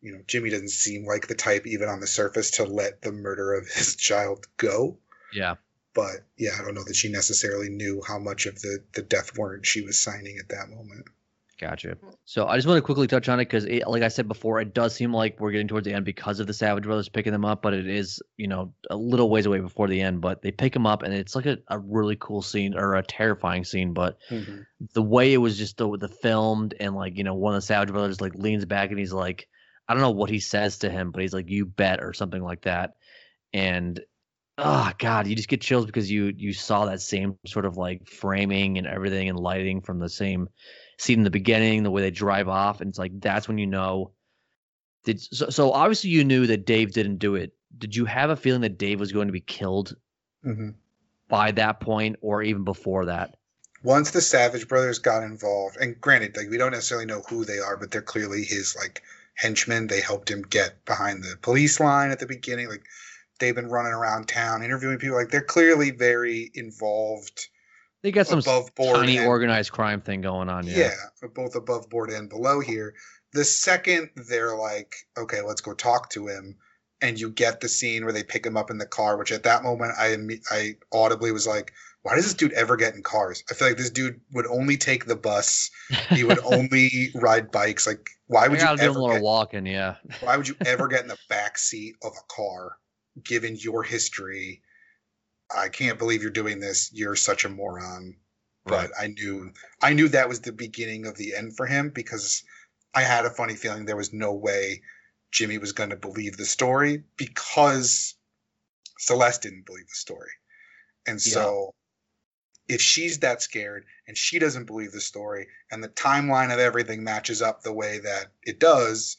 [0.01, 3.11] you know Jimmy doesn't seem like the type, even on the surface, to let the
[3.11, 4.97] murder of his child go.
[5.33, 5.55] Yeah,
[5.93, 9.37] But yeah, I don't know that she necessarily knew how much of the the death
[9.37, 11.05] warrant she was signing at that moment.
[11.61, 11.95] Gotcha.
[12.25, 14.73] So I just want to quickly touch on it because, like I said before, it
[14.73, 17.45] does seem like we're getting towards the end because of the Savage Brothers picking them
[17.45, 20.21] up, but it is, you know, a little ways away before the end.
[20.21, 23.03] But they pick them up, and it's like a, a really cool scene or a
[23.03, 23.93] terrifying scene.
[23.93, 24.61] But mm-hmm.
[24.95, 27.65] the way it was just the, the filmed and like you know one of the
[27.67, 29.47] Savage Brothers like leans back and he's like,
[29.87, 32.41] I don't know what he says to him, but he's like, "You bet" or something
[32.41, 32.93] like that,
[33.53, 33.99] and
[34.57, 38.07] oh god, you just get chills because you you saw that same sort of like
[38.07, 40.47] framing and everything and lighting from the same
[41.01, 43.67] scene in the beginning, the way they drive off, and it's like that's when you
[43.67, 44.11] know.
[45.03, 47.53] Did so, so obviously you knew that Dave didn't do it.
[47.77, 49.95] Did you have a feeling that Dave was going to be killed
[50.43, 50.69] hmm
[51.27, 53.35] by that point or even before that?
[53.83, 57.59] once the Savage brothers got involved, and granted, like we don't necessarily know who they
[57.59, 59.01] are, but they're clearly his like
[59.33, 59.87] henchmen.
[59.87, 62.69] They helped him get behind the police line at the beginning.
[62.69, 62.83] Like
[63.39, 65.17] they've been running around town interviewing people.
[65.17, 67.47] Like they're clearly very involved,
[68.03, 68.97] They got some above board.
[68.97, 70.65] tiny and- organized crime thing going on.
[70.67, 70.91] yeah.
[71.35, 72.95] both above board and below here.
[73.33, 76.57] The second they're like, okay, let's go talk to him,
[77.01, 79.43] and you get the scene where they pick him up in the car, which at
[79.43, 80.17] that moment I
[80.49, 81.71] I audibly was like,
[82.03, 83.43] why does this dude ever get in cars?
[83.49, 85.69] I feel like this dude would only take the bus.
[86.09, 87.85] He would only ride bikes.
[87.85, 89.65] Like, why would you gotta do a ever get, walking.
[89.65, 89.95] Yeah.
[90.21, 92.77] why would you ever get in the back seat of a car,
[93.23, 94.61] given your history?
[95.55, 96.91] I can't believe you're doing this.
[96.93, 98.15] You're such a moron
[98.65, 99.51] but I knew
[99.81, 102.43] I knew that was the beginning of the end for him because
[102.93, 104.81] I had a funny feeling there was no way
[105.31, 108.15] Jimmy was going to believe the story because
[108.99, 110.31] Celeste didn't believe the story,
[111.07, 111.73] and so
[112.67, 117.03] if she's that scared and she doesn't believe the story and the timeline of everything
[117.03, 119.17] matches up the way that it does,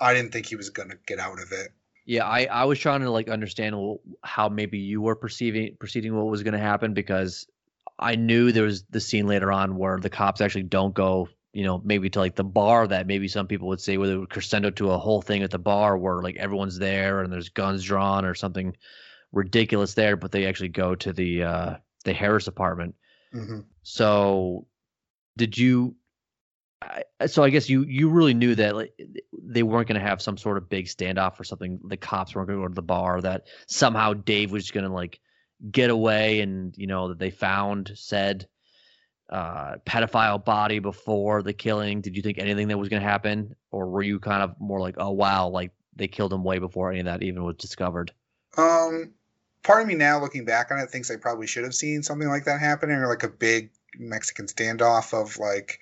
[0.00, 1.72] I didn't think he was going to get out of it.
[2.10, 3.76] Yeah, I, I was trying to like understand
[4.24, 7.46] how maybe you were perceiving perceiving what was going to happen because
[8.00, 11.62] I knew there was the scene later on where the cops actually don't go, you
[11.62, 14.28] know, maybe to like the bar that maybe some people would say where it would
[14.28, 17.84] crescendo to a whole thing at the bar where like everyone's there and there's guns
[17.84, 18.76] drawn or something
[19.30, 22.96] ridiculous there, but they actually go to the uh the Harris apartment.
[23.32, 23.60] Mm-hmm.
[23.84, 24.66] So,
[25.36, 25.94] did you?
[27.26, 28.94] So I guess you you really knew that like,
[29.32, 31.78] they weren't going to have some sort of big standoff or something.
[31.84, 33.20] The cops weren't going to go to the bar.
[33.20, 35.20] That somehow Dave was going to like
[35.70, 38.48] get away, and you know that they found said
[39.28, 42.00] uh, pedophile body before the killing.
[42.00, 44.80] Did you think anything that was going to happen, or were you kind of more
[44.80, 48.10] like, oh wow, like they killed him way before any of that even was discovered?
[48.56, 49.12] Um,
[49.62, 52.28] part of me now looking back on it thinks I probably should have seen something
[52.28, 55.78] like that happening or like a big Mexican standoff of like,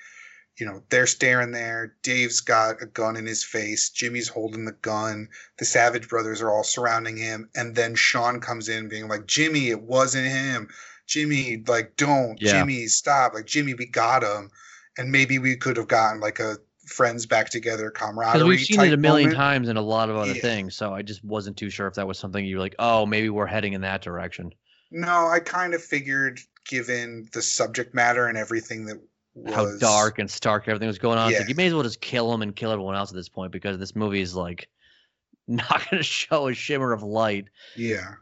[0.58, 1.94] you know, they're staring there.
[2.02, 3.90] Dave's got a gun in his face.
[3.90, 5.28] Jimmy's holding the gun.
[5.58, 7.48] The Savage brothers are all surrounding him.
[7.54, 10.68] And then Sean comes in being like, Jimmy, it wasn't him.
[11.06, 12.40] Jimmy, like, don't.
[12.40, 12.52] Yeah.
[12.52, 13.34] Jimmy, stop.
[13.34, 14.50] Like, Jimmy, we got him.
[14.96, 16.56] And maybe we could have gotten like a
[16.86, 18.48] friends back together camaraderie.
[18.48, 19.36] We've seen it a million moment.
[19.36, 20.42] times in a lot of other yeah.
[20.42, 23.28] things, so I just wasn't too sure if that was something you're like, oh, maybe
[23.28, 24.52] we're heading in that direction.
[24.90, 29.00] No, I kind of figured, given the subject matter and everything that
[29.44, 29.54] was...
[29.54, 31.38] how dark and stark everything was going on, yeah.
[31.38, 33.52] like you may as well just kill him and kill everyone else at this point
[33.52, 34.68] because this movie is like
[35.48, 37.46] not going to show a shimmer of light.
[37.76, 38.14] Yeah.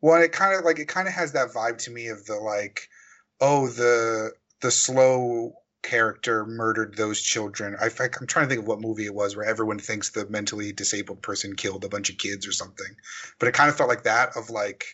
[0.00, 2.36] Well, it kind of like it kind of has that vibe to me of the
[2.36, 2.88] like,
[3.40, 7.76] oh, the the slow character murdered those children.
[7.80, 10.72] I, am trying to think of what movie it was where everyone thinks the mentally
[10.72, 12.96] disabled person killed a bunch of kids or something.
[13.38, 14.84] But it kind of felt like that of like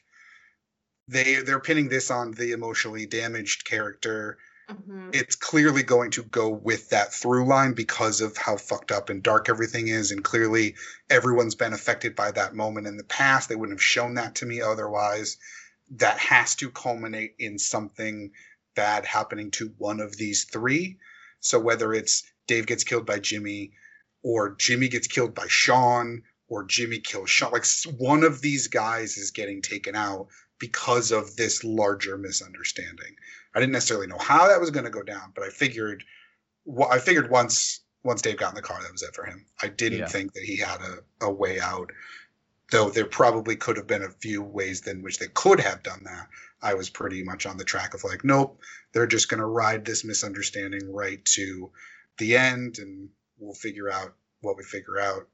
[1.09, 4.39] they they're pinning this on the emotionally damaged character.
[4.71, 5.11] Mm-hmm.
[5.13, 9.23] It's clearly going to go with that through line because of how fucked up and
[9.23, 10.77] dark everything is, and clearly
[11.09, 13.49] everyone's been affected by that moment in the past.
[13.49, 15.39] They wouldn't have shown that to me otherwise.
[15.97, 18.31] That has to culminate in something
[18.75, 20.99] bad happening to one of these three.
[21.41, 23.73] So whether it's Dave gets killed by Jimmy,
[24.23, 27.65] or Jimmy gets killed by Sean, or Jimmy kills Sean, like
[27.99, 30.29] one of these guys is getting taken out
[30.61, 33.17] because of this larger misunderstanding.
[33.53, 36.05] I didn't necessarily know how that was going to go down, but I figured,
[36.89, 39.45] I figured once once Dave got in the car, that was it for him.
[39.63, 40.07] I didn't yeah.
[40.07, 41.91] think that he had a, a way out,
[42.71, 46.05] though there probably could have been a few ways in which they could have done
[46.05, 46.29] that.
[46.63, 48.61] I was pretty much on the track of like, nope,
[48.93, 51.71] they're just going to ride this misunderstanding right to
[52.19, 55.29] the end and we'll figure out what we figure out.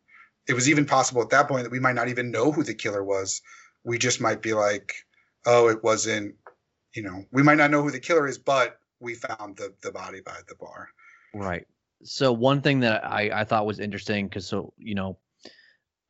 [0.48, 2.74] It was even possible at that point that we might not even know who the
[2.74, 3.43] killer was.
[3.85, 4.94] We just might be like,
[5.47, 6.35] oh, it wasn't,
[6.94, 9.93] you know, we might not know who the killer is, but we found the, the
[9.93, 10.89] body by the bar.
[11.35, 11.66] Right.
[12.02, 15.18] So one thing that I, I thought was interesting because so you know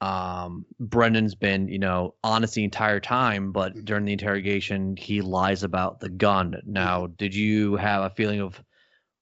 [0.01, 3.85] um, Brendan's been, you know, honest the entire time, but mm-hmm.
[3.85, 6.57] during the interrogation, he lies about the gun.
[6.67, 8.63] Now, did you have a feeling of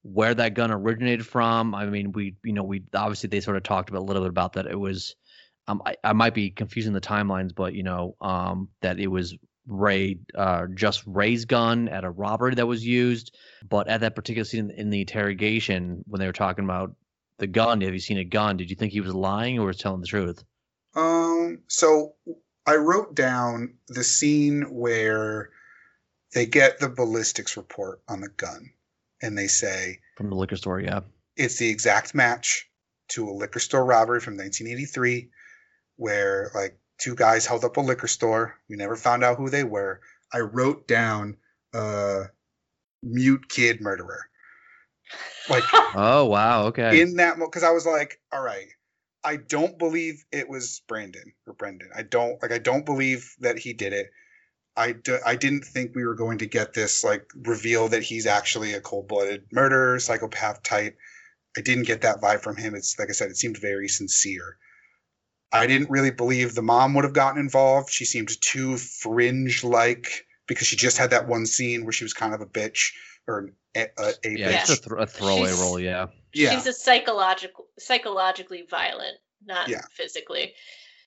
[0.02, 1.74] where that gun originated from?
[1.74, 4.30] I mean, we, you know, we obviously they sort of talked about a little bit
[4.30, 4.66] about that.
[4.66, 5.14] It was,
[5.68, 9.36] um, I, I might be confusing the timelines, but you know, um, that it was
[9.66, 13.36] Ray, uh, just Ray's gun at a robbery that was used.
[13.68, 16.94] But at that particular scene in the interrogation, when they were talking about
[17.38, 18.56] the gun, have you seen a gun?
[18.56, 20.44] Did you think he was lying or was telling the truth?
[20.94, 22.14] Um, so
[22.66, 25.50] I wrote down the scene where
[26.32, 28.70] they get the ballistics report on the gun
[29.22, 31.00] and they say from the liquor store, yeah.
[31.36, 32.68] It's the exact match
[33.08, 35.30] to a liquor store robbery from 1983
[35.96, 38.54] where like two guys held up a liquor store.
[38.68, 40.00] We never found out who they were.
[40.32, 41.36] I wrote down
[41.72, 42.24] uh
[43.02, 44.28] mute kid murderer.
[45.48, 47.00] Like Oh wow, okay.
[47.00, 48.68] In that moment, because I was like, all right,
[49.24, 51.90] I don't believe it was Brandon or Brendan.
[51.96, 52.52] I don't like.
[52.52, 54.10] I don't believe that he did it.
[54.76, 58.74] I, I didn't think we were going to get this like reveal that he's actually
[58.74, 60.98] a cold-blooded murderer, psychopath type.
[61.56, 62.74] I didn't get that vibe from him.
[62.74, 64.58] It's like I said, it seemed very sincere.
[65.54, 67.90] I didn't really believe the mom would have gotten involved.
[67.90, 72.34] She seemed too fringe-like because she just had that one scene where she was kind
[72.34, 72.92] of a bitch
[73.26, 74.60] or a, a, a yeah, bitch.
[74.62, 75.80] It's a, th- a throwaway She's, role.
[75.80, 76.50] Yeah yeah.
[76.50, 79.82] she's a psychological psychologically violent, not yeah.
[79.92, 80.54] physically.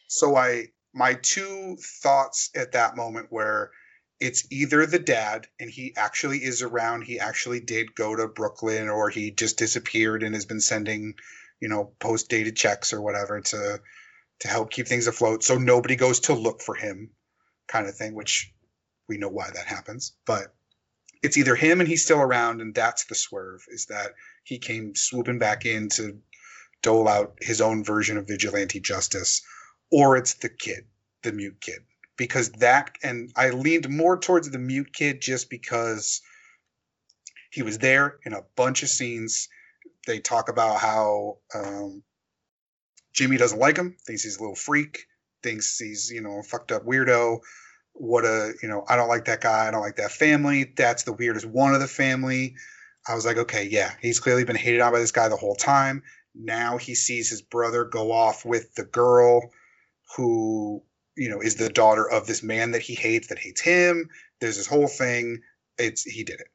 [0.08, 3.72] So I my two thoughts at that moment were
[4.20, 8.90] it's either the dad and he actually is around, he actually did go to Brooklyn
[8.90, 11.14] or he just disappeared and has been sending,
[11.60, 13.80] you know, post dated checks or whatever to
[14.40, 17.10] to help keep things afloat so nobody goes to look for him
[17.68, 18.54] kind of thing, which
[19.08, 20.14] we know why that happens.
[20.26, 20.54] But
[21.24, 23.66] it's either him and he's still around, and that's the swerve.
[23.70, 26.20] Is that he came swooping back in to
[26.82, 29.42] dole out his own version of vigilante justice,
[29.92, 30.86] or it's the kid,
[31.24, 31.80] the mute kid,
[32.18, 36.22] because that and I leaned more towards the mute kid just because
[37.52, 39.50] he was there in a bunch of scenes.
[40.06, 42.04] They talk about how um,
[43.18, 45.08] Jimmy doesn't like him, thinks he's a little freak,
[45.42, 47.40] thinks he's you know a fucked up weirdo.
[47.94, 49.68] What a you know I don't like that guy.
[49.68, 50.72] I don't like that family.
[50.76, 52.56] That's the weirdest one of the family.
[53.08, 55.56] I was like, okay, yeah, he's clearly been hated on by this guy the whole
[55.56, 56.04] time.
[56.36, 59.50] Now he sees his brother go off with the girl
[60.16, 60.84] who
[61.16, 64.10] you know is the daughter of this man that he hates that hates him.
[64.40, 65.42] There's this whole thing.
[65.80, 66.50] It's he did it,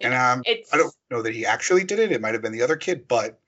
[0.00, 0.42] and um,
[0.72, 2.10] I don't know that he actually did it.
[2.10, 3.38] It might have been the other kid, but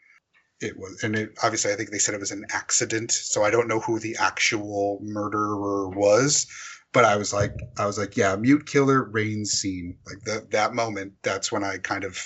[0.61, 3.13] it was, and it, obviously, I think they said it was an accident.
[3.13, 6.47] So I don't know who the actual murderer was,
[6.93, 10.75] but I was like, I was like, yeah, mute killer rain scene, like that that
[10.75, 11.15] moment.
[11.23, 12.19] That's when I kind of,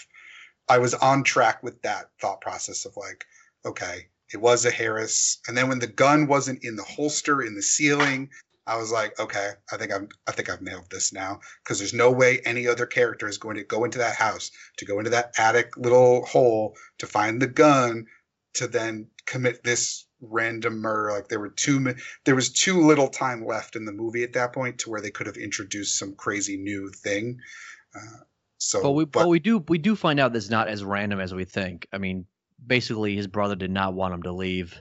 [0.69, 3.25] I was on track with that thought process of like,
[3.65, 7.55] okay, it was a Harris, and then when the gun wasn't in the holster in
[7.55, 8.31] the ceiling.
[8.67, 11.93] I was like, okay, I think I'm, I think I've nailed this now because there's
[11.93, 15.11] no way any other character is going to go into that house, to go into
[15.11, 18.07] that attic little hole to find the gun,
[18.55, 21.13] to then commit this random murder.
[21.13, 21.95] Like there were two, mi-
[22.25, 25.11] there was too little time left in the movie at that point to where they
[25.11, 27.39] could have introduced some crazy new thing.
[27.95, 28.21] Uh,
[28.59, 31.21] so, But we but we do we do find out this is not as random
[31.21, 31.87] as we think.
[31.93, 32.27] I mean,
[32.67, 34.81] basically, his brother did not want him to leave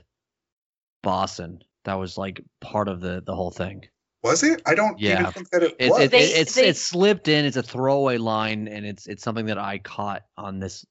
[1.02, 1.62] Boston.
[1.84, 3.86] That was like part of the the whole thing.
[4.22, 4.62] was it?
[4.64, 5.30] I don't even Yeah.
[5.32, 6.00] think that it It's was.
[6.04, 7.44] it, They- it's they- it's slipped in.
[7.44, 10.86] It's a throwaway line, and it's it's something that I caught on this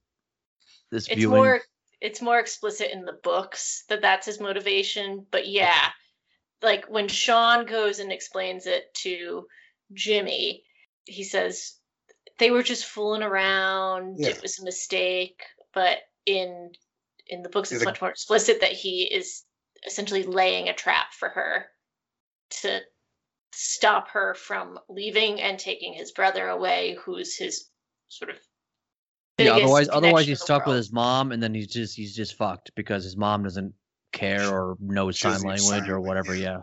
[0.92, 1.36] this it's viewing.
[1.38, 1.62] more
[2.04, 5.88] it's more explicit in the books that that's his motivation but yeah
[6.62, 9.46] like when sean goes and explains it to
[9.94, 10.64] jimmy
[11.06, 11.74] he says
[12.40, 14.30] they were just fooling around Yeah.
[14.30, 15.42] it was a mistake
[15.74, 16.72] but in
[17.28, 19.44] in the books it's like- much more explicit that he is
[19.86, 21.66] essentially laying a trap for her
[22.62, 22.82] to
[23.54, 27.70] stop her from leaving and taking his brother away who's his
[28.10, 28.38] sort of
[29.38, 32.16] yeah, otherwise otherwise he's in the stuck with his mom, and then he's just he's
[32.16, 33.74] just fucked because his mom doesn't
[34.12, 36.36] care or knows She sign language sign or whatever.
[36.36, 36.62] Yeah.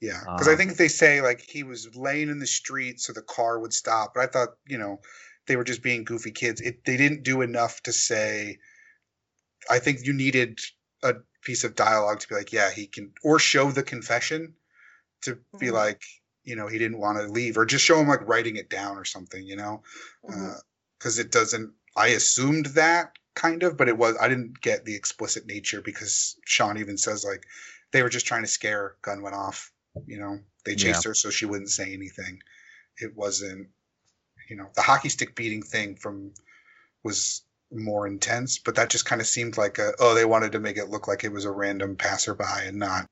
[0.00, 3.12] Yeah, because I Um, think they say like he was laying in the street so
[3.12, 4.14] the car would stop.
[4.14, 5.00] But I thought you know
[5.46, 6.60] they were just being goofy kids.
[6.60, 8.58] It they didn't do enough to say.
[9.70, 10.60] I think you needed
[11.02, 14.54] a piece of dialogue to be like, yeah, he can, or show the confession
[15.22, 15.72] to be Mhm.
[15.72, 16.04] like,
[16.44, 18.98] you know, he didn't want to leave, or just show him like writing it down
[18.98, 19.82] or something, you know,
[20.98, 21.74] because it doesn't.
[21.96, 26.36] I assumed that kind of, but it was I didn't get the explicit nature because
[26.44, 27.46] Sean even says like
[27.92, 28.96] they were just trying to scare her.
[29.02, 29.72] Gun went off.
[30.06, 32.40] You know, they chased her so she wouldn't say anything.
[32.98, 33.68] It wasn't,
[34.48, 36.32] you know, the hockey stick beating thing from
[37.04, 40.60] was more intense, but that just kind of seemed like a oh they wanted to
[40.60, 43.06] make it look like it was a random passerby and not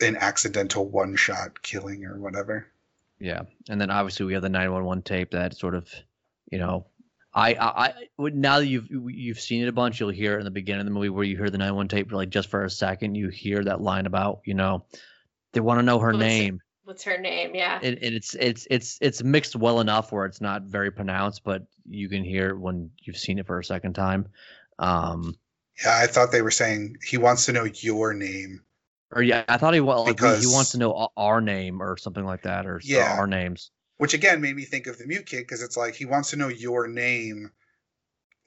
[0.00, 2.66] an accidental one shot killing or whatever.
[3.18, 5.88] Yeah, and then obviously we have the 911 tape that sort of,
[6.50, 6.86] you know,
[7.32, 10.38] I I, I would- now that you've you've seen it a bunch, you'll hear it
[10.40, 12.64] in the beginning of the movie where you hear the 911 tape like just for
[12.64, 14.84] a second, you hear that line about you know,
[15.52, 17.54] they want to know her What's it- name, What's her name?
[17.54, 17.78] Yeah.
[17.82, 21.62] and, and it's it's it's it's mixed well enough where it's not very pronounced, but
[21.88, 24.26] you can hear it when you've seen it for a second time.
[24.80, 25.36] Um,
[25.84, 28.62] Yeah, I thought they were saying he wants to know your name.
[29.12, 32.24] or yeah, I thought he wa- like, he wants to know our name or something
[32.24, 33.16] like that, or Yeah.
[33.18, 33.70] our names.
[34.00, 36.36] Which again made me think of the mute kid because it's like he wants to
[36.36, 37.50] know your name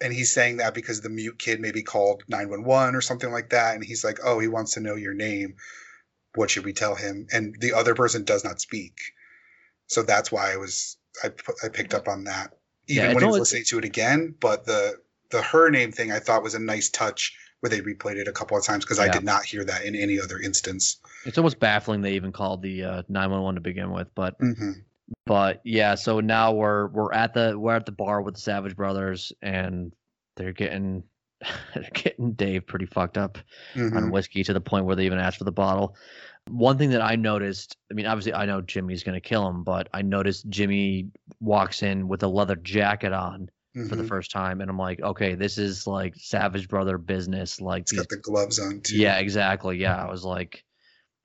[0.02, 3.76] and he's saying that because the mute kid maybe called 911 or something like that
[3.76, 5.58] and he's like oh he wants to know your name.
[6.34, 7.28] What should we tell him?
[7.32, 8.98] And the other person does not speak.
[9.86, 11.32] So that's why i was i,
[11.64, 12.54] I picked up on that
[12.88, 14.96] even Yeah, when he was listening to it again but the
[15.30, 18.32] the her name thing i thought was a nice touch where they replayed it a
[18.32, 20.98] couple of times because i did not hear that in any other instance.
[21.26, 24.72] It's almost baffling they even called the uh, 911 to begin with, but hmm
[25.26, 28.76] but yeah so now we're we're at the we're at the bar with the savage
[28.76, 29.94] brothers and
[30.36, 31.04] they're getting
[31.74, 33.38] they're getting dave pretty fucked up
[33.74, 35.96] hmm on whiskey to the point where they even asked for the bottle
[36.50, 39.64] one thing that i noticed i mean obviously i know jimmy's going to kill him
[39.64, 41.08] but i noticed jimmy
[41.40, 43.50] walks in with a leather jacket on
[43.90, 44.08] for the Mhm.
[44.08, 48.10] first time and i'm like okay this is like savage brother business like these got
[48.10, 49.78] the gloves on too yeah, exactly.
[49.80, 50.64] Yeah, I was like,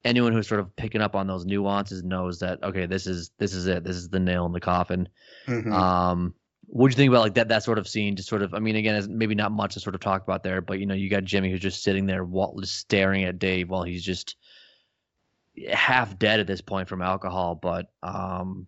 [0.05, 3.55] anyone who's sort of picking up on those nuances knows that okay, this is this
[3.55, 3.85] is it.
[3.85, 5.09] This is the nail in the coffin.
[5.47, 5.73] Mhm.
[5.73, 6.35] Um,
[6.71, 8.15] what do you think about like that that sort of scene?
[8.15, 10.61] Just sort of, I mean, again, maybe not much to sort of talk about there,
[10.61, 13.71] but you know, you got Jimmy who's just sitting there, wa- just staring at Dave
[13.71, 14.37] while he's just
[15.73, 17.55] half dead at this point from alcohol.
[17.55, 18.67] But um,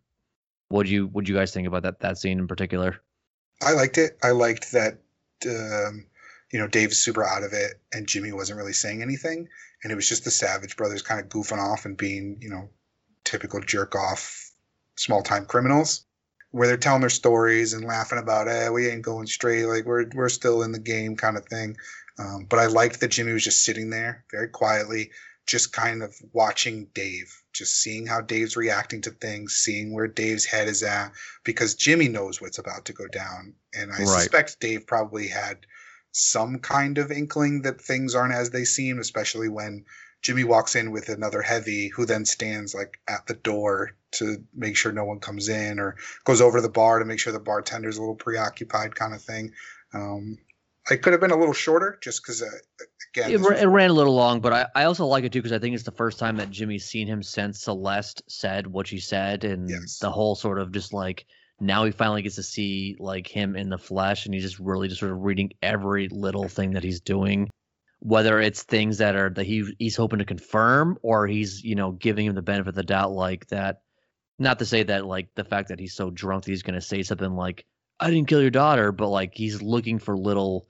[0.68, 3.02] what do you what do you guys think about that that scene in particular?
[3.62, 4.16] I liked it.
[4.22, 4.98] I liked that,
[5.46, 6.06] um,
[6.52, 9.48] you know, Dave's super out of it, and Jimmy wasn't really saying anything,
[9.82, 12.70] and it was just the Savage brothers kind of goofing off and being, you know,
[13.24, 14.50] typical jerk off,
[14.96, 16.04] small time criminals,
[16.50, 20.06] where they're telling their stories and laughing about, eh, we ain't going straight, like we're
[20.14, 21.76] we're still in the game, kind of thing.
[22.18, 25.10] Um, but I liked that Jimmy was just sitting there very quietly,
[25.46, 30.44] just kind of watching Dave, just seeing how Dave's reacting to things, seeing where Dave's
[30.44, 31.12] head is at,
[31.44, 33.54] because Jimmy knows what's about to go down.
[33.74, 34.06] And I Right.
[34.06, 35.58] suspect Dave probably had
[36.12, 39.84] some kind of inkling that things aren't as they seem, especially when
[40.22, 44.76] Jimmy walks in with another heavy who then stands like at the door to make
[44.76, 47.38] sure no one comes in or goes over to the bar to make sure the
[47.40, 49.52] bartender's a little preoccupied kind of thing.
[49.94, 50.36] Um,
[50.90, 52.46] I could have been a little shorter just because, uh,
[53.14, 55.40] again, It, was- it ran a little long, but I, I also like it too
[55.40, 58.88] because I think it's the first time that Jimmy's seen him since Celeste said what
[58.88, 59.98] she said, and Yes.
[60.00, 61.26] the whole sort of just like
[61.60, 64.88] now he finally gets to see like him in the flesh, and he's just really
[64.88, 67.50] just sort of reading every little thing that he's doing,
[68.00, 71.92] whether it's things that are that he he's hoping to confirm or he's you know
[71.92, 73.82] giving him the benefit of the doubt, like that.
[74.38, 76.80] Not to say that like the fact that he's so drunk that he's going to
[76.80, 77.66] say something like
[78.00, 80.66] "I didn't kill your daughter," but like he's looking for little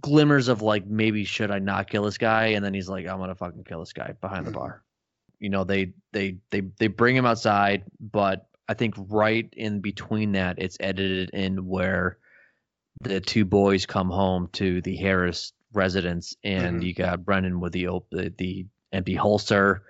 [0.00, 3.18] glimmers of like maybe should I not kill this guy, and then he's like I'm
[3.18, 4.54] gonna fucking kill this guy behind the Mhm.
[4.54, 4.84] bar.
[5.40, 10.32] You know they they they they bring him outside, but I think right in between
[10.32, 12.18] that it's edited in where
[13.00, 16.86] the two boys come home to the Harris residence, and Mhm.
[16.86, 19.82] you got Brendan with the op- the, the empty holster.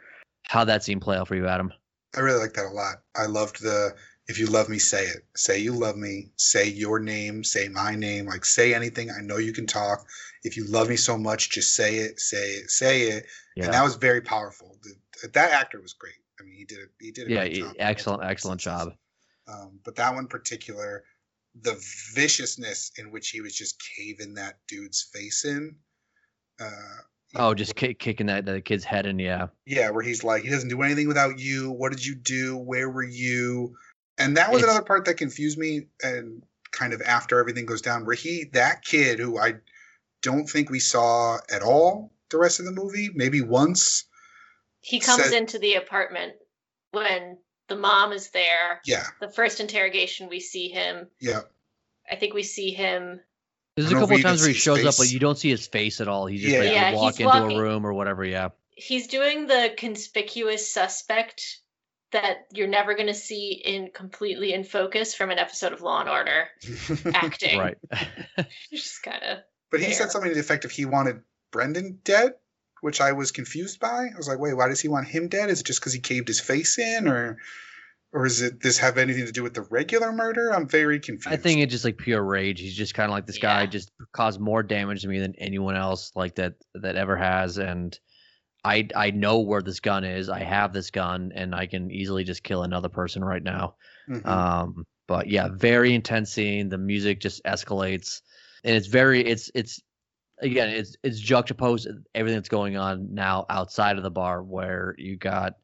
[0.49, 1.73] How that scene play out for you, Adam?
[2.17, 3.03] I really like that a lot.
[3.15, 3.95] I loved the
[4.29, 5.25] if you love me, say it.
[5.37, 6.31] Say you love me.
[6.37, 7.43] Say your name.
[7.43, 8.27] Say my name.
[8.27, 9.11] Like say anything.
[9.11, 10.07] I know you can talk.
[10.45, 12.21] If you love me so much, just say it.
[12.21, 12.71] Say it.
[12.71, 13.27] Say it.
[13.57, 14.79] Yeah, And that was very powerful.
[14.83, 16.15] The, that actor was great.
[16.43, 16.89] I mean, he did it.
[17.01, 18.93] He did a yeah, excellent, excellent job.
[19.49, 21.05] Um, but that one particular,
[21.61, 21.77] the
[22.15, 25.77] viciousness in which he was just caving that dude's face in.
[26.61, 26.71] Uh,
[27.35, 29.47] Oh, just kick, kicking that the kid's head in, yeah.
[29.65, 31.71] yeah, where he's like, he doesn't do anything without you.
[31.71, 32.59] What did you do?
[32.59, 33.75] Where were you?
[34.19, 35.87] And that was It's- another part that confused me.
[36.03, 36.43] And
[36.73, 39.55] kind of after everything goes down, where he, that kid who I
[40.21, 44.05] don't think we saw at all the rest of the movie, maybe once.
[44.83, 46.35] He comes said- into the apartment
[46.91, 47.39] when
[47.69, 48.81] the mom is there.
[48.85, 51.09] Yeah, The first interrogation, we see him.
[51.21, 51.41] yeah.
[52.11, 53.21] I think we see him.
[53.77, 55.67] There's a couple of times where he shows his up, but you don't see his
[55.67, 56.27] face at all.
[56.27, 56.93] He just Yeah, like, yeah.
[56.95, 58.25] walk he's into walking- a room or whatever.
[58.25, 61.61] Yeah, He's doing the conspicuous suspect
[62.11, 66.01] that you're never going to see in completely in focus from an episode of Law
[66.01, 66.49] and Order
[67.15, 67.59] acting.
[67.59, 67.79] right.
[68.71, 69.39] Just kind of.
[69.71, 69.95] But he Fair.
[69.95, 71.21] said something to the effect of he wanted
[71.53, 72.33] Brendan dead,
[72.83, 74.11] which I was confused by.
[74.13, 75.49] I was like, wait, why does he want him dead?
[75.51, 77.39] Is it just because he caved his face in, or
[78.13, 80.53] or is it this have anything to do with the regular murder?
[80.53, 81.33] I'm very confused.
[81.33, 82.61] I think it's just like pure rage.
[82.61, 85.77] He's just kind of like this guy just caused more damage to me than anyone
[85.77, 87.99] else like that that ever has, and
[88.65, 90.29] I I know where this gun is.
[90.29, 93.77] I have this gun, and I can easily just kill another person right now.
[94.11, 94.27] Mhm.
[94.27, 96.69] Um, but yeah, very intense scene.
[96.69, 98.23] The music just escalates,
[98.65, 99.81] and it's very it's it's
[100.43, 105.17] again it's it's juxtaposed everything that's going on now outside of the bar, where you
[105.17, 105.57] got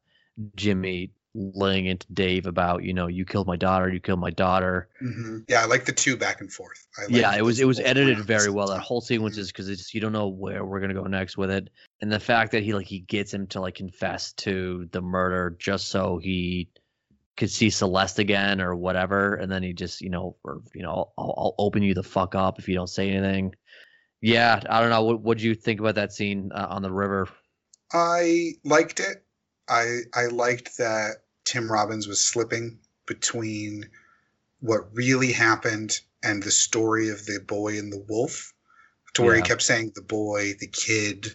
[0.55, 4.89] Jimmy laying into Dave about you know you killed my daughter, you killed my daughter.
[5.01, 5.45] Mhm.
[5.47, 6.87] yeah, I like the two back and forth.
[6.97, 8.27] I like yeah, it was it was edited rounds.
[8.27, 8.67] very well.
[8.67, 11.51] That whole sequence is because it's you don't know where we're gonna go next with
[11.51, 11.69] it,
[12.01, 15.55] and the fact that he like he gets him to like confess to the murder
[15.59, 16.69] just so he
[17.37, 21.11] could see Celeste again or whatever, and then he just you know or you know
[21.17, 23.53] I'll, I'll open you the fuck up if you don't say anything.
[24.21, 25.03] Yeah, I don't know.
[25.03, 27.29] What what you think about that scene uh, on the river?
[27.91, 29.23] I liked it.
[29.67, 33.89] I I liked that Tim Robbins was slipping between
[34.59, 38.53] what really happened and the story of the boy and the wolf,
[39.13, 41.33] to where he kept saying the boy, the kid,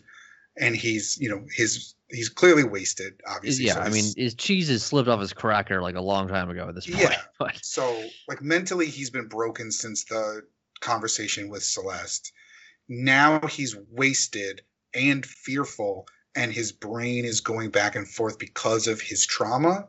[0.56, 3.14] and he's you know his he's clearly wasted.
[3.26, 6.28] Obviously, yeah, so I mean his cheese has slipped off his cracker like a long
[6.28, 7.00] time ago at this point.
[7.00, 7.16] Yeah.
[7.38, 10.42] But So, like mentally, he's been broken since the
[10.80, 12.32] conversation with Celeste.
[12.88, 14.62] Now he's wasted
[14.94, 19.88] and fearful, and his brain is going back and forth because of his trauma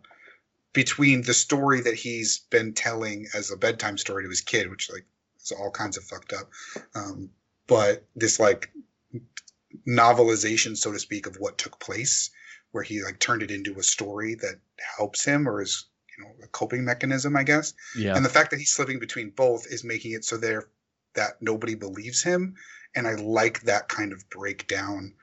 [0.74, 4.92] between the story that he's been telling as a bedtime story to his kid, which
[4.92, 5.06] like
[5.42, 6.50] is all kinds of fucked up.
[6.94, 7.30] Um,
[7.68, 8.72] but this like
[9.88, 12.30] novelization, so to speak, of what took place,
[12.72, 14.60] where he like turned it into a story that
[14.98, 15.86] helps him or is
[16.18, 17.74] you know a coping mechanism, I guess.
[17.96, 20.68] yeah, And the fact that he's slipping between both is making it so there
[21.16, 22.56] that nobody believes him,
[22.96, 25.14] and I like that kind of breakdown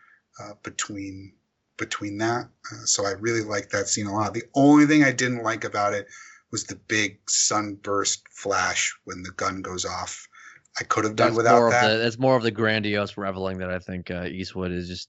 [0.40, 1.35] uh, between
[1.78, 2.48] between that.
[2.70, 4.35] Uh, so I really like that scene a lot.
[4.35, 6.06] The only thing I didn't like about it
[6.51, 10.28] was the big sunburst flash when the gun goes off.
[10.78, 11.89] I could have done That's without that.
[11.89, 15.09] the that's more of the grandiose reveling that I think uh, Eastwood is just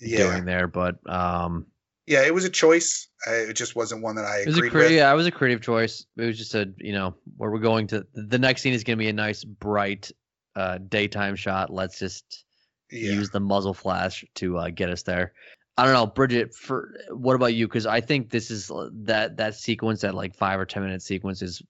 [0.00, 0.66] yeah, doing there.
[0.66, 1.66] But um,
[2.08, 3.08] yeah, it was a choice.
[3.26, 4.92] It just wasn't one that I it was a agreed with.
[4.92, 6.06] yeah, it was a creative choice.
[6.16, 8.06] It was just a you know where we're going to.
[8.14, 10.10] The next scene is going to be a nice bright
[10.56, 11.70] uh, daytime shot.
[11.72, 12.44] Let's just
[12.90, 13.12] Yeah.
[13.12, 15.32] use the muzzle flash to uh, get us there.
[15.76, 16.54] I don't know, Bridget.
[16.54, 17.68] For what about you?
[17.68, 21.02] Because I think this is uh, that that sequence, that like five or ten minute
[21.02, 21.62] sequence, is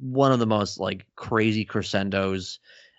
[0.00, 2.58] one of the most like crazy crescendos.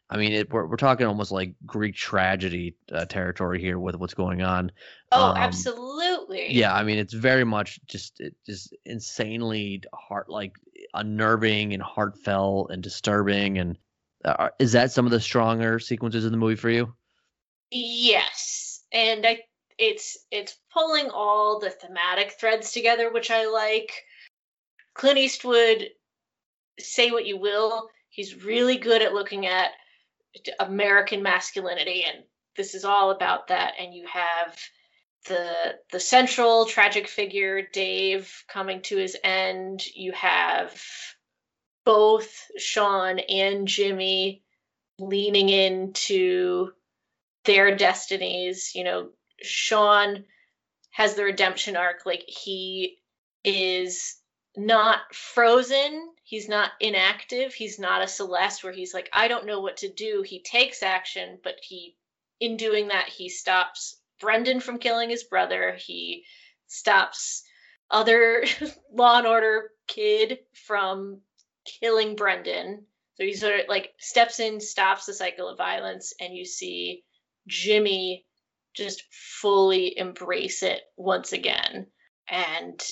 [0.09, 4.13] I mean, it, we're we're talking almost like Greek tragedy uh, territory here with what's
[4.13, 4.71] going on.
[5.11, 6.53] Oh, Um, absolutely.
[6.53, 10.53] Yeah, I mean, it's very much just it just insanely heart like
[10.93, 13.57] unnerving and heartfelt and disturbing.
[13.57, 13.77] And
[14.23, 16.93] uh, is that some of the stronger sequences in the movie for you?
[17.69, 19.41] Yes, and I
[19.77, 23.91] it's it's pulling all the thematic threads together, which I like.
[24.93, 25.89] Clint Eastwood,
[26.79, 29.69] say what you will, he's really good at looking at
[30.59, 32.23] American masculinity, and
[32.55, 33.73] this is all about that.
[33.79, 34.57] And you have
[35.27, 39.85] the the central tragic figure, Dave, coming to his end.
[39.85, 40.81] You have
[41.85, 44.43] both Sean and Jimmy
[44.99, 46.71] leaning into
[47.45, 48.71] their destinies.
[48.75, 49.09] You know,
[49.41, 50.25] Sean
[50.91, 52.05] has the redemption arc.
[52.05, 52.97] Like he
[53.43, 54.17] is
[54.55, 56.09] not frozen.
[56.27, 57.53] He's not inactive.
[57.53, 60.25] He's not a Celeste where he's like, I don't know what to do.
[60.27, 61.95] He takes action, but he,
[62.41, 65.77] in doing that, he stops Brendan from killing his brother.
[65.79, 66.25] He
[66.67, 67.43] stops
[67.89, 68.43] other
[68.91, 71.21] Law and Order kid from
[71.79, 72.85] killing Brendan.
[73.15, 77.05] So he sort of like steps in, stops the cycle of violence, and you see
[77.47, 78.25] Jimmy
[78.73, 81.87] just fully embrace it once again.
[82.27, 82.85] And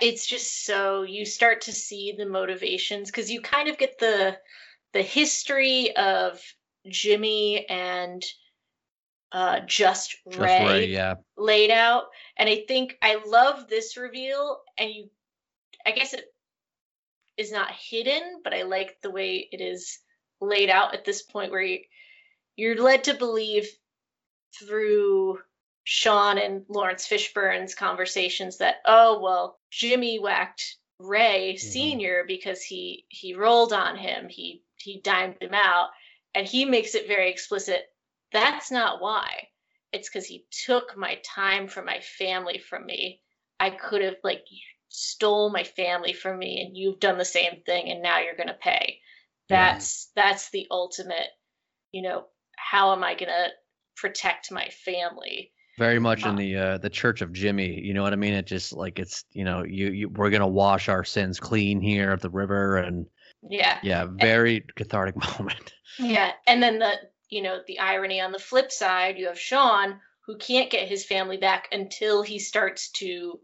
[0.00, 4.36] it's just so you start to see the motivations because you kind of get the
[4.92, 6.40] the history of
[6.88, 8.24] Jimmy and
[9.34, 11.14] uh, just Just Ray, Ray, yeah.
[11.36, 12.04] laid out.
[12.38, 14.60] And I think I love this reveal.
[14.78, 15.10] And you,
[15.84, 16.24] I guess it
[17.36, 19.98] is not hidden, but I like the way it is
[20.40, 21.80] laid out at this point where you,
[22.54, 23.66] you're led to believe
[24.56, 25.40] through
[25.84, 31.68] Sean and Laurence Fishburne's conversations that, oh, well, Jimmy whacked Ray mm-hmm.
[31.68, 32.24] Sr.
[32.26, 35.90] because he, he rolled on him, he, he dimed him out.
[36.34, 37.86] And he makes it very explicit
[38.34, 39.48] that's not why
[39.92, 43.20] it's because he took my time from my family from me.
[43.60, 44.44] I could have like
[44.88, 48.58] stole my family from me, and you've done the same thing, and now you're gonna
[48.60, 48.98] pay.
[49.48, 51.28] That's that's the ultimate.
[51.92, 52.24] You know,
[52.56, 53.48] how am I gonna
[53.96, 55.52] protect my family?
[55.78, 57.80] Very much in Uh, the uh, the Church of Jimmy.
[57.80, 58.34] You know what I mean?
[58.34, 62.12] It just like it's you know you, you we're gonna wash our sins clean here
[62.12, 63.06] at the river and
[63.48, 65.72] Yeah, yeah, very cathartic moment.
[65.98, 66.32] yeah.
[66.46, 66.92] And then the
[67.28, 71.04] you know the irony on the flip side, you have Sean who can't get his
[71.04, 73.40] family back until he starts to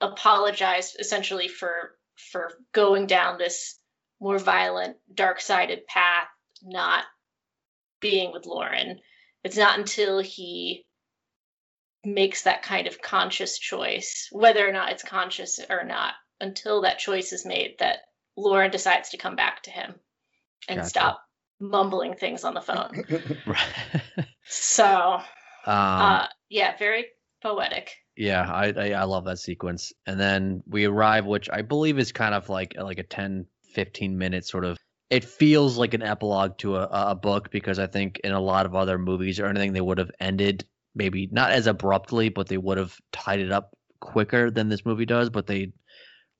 [0.00, 1.94] apologize essentially for
[2.32, 3.78] for going down this
[4.20, 6.28] more violent dark-sided path
[6.62, 7.04] not
[8.00, 8.98] being with Lauren
[9.44, 10.84] it's not until he
[12.04, 16.98] makes that kind of conscious choice whether or not it's conscious or not until that
[16.98, 17.98] choice is made that
[18.36, 19.94] Lauren decides to come back to him
[20.68, 20.88] and Gotcha.
[20.88, 21.22] stop
[21.60, 23.04] mumbling things on the phone
[23.46, 24.26] Right.
[24.46, 24.86] so
[25.16, 25.22] um,
[25.66, 27.06] uh yeah very
[27.42, 29.92] poetic Yeah, I, I I love that sequence.
[30.06, 34.18] And then we arrive, which I believe is kind of like like a 10, 15
[34.18, 34.76] minute sort of.
[35.08, 38.66] It feels like an epilogue to a, a book because I think in a lot
[38.66, 40.64] of other movies or anything they would have ended
[40.94, 45.06] maybe not as abruptly, but they would have tied it up quicker than this movie
[45.06, 45.30] does.
[45.30, 45.72] But they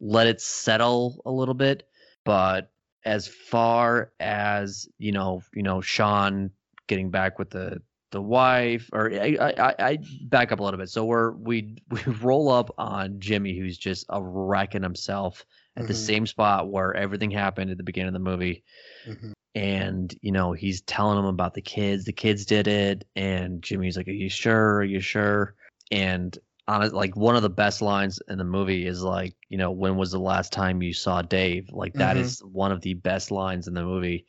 [0.00, 1.86] let it settle a little bit.
[2.24, 2.70] But
[3.04, 6.50] as far as you know, you know, Sean
[6.86, 7.80] getting back with the
[8.12, 12.02] the wife or I, I, I- back up a little bit so we're we we
[12.20, 15.46] roll up on jimmy who's just a wrecking himself
[15.76, 15.96] at the Mhm.
[15.96, 18.64] same spot where everything happened at the beginning of the movie
[19.08, 19.32] Mhm.
[19.54, 23.96] And you know he's telling him about the kids the kids did it and jimmy's
[23.96, 25.54] like are you sure are you sure
[25.90, 29.58] and on it like one of the best lines in the movie is like you
[29.58, 32.20] know when was the last time you saw dave like that Mhm.
[32.20, 34.24] is one of the best lines in the movie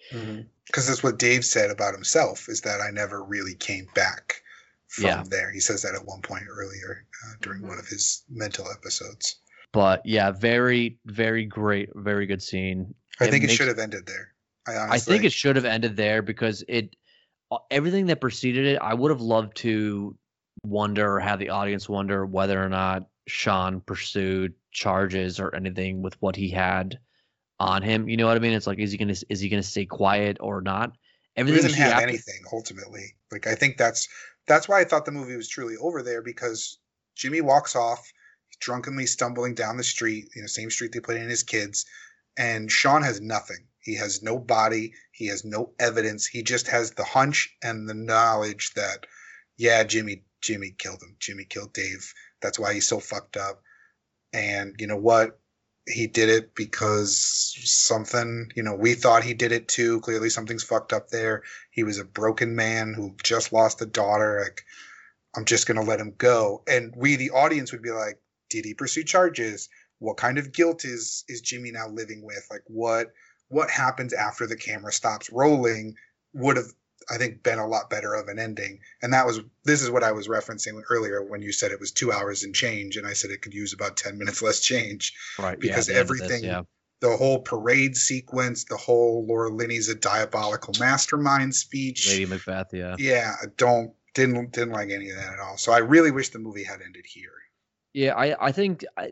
[0.66, 4.42] Because that's what Dave said about himself is that I never really came back
[4.88, 5.24] from Yeah.
[5.30, 5.52] there.
[5.52, 7.68] He says that at one point earlier uh, during Mhm.
[7.68, 9.36] one of his mental episodes.
[9.74, 13.80] but yeah very very great very good scene I It think it makes- should have
[13.80, 14.34] ended there.
[14.72, 16.96] I honestly, I think it should have ended there because it
[17.52, 18.80] uh, everything that preceded it.
[18.82, 20.16] I would have loved to
[20.64, 26.16] wonder or have the audience wonder whether or not Sean pursued charges or anything with
[26.22, 27.00] what he had
[27.60, 28.08] on him.
[28.08, 28.54] You know what I mean?
[28.54, 30.92] It's like, is he gonna is he gonna stay quiet or not?
[31.36, 33.16] He Everything doesn't have after- anything ultimately.
[33.32, 34.08] Like I think that's
[34.48, 36.78] that's why I thought the movie was truly over there because
[37.16, 38.12] Jimmy walks off
[38.60, 41.86] drunkenly stumbling down the street, you know, same street they put in his kids,
[42.38, 43.68] and Sean has nothing.
[43.82, 46.28] He has no body, he has no evidence.
[46.28, 49.06] He just has the hunch and the knowledge that
[49.58, 51.16] yeah, Jimmy Jimmy killed him.
[51.20, 52.14] Jimmy killed Dave.
[52.42, 53.62] That's why he's so fucked up.
[54.34, 55.40] And you know what?
[55.88, 57.18] He did it because
[57.64, 60.00] something, you know, we thought he did it too.
[60.02, 61.44] Clearly something's fucked up there.
[61.70, 64.42] He was a broken man who just lost a daughter.
[64.44, 64.64] Like,
[65.36, 66.64] I'm just going to let him go.
[66.68, 69.70] And we, the audience, would be like, did he pursue charges?
[70.00, 72.46] What kind of guilt is is Jimmy now living with?
[72.50, 73.12] Like, what
[73.52, 75.96] what happens after the camera stops rolling
[76.34, 76.68] would have,
[77.10, 78.80] I think, been a lot better of an ending.
[79.02, 81.92] And that was this is what I was referencing earlier when you said it was
[81.92, 85.14] two hours and change, and I said it could use about ten minutes less change
[85.38, 85.60] right?
[85.60, 86.62] because yeah, at the end this, everything- yeah.
[87.02, 92.08] the whole parade sequence, the whole Laura Linney's a diabolical mastermind speech.
[92.08, 92.96] Lady Macbeth, yeah.
[92.98, 95.58] Yeah, I don't didn't didn't like any of that at all.
[95.58, 97.32] So I really wish the movie had ended here.
[97.94, 99.12] Yeah, I I think I,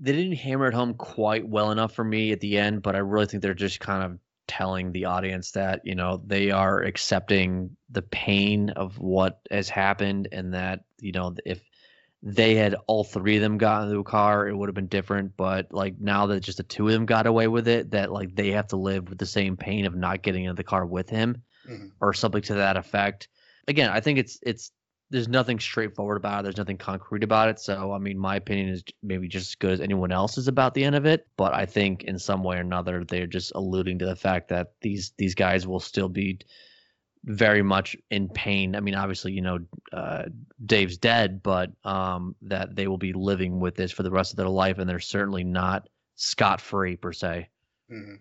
[0.00, 2.98] they didn't hammer it home quite well enough for me at the end, but I
[2.98, 7.76] really think they're just kind of telling the audience that you know they are accepting
[7.90, 11.60] the pain of what has happened, and that you know if
[12.22, 15.36] they had all three of them got into a car, it would have been different.
[15.36, 18.34] But like now that just the two of them got away with it, that like
[18.34, 21.08] they have to live with the same pain of not getting into the car with
[21.10, 21.92] him, Mhm.
[22.00, 23.28] or something to that effect.
[23.68, 24.72] Again, I think it's it's
[25.10, 26.42] there's nothing straightforward about it.
[26.44, 27.58] There's nothing concrete about it.
[27.58, 30.84] So, I mean, my opinion is maybe just as good as anyone else's about the
[30.84, 31.26] end of it.
[31.36, 34.72] But I think in some way or another, they're just alluding to the fact that
[34.80, 36.40] these these guys will still be
[37.24, 38.76] very much in pain.
[38.76, 39.58] I mean, obviously, you know,
[39.92, 40.24] uh,
[40.64, 44.36] Dave's dead, but um, that they will be living with this for the rest of
[44.36, 47.48] their life, and they're certainly not scot free per se.
[47.90, 48.20] Mhm.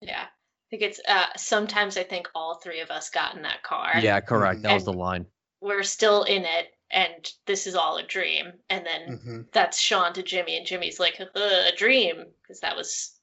[0.00, 0.24] Yeah.
[0.24, 3.92] I think it's uh sometimes I think all three of us got in that car.
[4.00, 4.62] Yeah, correct.
[4.62, 5.26] That was the line.
[5.62, 8.52] We're still in it and this is all a dream.
[8.68, 9.52] And then Mhm.
[9.52, 13.18] that's Sean to Jimmy and Jimmy's like "Uh, a dream because that was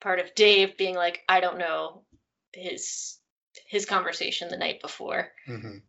[0.00, 2.04] part of Dave being like I don't know
[2.52, 3.18] his
[3.66, 5.32] his conversation the night before.
[5.48, 5.82] Mhm.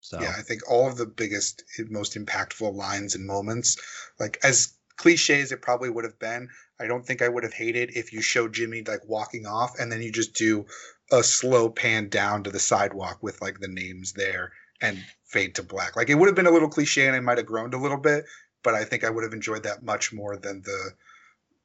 [0.00, 3.76] So Yeah, I think all of the biggest, most impactful lines and moments,
[4.18, 6.48] like as cliche as it probably would have been,
[6.78, 9.90] I don't think I would have hated if you showed Jimmy like walking off and
[9.90, 10.66] then you just do
[11.10, 15.62] a slow pan down to the sidewalk with like the names there and fade to
[15.62, 15.96] black.
[15.96, 17.98] Like it would have been a little cliche and I might have groaned a little
[17.98, 18.24] bit,
[18.62, 20.90] but I think I would have enjoyed that much more than the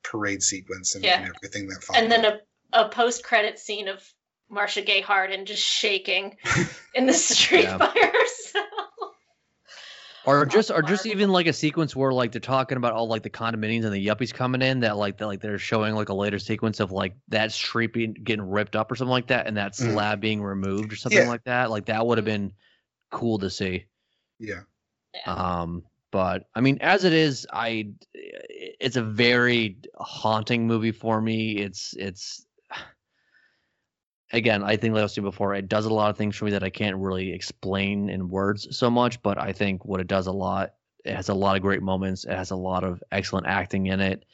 [0.03, 1.22] parade sequence and, Yeah.
[1.22, 2.02] and everything that followed.
[2.03, 2.40] And then a,
[2.73, 4.03] a post credit scene of
[4.49, 6.35] Marcia Gay Harden just shaking
[6.95, 7.77] in the street Yeah.
[7.77, 8.68] by herself.
[10.26, 13.23] Or just, or just even like a sequence where like they're talking about all like
[13.23, 14.80] the condominiums and the yuppies coming in.
[14.80, 18.14] That like that like they're showing like a later sequence of like that street being
[18.14, 19.91] getting ripped up or something like that, and that Mhm.
[19.91, 21.27] slab being removed or something Yeah.
[21.27, 21.69] like that.
[21.72, 22.53] Like that would have been
[23.14, 23.85] cool to see.
[25.14, 25.34] yeah.
[25.34, 31.57] Um, but I mean, as it is, I it's a very haunting movie for me.
[31.57, 32.45] It's it's
[34.34, 36.45] again, I think like I was saying before, it does a lot of things for
[36.45, 39.22] me that I can't really explain in words so much.
[39.22, 40.73] But I think what it does a lot,
[41.06, 42.26] it has a lot of great moments.
[42.26, 44.26] It has a lot of excellent acting in it.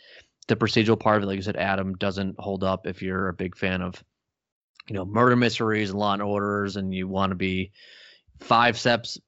[0.47, 3.33] The procedural part of it, like you said, Adam, doesn't hold up if you're a
[3.33, 4.03] big fan of,
[4.87, 7.71] you know, murder mysteries and law and orders, and you want to be
[8.39, 9.19] five steps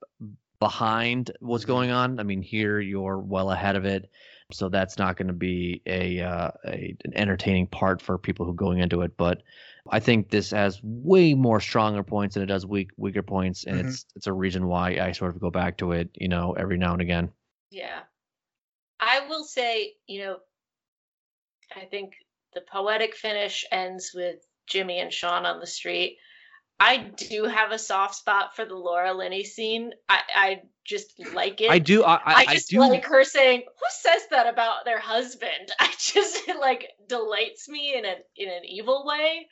[0.59, 2.19] behind what's going on.
[2.19, 4.09] I mean, here you're well ahead of it,
[4.51, 8.51] so that's not going to be a, uh, a an entertaining part for people who
[8.51, 9.17] are going into it.
[9.17, 9.41] But
[9.89, 13.79] I think this has way more stronger points than it does weak weaker points, and
[13.79, 13.87] Mhm.
[13.87, 16.77] it's it's a reason why I sort of go back to it, you know, every
[16.77, 17.31] now and again.
[17.71, 18.01] Yeah.
[18.99, 20.37] I will say, you know,
[21.75, 22.13] I think
[22.53, 24.35] the poetic finish ends with
[24.67, 26.17] Jimmy and Sean on the street.
[26.81, 29.91] I do have a soft spot for the Laura Linney scene.
[30.09, 31.69] I, I just like it.
[31.69, 32.03] I do.
[32.03, 32.79] I, I, I I just do.
[32.79, 38.03] like her saying, "Who says that about their husband?" I just like delights me in
[38.03, 39.47] an in an evil way.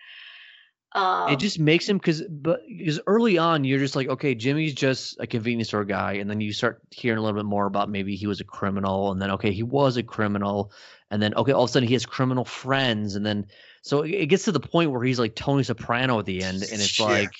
[0.91, 4.73] Um, it just makes him because but because early on you're just like okay jimmy's
[4.73, 7.91] just a convenience store guy and then you start hearing a little bit more about
[7.91, 10.71] maybe he was a criminal and then okay he was a criminal
[11.11, 13.45] and then okay all of a sudden he has criminal friends and then
[13.81, 16.55] so it it gets to the point where he's like tony soprano at the end
[16.63, 17.05] and it's Yeah.
[17.05, 17.33] like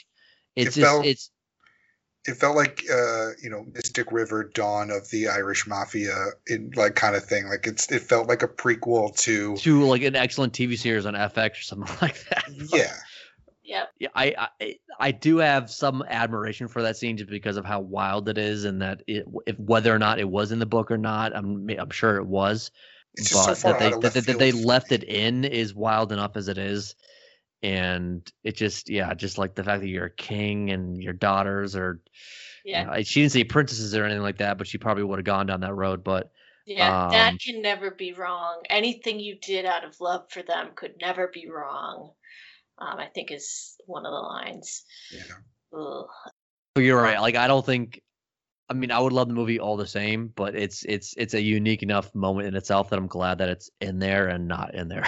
[0.56, 1.32] it's It just felt- it's
[2.28, 6.14] it felt like uh you know mystic river dawn of the irish mafia
[6.48, 10.02] in like kind of thing like it's it felt like a prequel to to like
[10.04, 12.94] an excellent tv series on fx or something like that yeah
[13.64, 13.90] Yep.
[14.00, 17.82] Yeah, I, I I do have some admiration for that scene just because of how
[17.82, 20.90] wild it is, and that it, if whether or not it was in the book
[20.90, 22.72] or not, I'm I'm sure it was.
[23.16, 25.44] It's just so but far that they out that, left that they left it in
[25.44, 26.96] is wild enough as it is,
[27.62, 31.76] and it just yeah, just like the fact that you're a king and your daughters
[31.76, 32.02] are.
[32.66, 32.82] Yeah.
[32.82, 35.26] You know, she didn't say princesses or anything like that, but she probably would have
[35.26, 36.04] gone down that road.
[36.04, 36.32] But
[36.66, 38.62] Yeah, Um, that can never be wrong.
[38.70, 42.12] Anything you did out of love for them could never be wrong.
[42.78, 44.84] Um, I think is one of the lines.
[45.12, 45.80] Yeah.
[45.80, 46.08] Ugh.
[46.76, 47.20] But you're right.
[47.20, 48.02] Like I don't think.
[48.70, 51.42] I mean, I would love the movie all the same, but it's it's it's a
[51.42, 54.88] unique enough moment in itself that I'm glad that it's in there and not in
[54.88, 55.08] there.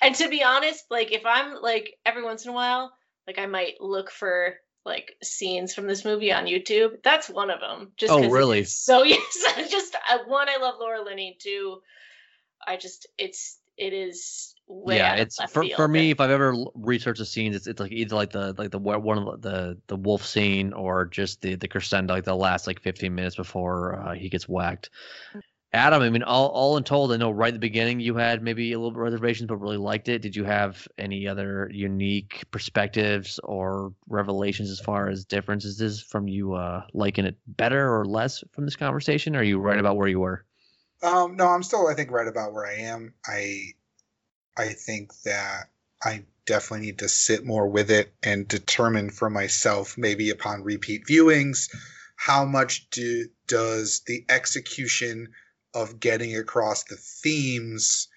[0.00, 2.92] And to be honest, like if I'm like every once in a while,
[3.26, 4.54] like I might look for
[4.84, 7.02] like scenes from this movie on YouTube.
[7.02, 7.92] That's one of them.
[7.96, 8.64] Just Oh, really?
[8.64, 10.48] So yes, just one.
[10.48, 11.36] I love Laura Linney.
[11.40, 11.80] Two,
[12.66, 15.76] I just it's it is way yeah, out of it's left for field.
[15.76, 16.10] for me.
[16.10, 19.18] If I've ever researched the scenes, it's it's like either like the like the one
[19.18, 22.80] of the the, the wolf scene or just the the crescendo, like the last like
[22.80, 24.90] 15 minutes before uh, he gets whacked.
[25.70, 28.42] Adam, I mean, all all in told, I know right at the beginning you had
[28.42, 30.22] maybe a little bit of reservations, but really liked it.
[30.22, 36.54] Did you have any other unique perspectives or revelations as far as differences from you
[36.54, 39.36] uh, liking it better or less from this conversation?
[39.36, 40.46] Or are you right about where you were?
[41.02, 43.14] Um, no, I'm still, I think, right about where I am.
[43.26, 43.74] I,
[44.58, 45.70] I think that
[46.02, 51.06] I definitely need to sit more with it and determine for myself, maybe upon repeat
[51.06, 51.70] viewings,
[52.16, 55.28] how much do, does the execution
[55.74, 58.08] of getting across the themes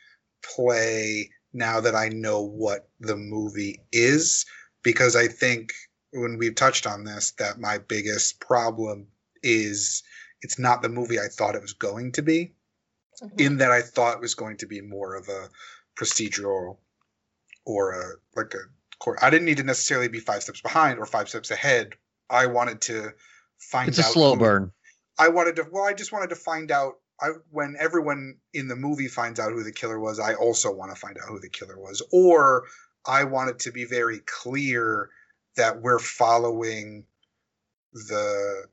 [0.41, 4.45] play now that I know what the movie is?
[4.81, 5.73] Because I think
[6.11, 9.07] when we've touched on this, that my biggest problem
[9.43, 10.01] is
[10.41, 12.55] it's not the movie I thought it was going to be
[13.21, 13.39] Mhm.
[13.39, 15.49] in that I thought it was going to be more of a
[15.95, 16.77] procedural
[17.65, 18.63] or a like a
[18.99, 19.19] court.
[19.21, 21.93] I didn't need to necessarily be five steps behind or five steps ahead.
[22.29, 23.13] I wanted to
[23.59, 24.71] find It's a slow burn.
[25.17, 28.75] I wanted to well, I just wanted to find out I when everyone in the
[28.75, 31.49] movie finds out who the killer was, I also want to find out who the
[31.49, 32.01] killer was.
[32.11, 32.63] Or
[33.05, 35.09] I wanted to be very clear
[35.57, 37.05] that we're following
[37.93, 38.65] the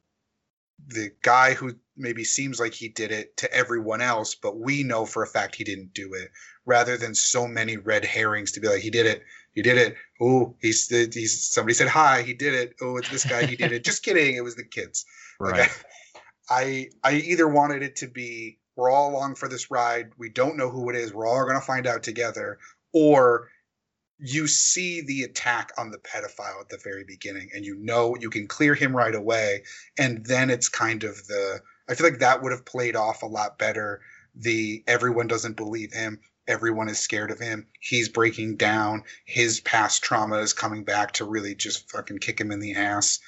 [0.87, 5.05] the guy who maybe seems like he did it to everyone else, but we know
[5.05, 6.31] for a fact he didn't do it,
[6.65, 9.23] rather than so many red herrings to be like, he did it,
[9.53, 9.97] he did it.
[10.21, 12.75] Oh, he's he's somebody said hi, he did it.
[12.81, 13.85] Oh, it's this guy, he did it.
[13.85, 15.05] Just kidding, it was the kids.
[15.41, 15.85] Like, Right.
[16.51, 20.57] I I either wanted it to be we're all along for this ride, we don't
[20.57, 22.59] know who it is, we're all going to find out together,
[22.93, 23.49] or
[24.19, 28.31] you see the attack on the pedophile at the very beginning and you know you
[28.31, 29.63] can clear him right away
[29.97, 33.27] and then it's kind of the I feel like that would have played off a
[33.27, 34.01] lot better.
[34.35, 36.21] The everyone doesn't believe him.
[36.47, 37.67] Everyone is scared of him.
[37.81, 39.05] He's breaking down.
[39.25, 43.21] His past trauma is coming back to really just fucking kick him in the ass.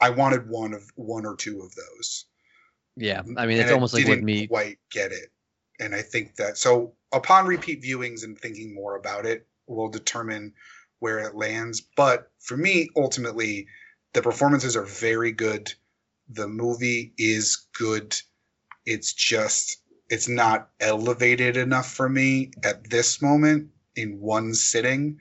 [0.00, 2.26] I wanted one of one or two of those.
[2.96, 4.46] Yeah, I mean, and it's I almost like with didn't me.
[4.46, 5.30] quite get it.
[5.80, 10.54] And i think that so upon repeat viewings and thinking more about it will determine
[11.00, 11.80] where it lands.
[11.80, 13.66] But for me ultimately
[14.12, 15.74] the performances are very good
[16.28, 18.16] the movie is good
[18.86, 25.18] it's just it's not elevated enough for me at this moment in one sitting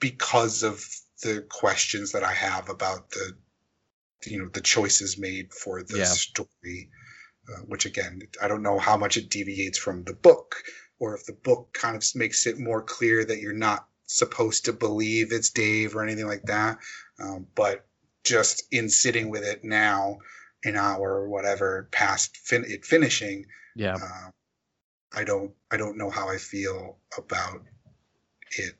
[0.00, 0.84] because of
[1.22, 3.36] the questions that i have about the
[4.26, 6.04] you know the choices made for the Yeah.
[6.04, 6.90] story
[7.48, 10.62] uh, which again i don't know how much it deviates from the book
[10.98, 14.72] or if the book kind of makes it more clear that you're not supposed to
[14.72, 16.78] believe it's dave or anything like that
[17.20, 17.86] um, but
[18.24, 20.18] just in sitting with it now
[20.64, 24.30] an hour or whatever past fin- it finishing Yeah, uh,
[25.14, 27.62] i don't i don't know how i feel about
[28.58, 28.74] it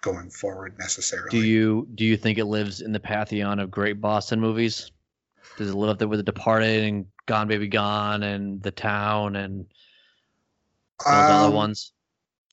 [0.00, 4.00] going forward necessarily do you do you think it lives in the pantheon of great
[4.00, 4.90] Boston movies?
[5.56, 9.36] Does it live up there with The Departed and Gone Baby Gone and The Town
[9.36, 9.66] and
[11.04, 11.93] those other Um, ones?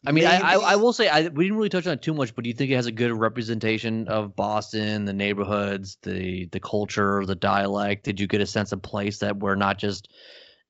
[0.05, 2.13] I mean, I, I I will say I we didn't really touch on it too
[2.13, 6.47] much, but do you think it has a good representation of Boston, the neighborhoods, the
[6.47, 8.03] the culture, the dialect?
[8.03, 10.11] Did you get a sense of place that we're not just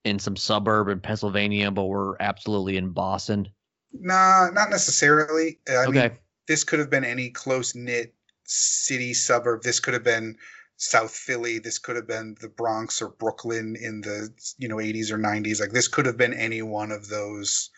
[0.04, 3.48] in some suburb in Pennsylvania, but we're absolutely in Boston?
[3.94, 5.60] Nah, not necessarily.
[5.70, 6.16] I mean, okay,
[6.48, 8.14] this could have been any close knit
[8.44, 9.64] city suburb.
[9.64, 10.36] This could have been
[10.76, 11.60] South Philly.
[11.60, 15.62] This could have been the Bronx or Brooklyn in the you know 80s or 90s.
[15.62, 17.70] Like this could have been any one of those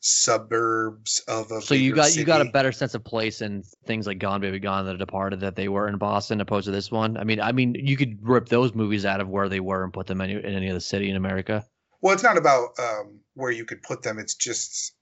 [0.00, 1.60] suburbs of a.
[1.60, 4.40] so you bigger got you got a better sense of place in things like Gone
[4.40, 7.16] Baby Gone, The Departed that they were in Boston, opposed to this one.
[7.16, 9.92] I mean, I mean, you could rip those movies out of where they were and
[9.92, 11.64] put them in, in any other city in America.
[12.00, 14.18] Well, it's not about um, where you could put them.
[14.18, 14.94] It's just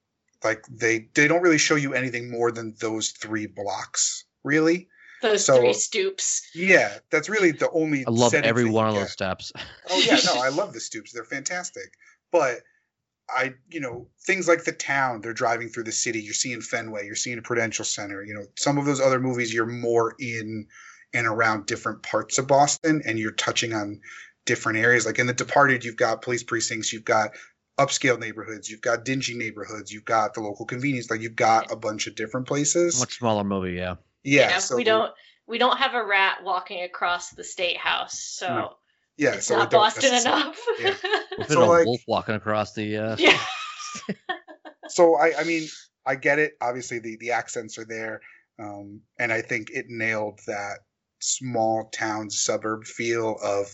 [0.45, 4.89] like they they don't really show you anything more than those three blocks really.
[5.21, 6.49] Those So- three stoops.
[6.55, 8.05] Yeah, that's really the only.
[8.07, 9.53] I love every one of those steps.
[9.91, 11.13] Oh yeah, no, I love the stoops.
[11.13, 11.93] They're fantastic.
[12.33, 12.61] But
[13.29, 16.21] I, you know, things like the town, they're driving through the city.
[16.21, 18.23] You're seeing Fenway, you're seeing a Prudential Center.
[18.23, 20.67] You know, some of those other movies, you're more in
[21.15, 24.01] and around different parts of Boston, and you're touching on
[24.45, 25.07] different areas.
[25.07, 27.31] Like in The Departed, you've got police precincts, you've got
[27.79, 31.11] upscale neighborhoods, you've got dingy neighborhoods, you've got the local convenience.
[31.11, 32.99] Like you've got a bunch of different places.
[32.99, 33.97] Much smaller movie, yeah.
[34.25, 35.13] yeah, You know, so we don't
[35.47, 38.77] we don't have a rat walking across the state house, so No.
[39.19, 40.59] Yeah, it's so not Boston enough.
[40.81, 40.95] yeah.
[41.39, 43.39] If So, a like- wolf walking across the uh, yeah.
[44.89, 45.67] so I, I mean,
[46.07, 46.53] I get it.
[46.61, 48.21] Obviously, the the accents are there,
[48.59, 50.79] um, and I think it nailed that
[51.21, 53.67] small town suburb feel of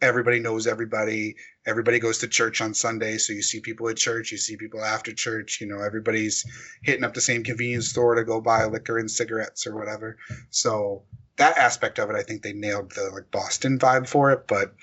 [0.00, 1.36] everybody knows everybody.
[1.66, 4.82] Everybody goes to church on Sunday, so you see people at church, you see people
[4.84, 5.58] after church.
[5.60, 6.44] You know, everybody's
[6.82, 10.16] hitting up the same convenience store to go buy liquor and cigarettes or whatever.
[10.50, 11.04] So
[11.36, 14.46] that aspect of it, I think they nailed the like Boston vibe for it.
[14.46, 14.74] But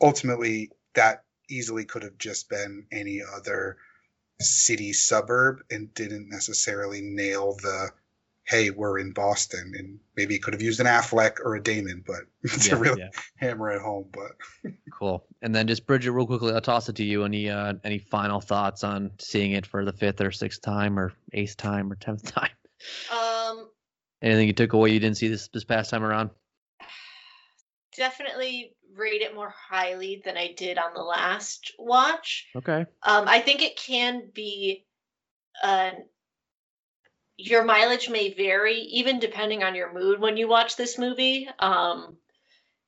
[0.00, 3.76] ultimately, that easily could have just been any other
[4.40, 7.90] city suburb and didn't necessarily nail the
[8.44, 12.02] hey we're in boston and maybe it could have used an affleck or a damon
[12.06, 12.20] but
[12.58, 13.08] to yeah, really yeah.
[13.36, 15.24] hammer it home but Cool.
[15.40, 17.24] And then just Bridget, real quickly, I'll toss it to you.
[17.24, 21.14] Any uh, any final thoughts on seeing it for the fifth or sixth time or
[21.32, 22.50] eighth time or tenth time?
[23.10, 23.29] Um
[24.22, 26.30] Anything you took away you didn't see this this past time around?
[27.96, 32.46] definitely rate it more highly than I did on the last watch.
[32.56, 32.86] Okay.
[33.02, 34.84] Um, I think it can be.
[35.62, 35.90] Uh,
[37.36, 41.48] your mileage may vary, even depending on your mood when you watch this movie.
[41.58, 42.18] Um,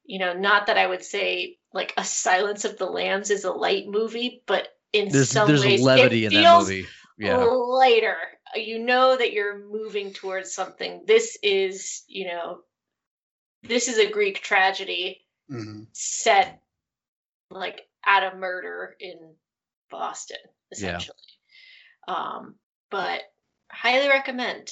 [0.05, 3.53] you know, not that I would say like a Silence of the Lambs is a
[3.53, 6.87] light movie, but in There's some there's ways levity it in that feels movie.
[7.19, 7.37] Yeah.
[7.45, 8.17] lighter.
[8.55, 11.05] You know that you're moving towards something.
[11.07, 12.61] This is, you know,
[13.63, 15.87] this is a Greek tragedy mhm.
[15.93, 16.61] set
[17.51, 19.35] like at a murder in
[19.91, 20.97] Boston, Yeah.
[20.97, 21.17] essentially.
[22.09, 22.57] Um,
[22.91, 23.23] but
[23.71, 24.71] highly recommend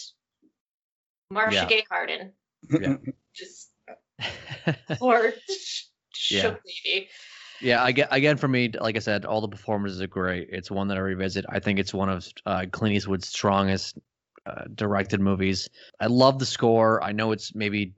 [1.31, 1.66] Marcia Yeah.
[1.66, 2.32] Gay Harden.
[2.69, 2.97] Yeah.
[3.35, 3.70] Just
[5.01, 5.32] or
[6.28, 6.43] Yeah.
[6.43, 7.09] shook lady.
[7.62, 10.48] Yeah, get again for me, like I said, all the performances are great.
[10.50, 11.44] It's one that I revisit.
[11.48, 13.98] I think it's one of uh, Clint Eastwood's strongest
[14.46, 15.68] uh, directed movies.
[16.00, 17.02] I love the score.
[17.02, 17.92] I know it's maybe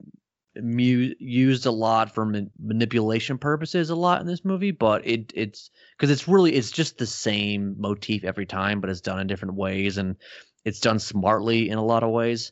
[0.55, 5.31] mu- used a lot for ma- manipulation purposes a lot in this movie, but it
[5.35, 9.27] it's because it's really it's just the same motif every time, but it's done in
[9.27, 10.17] different ways and
[10.65, 12.51] it's done smartly in a lot of ways,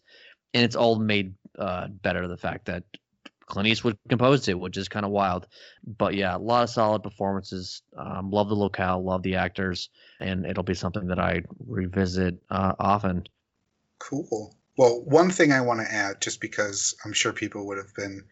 [0.53, 2.83] and it's all made uh, better the fact that
[3.51, 5.45] Clint Eastwood composed it, which is kind of wild.
[5.85, 7.81] But yeah, a lot of solid performances.
[7.97, 9.89] Um, love the locale, love the actors,
[10.21, 13.27] and it'll be something that I revisit uh, often.
[13.99, 17.93] cool well one thing i want to add just because i'm sure people would have
[17.93, 18.23] been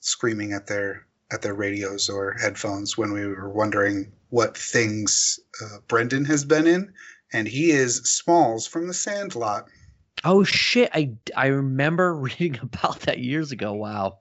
[0.00, 5.78] screaming at their at their radios or headphones when we were wondering what things uh,
[5.88, 6.92] brendan has been in
[7.32, 9.66] and he is smalls from the sandlot
[10.24, 10.90] Oh shit!
[10.94, 13.72] I I remember reading about that years ago.
[13.72, 14.18] Wow.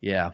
[0.00, 0.32] Yeah.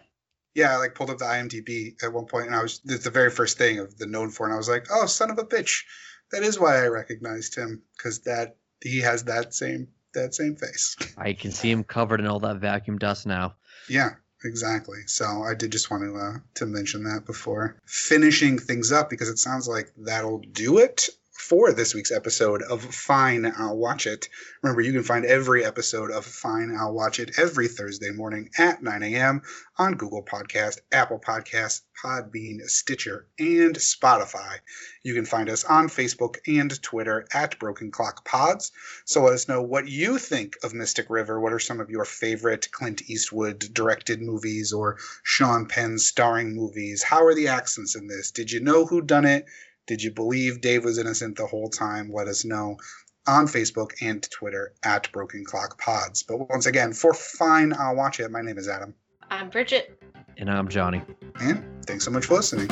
[0.55, 3.31] Yeah, I like pulled up the IMDb at one point, and I was the very
[3.31, 5.83] first thing of the known for, and I was like, "Oh, son of a bitch!"
[6.31, 10.97] That is why I recognized him because that he has that same that same face.
[11.19, 13.57] I can see him covered in all that vacuum dust now.
[13.89, 14.11] Yeah,
[14.45, 14.99] exactly.
[15.07, 19.29] So I did just want to uh, to mention that before finishing things up because
[19.29, 21.09] it sounds like that'll do it
[21.45, 24.31] for this week's episode of Fine I'll Watch It.
[24.63, 28.83] Remember, you can find every episode of Fine I'll Watch It every Thursday morning at
[28.83, 29.43] 9 a.m.
[29.77, 34.57] on Google Podcast, Apple Podcast, Podbean, Stitcher, and Spotify.
[35.03, 38.73] You can find us on Facebook and Twitter at Broken Clock Pods.
[39.05, 41.39] So let us know what you think of Mystic River.
[41.39, 47.03] What are some of your favorite Clint Eastwood directed movies or Sean Penn starring movies?
[47.03, 48.31] How are the accents in this?
[48.31, 49.45] Did you know who done it?
[49.87, 52.11] Did you believe Dave was innocent the whole time?
[52.13, 52.79] Let us know
[53.27, 56.23] on Facebook and Twitter at Broken Clock Pods.
[56.23, 58.31] But once again, for fine, I'll watch it.
[58.31, 58.95] My name is Adam.
[59.31, 60.01] I'm Bridget.
[60.39, 61.03] And I'm Johnny.
[61.41, 62.71] And thanks so much for listening.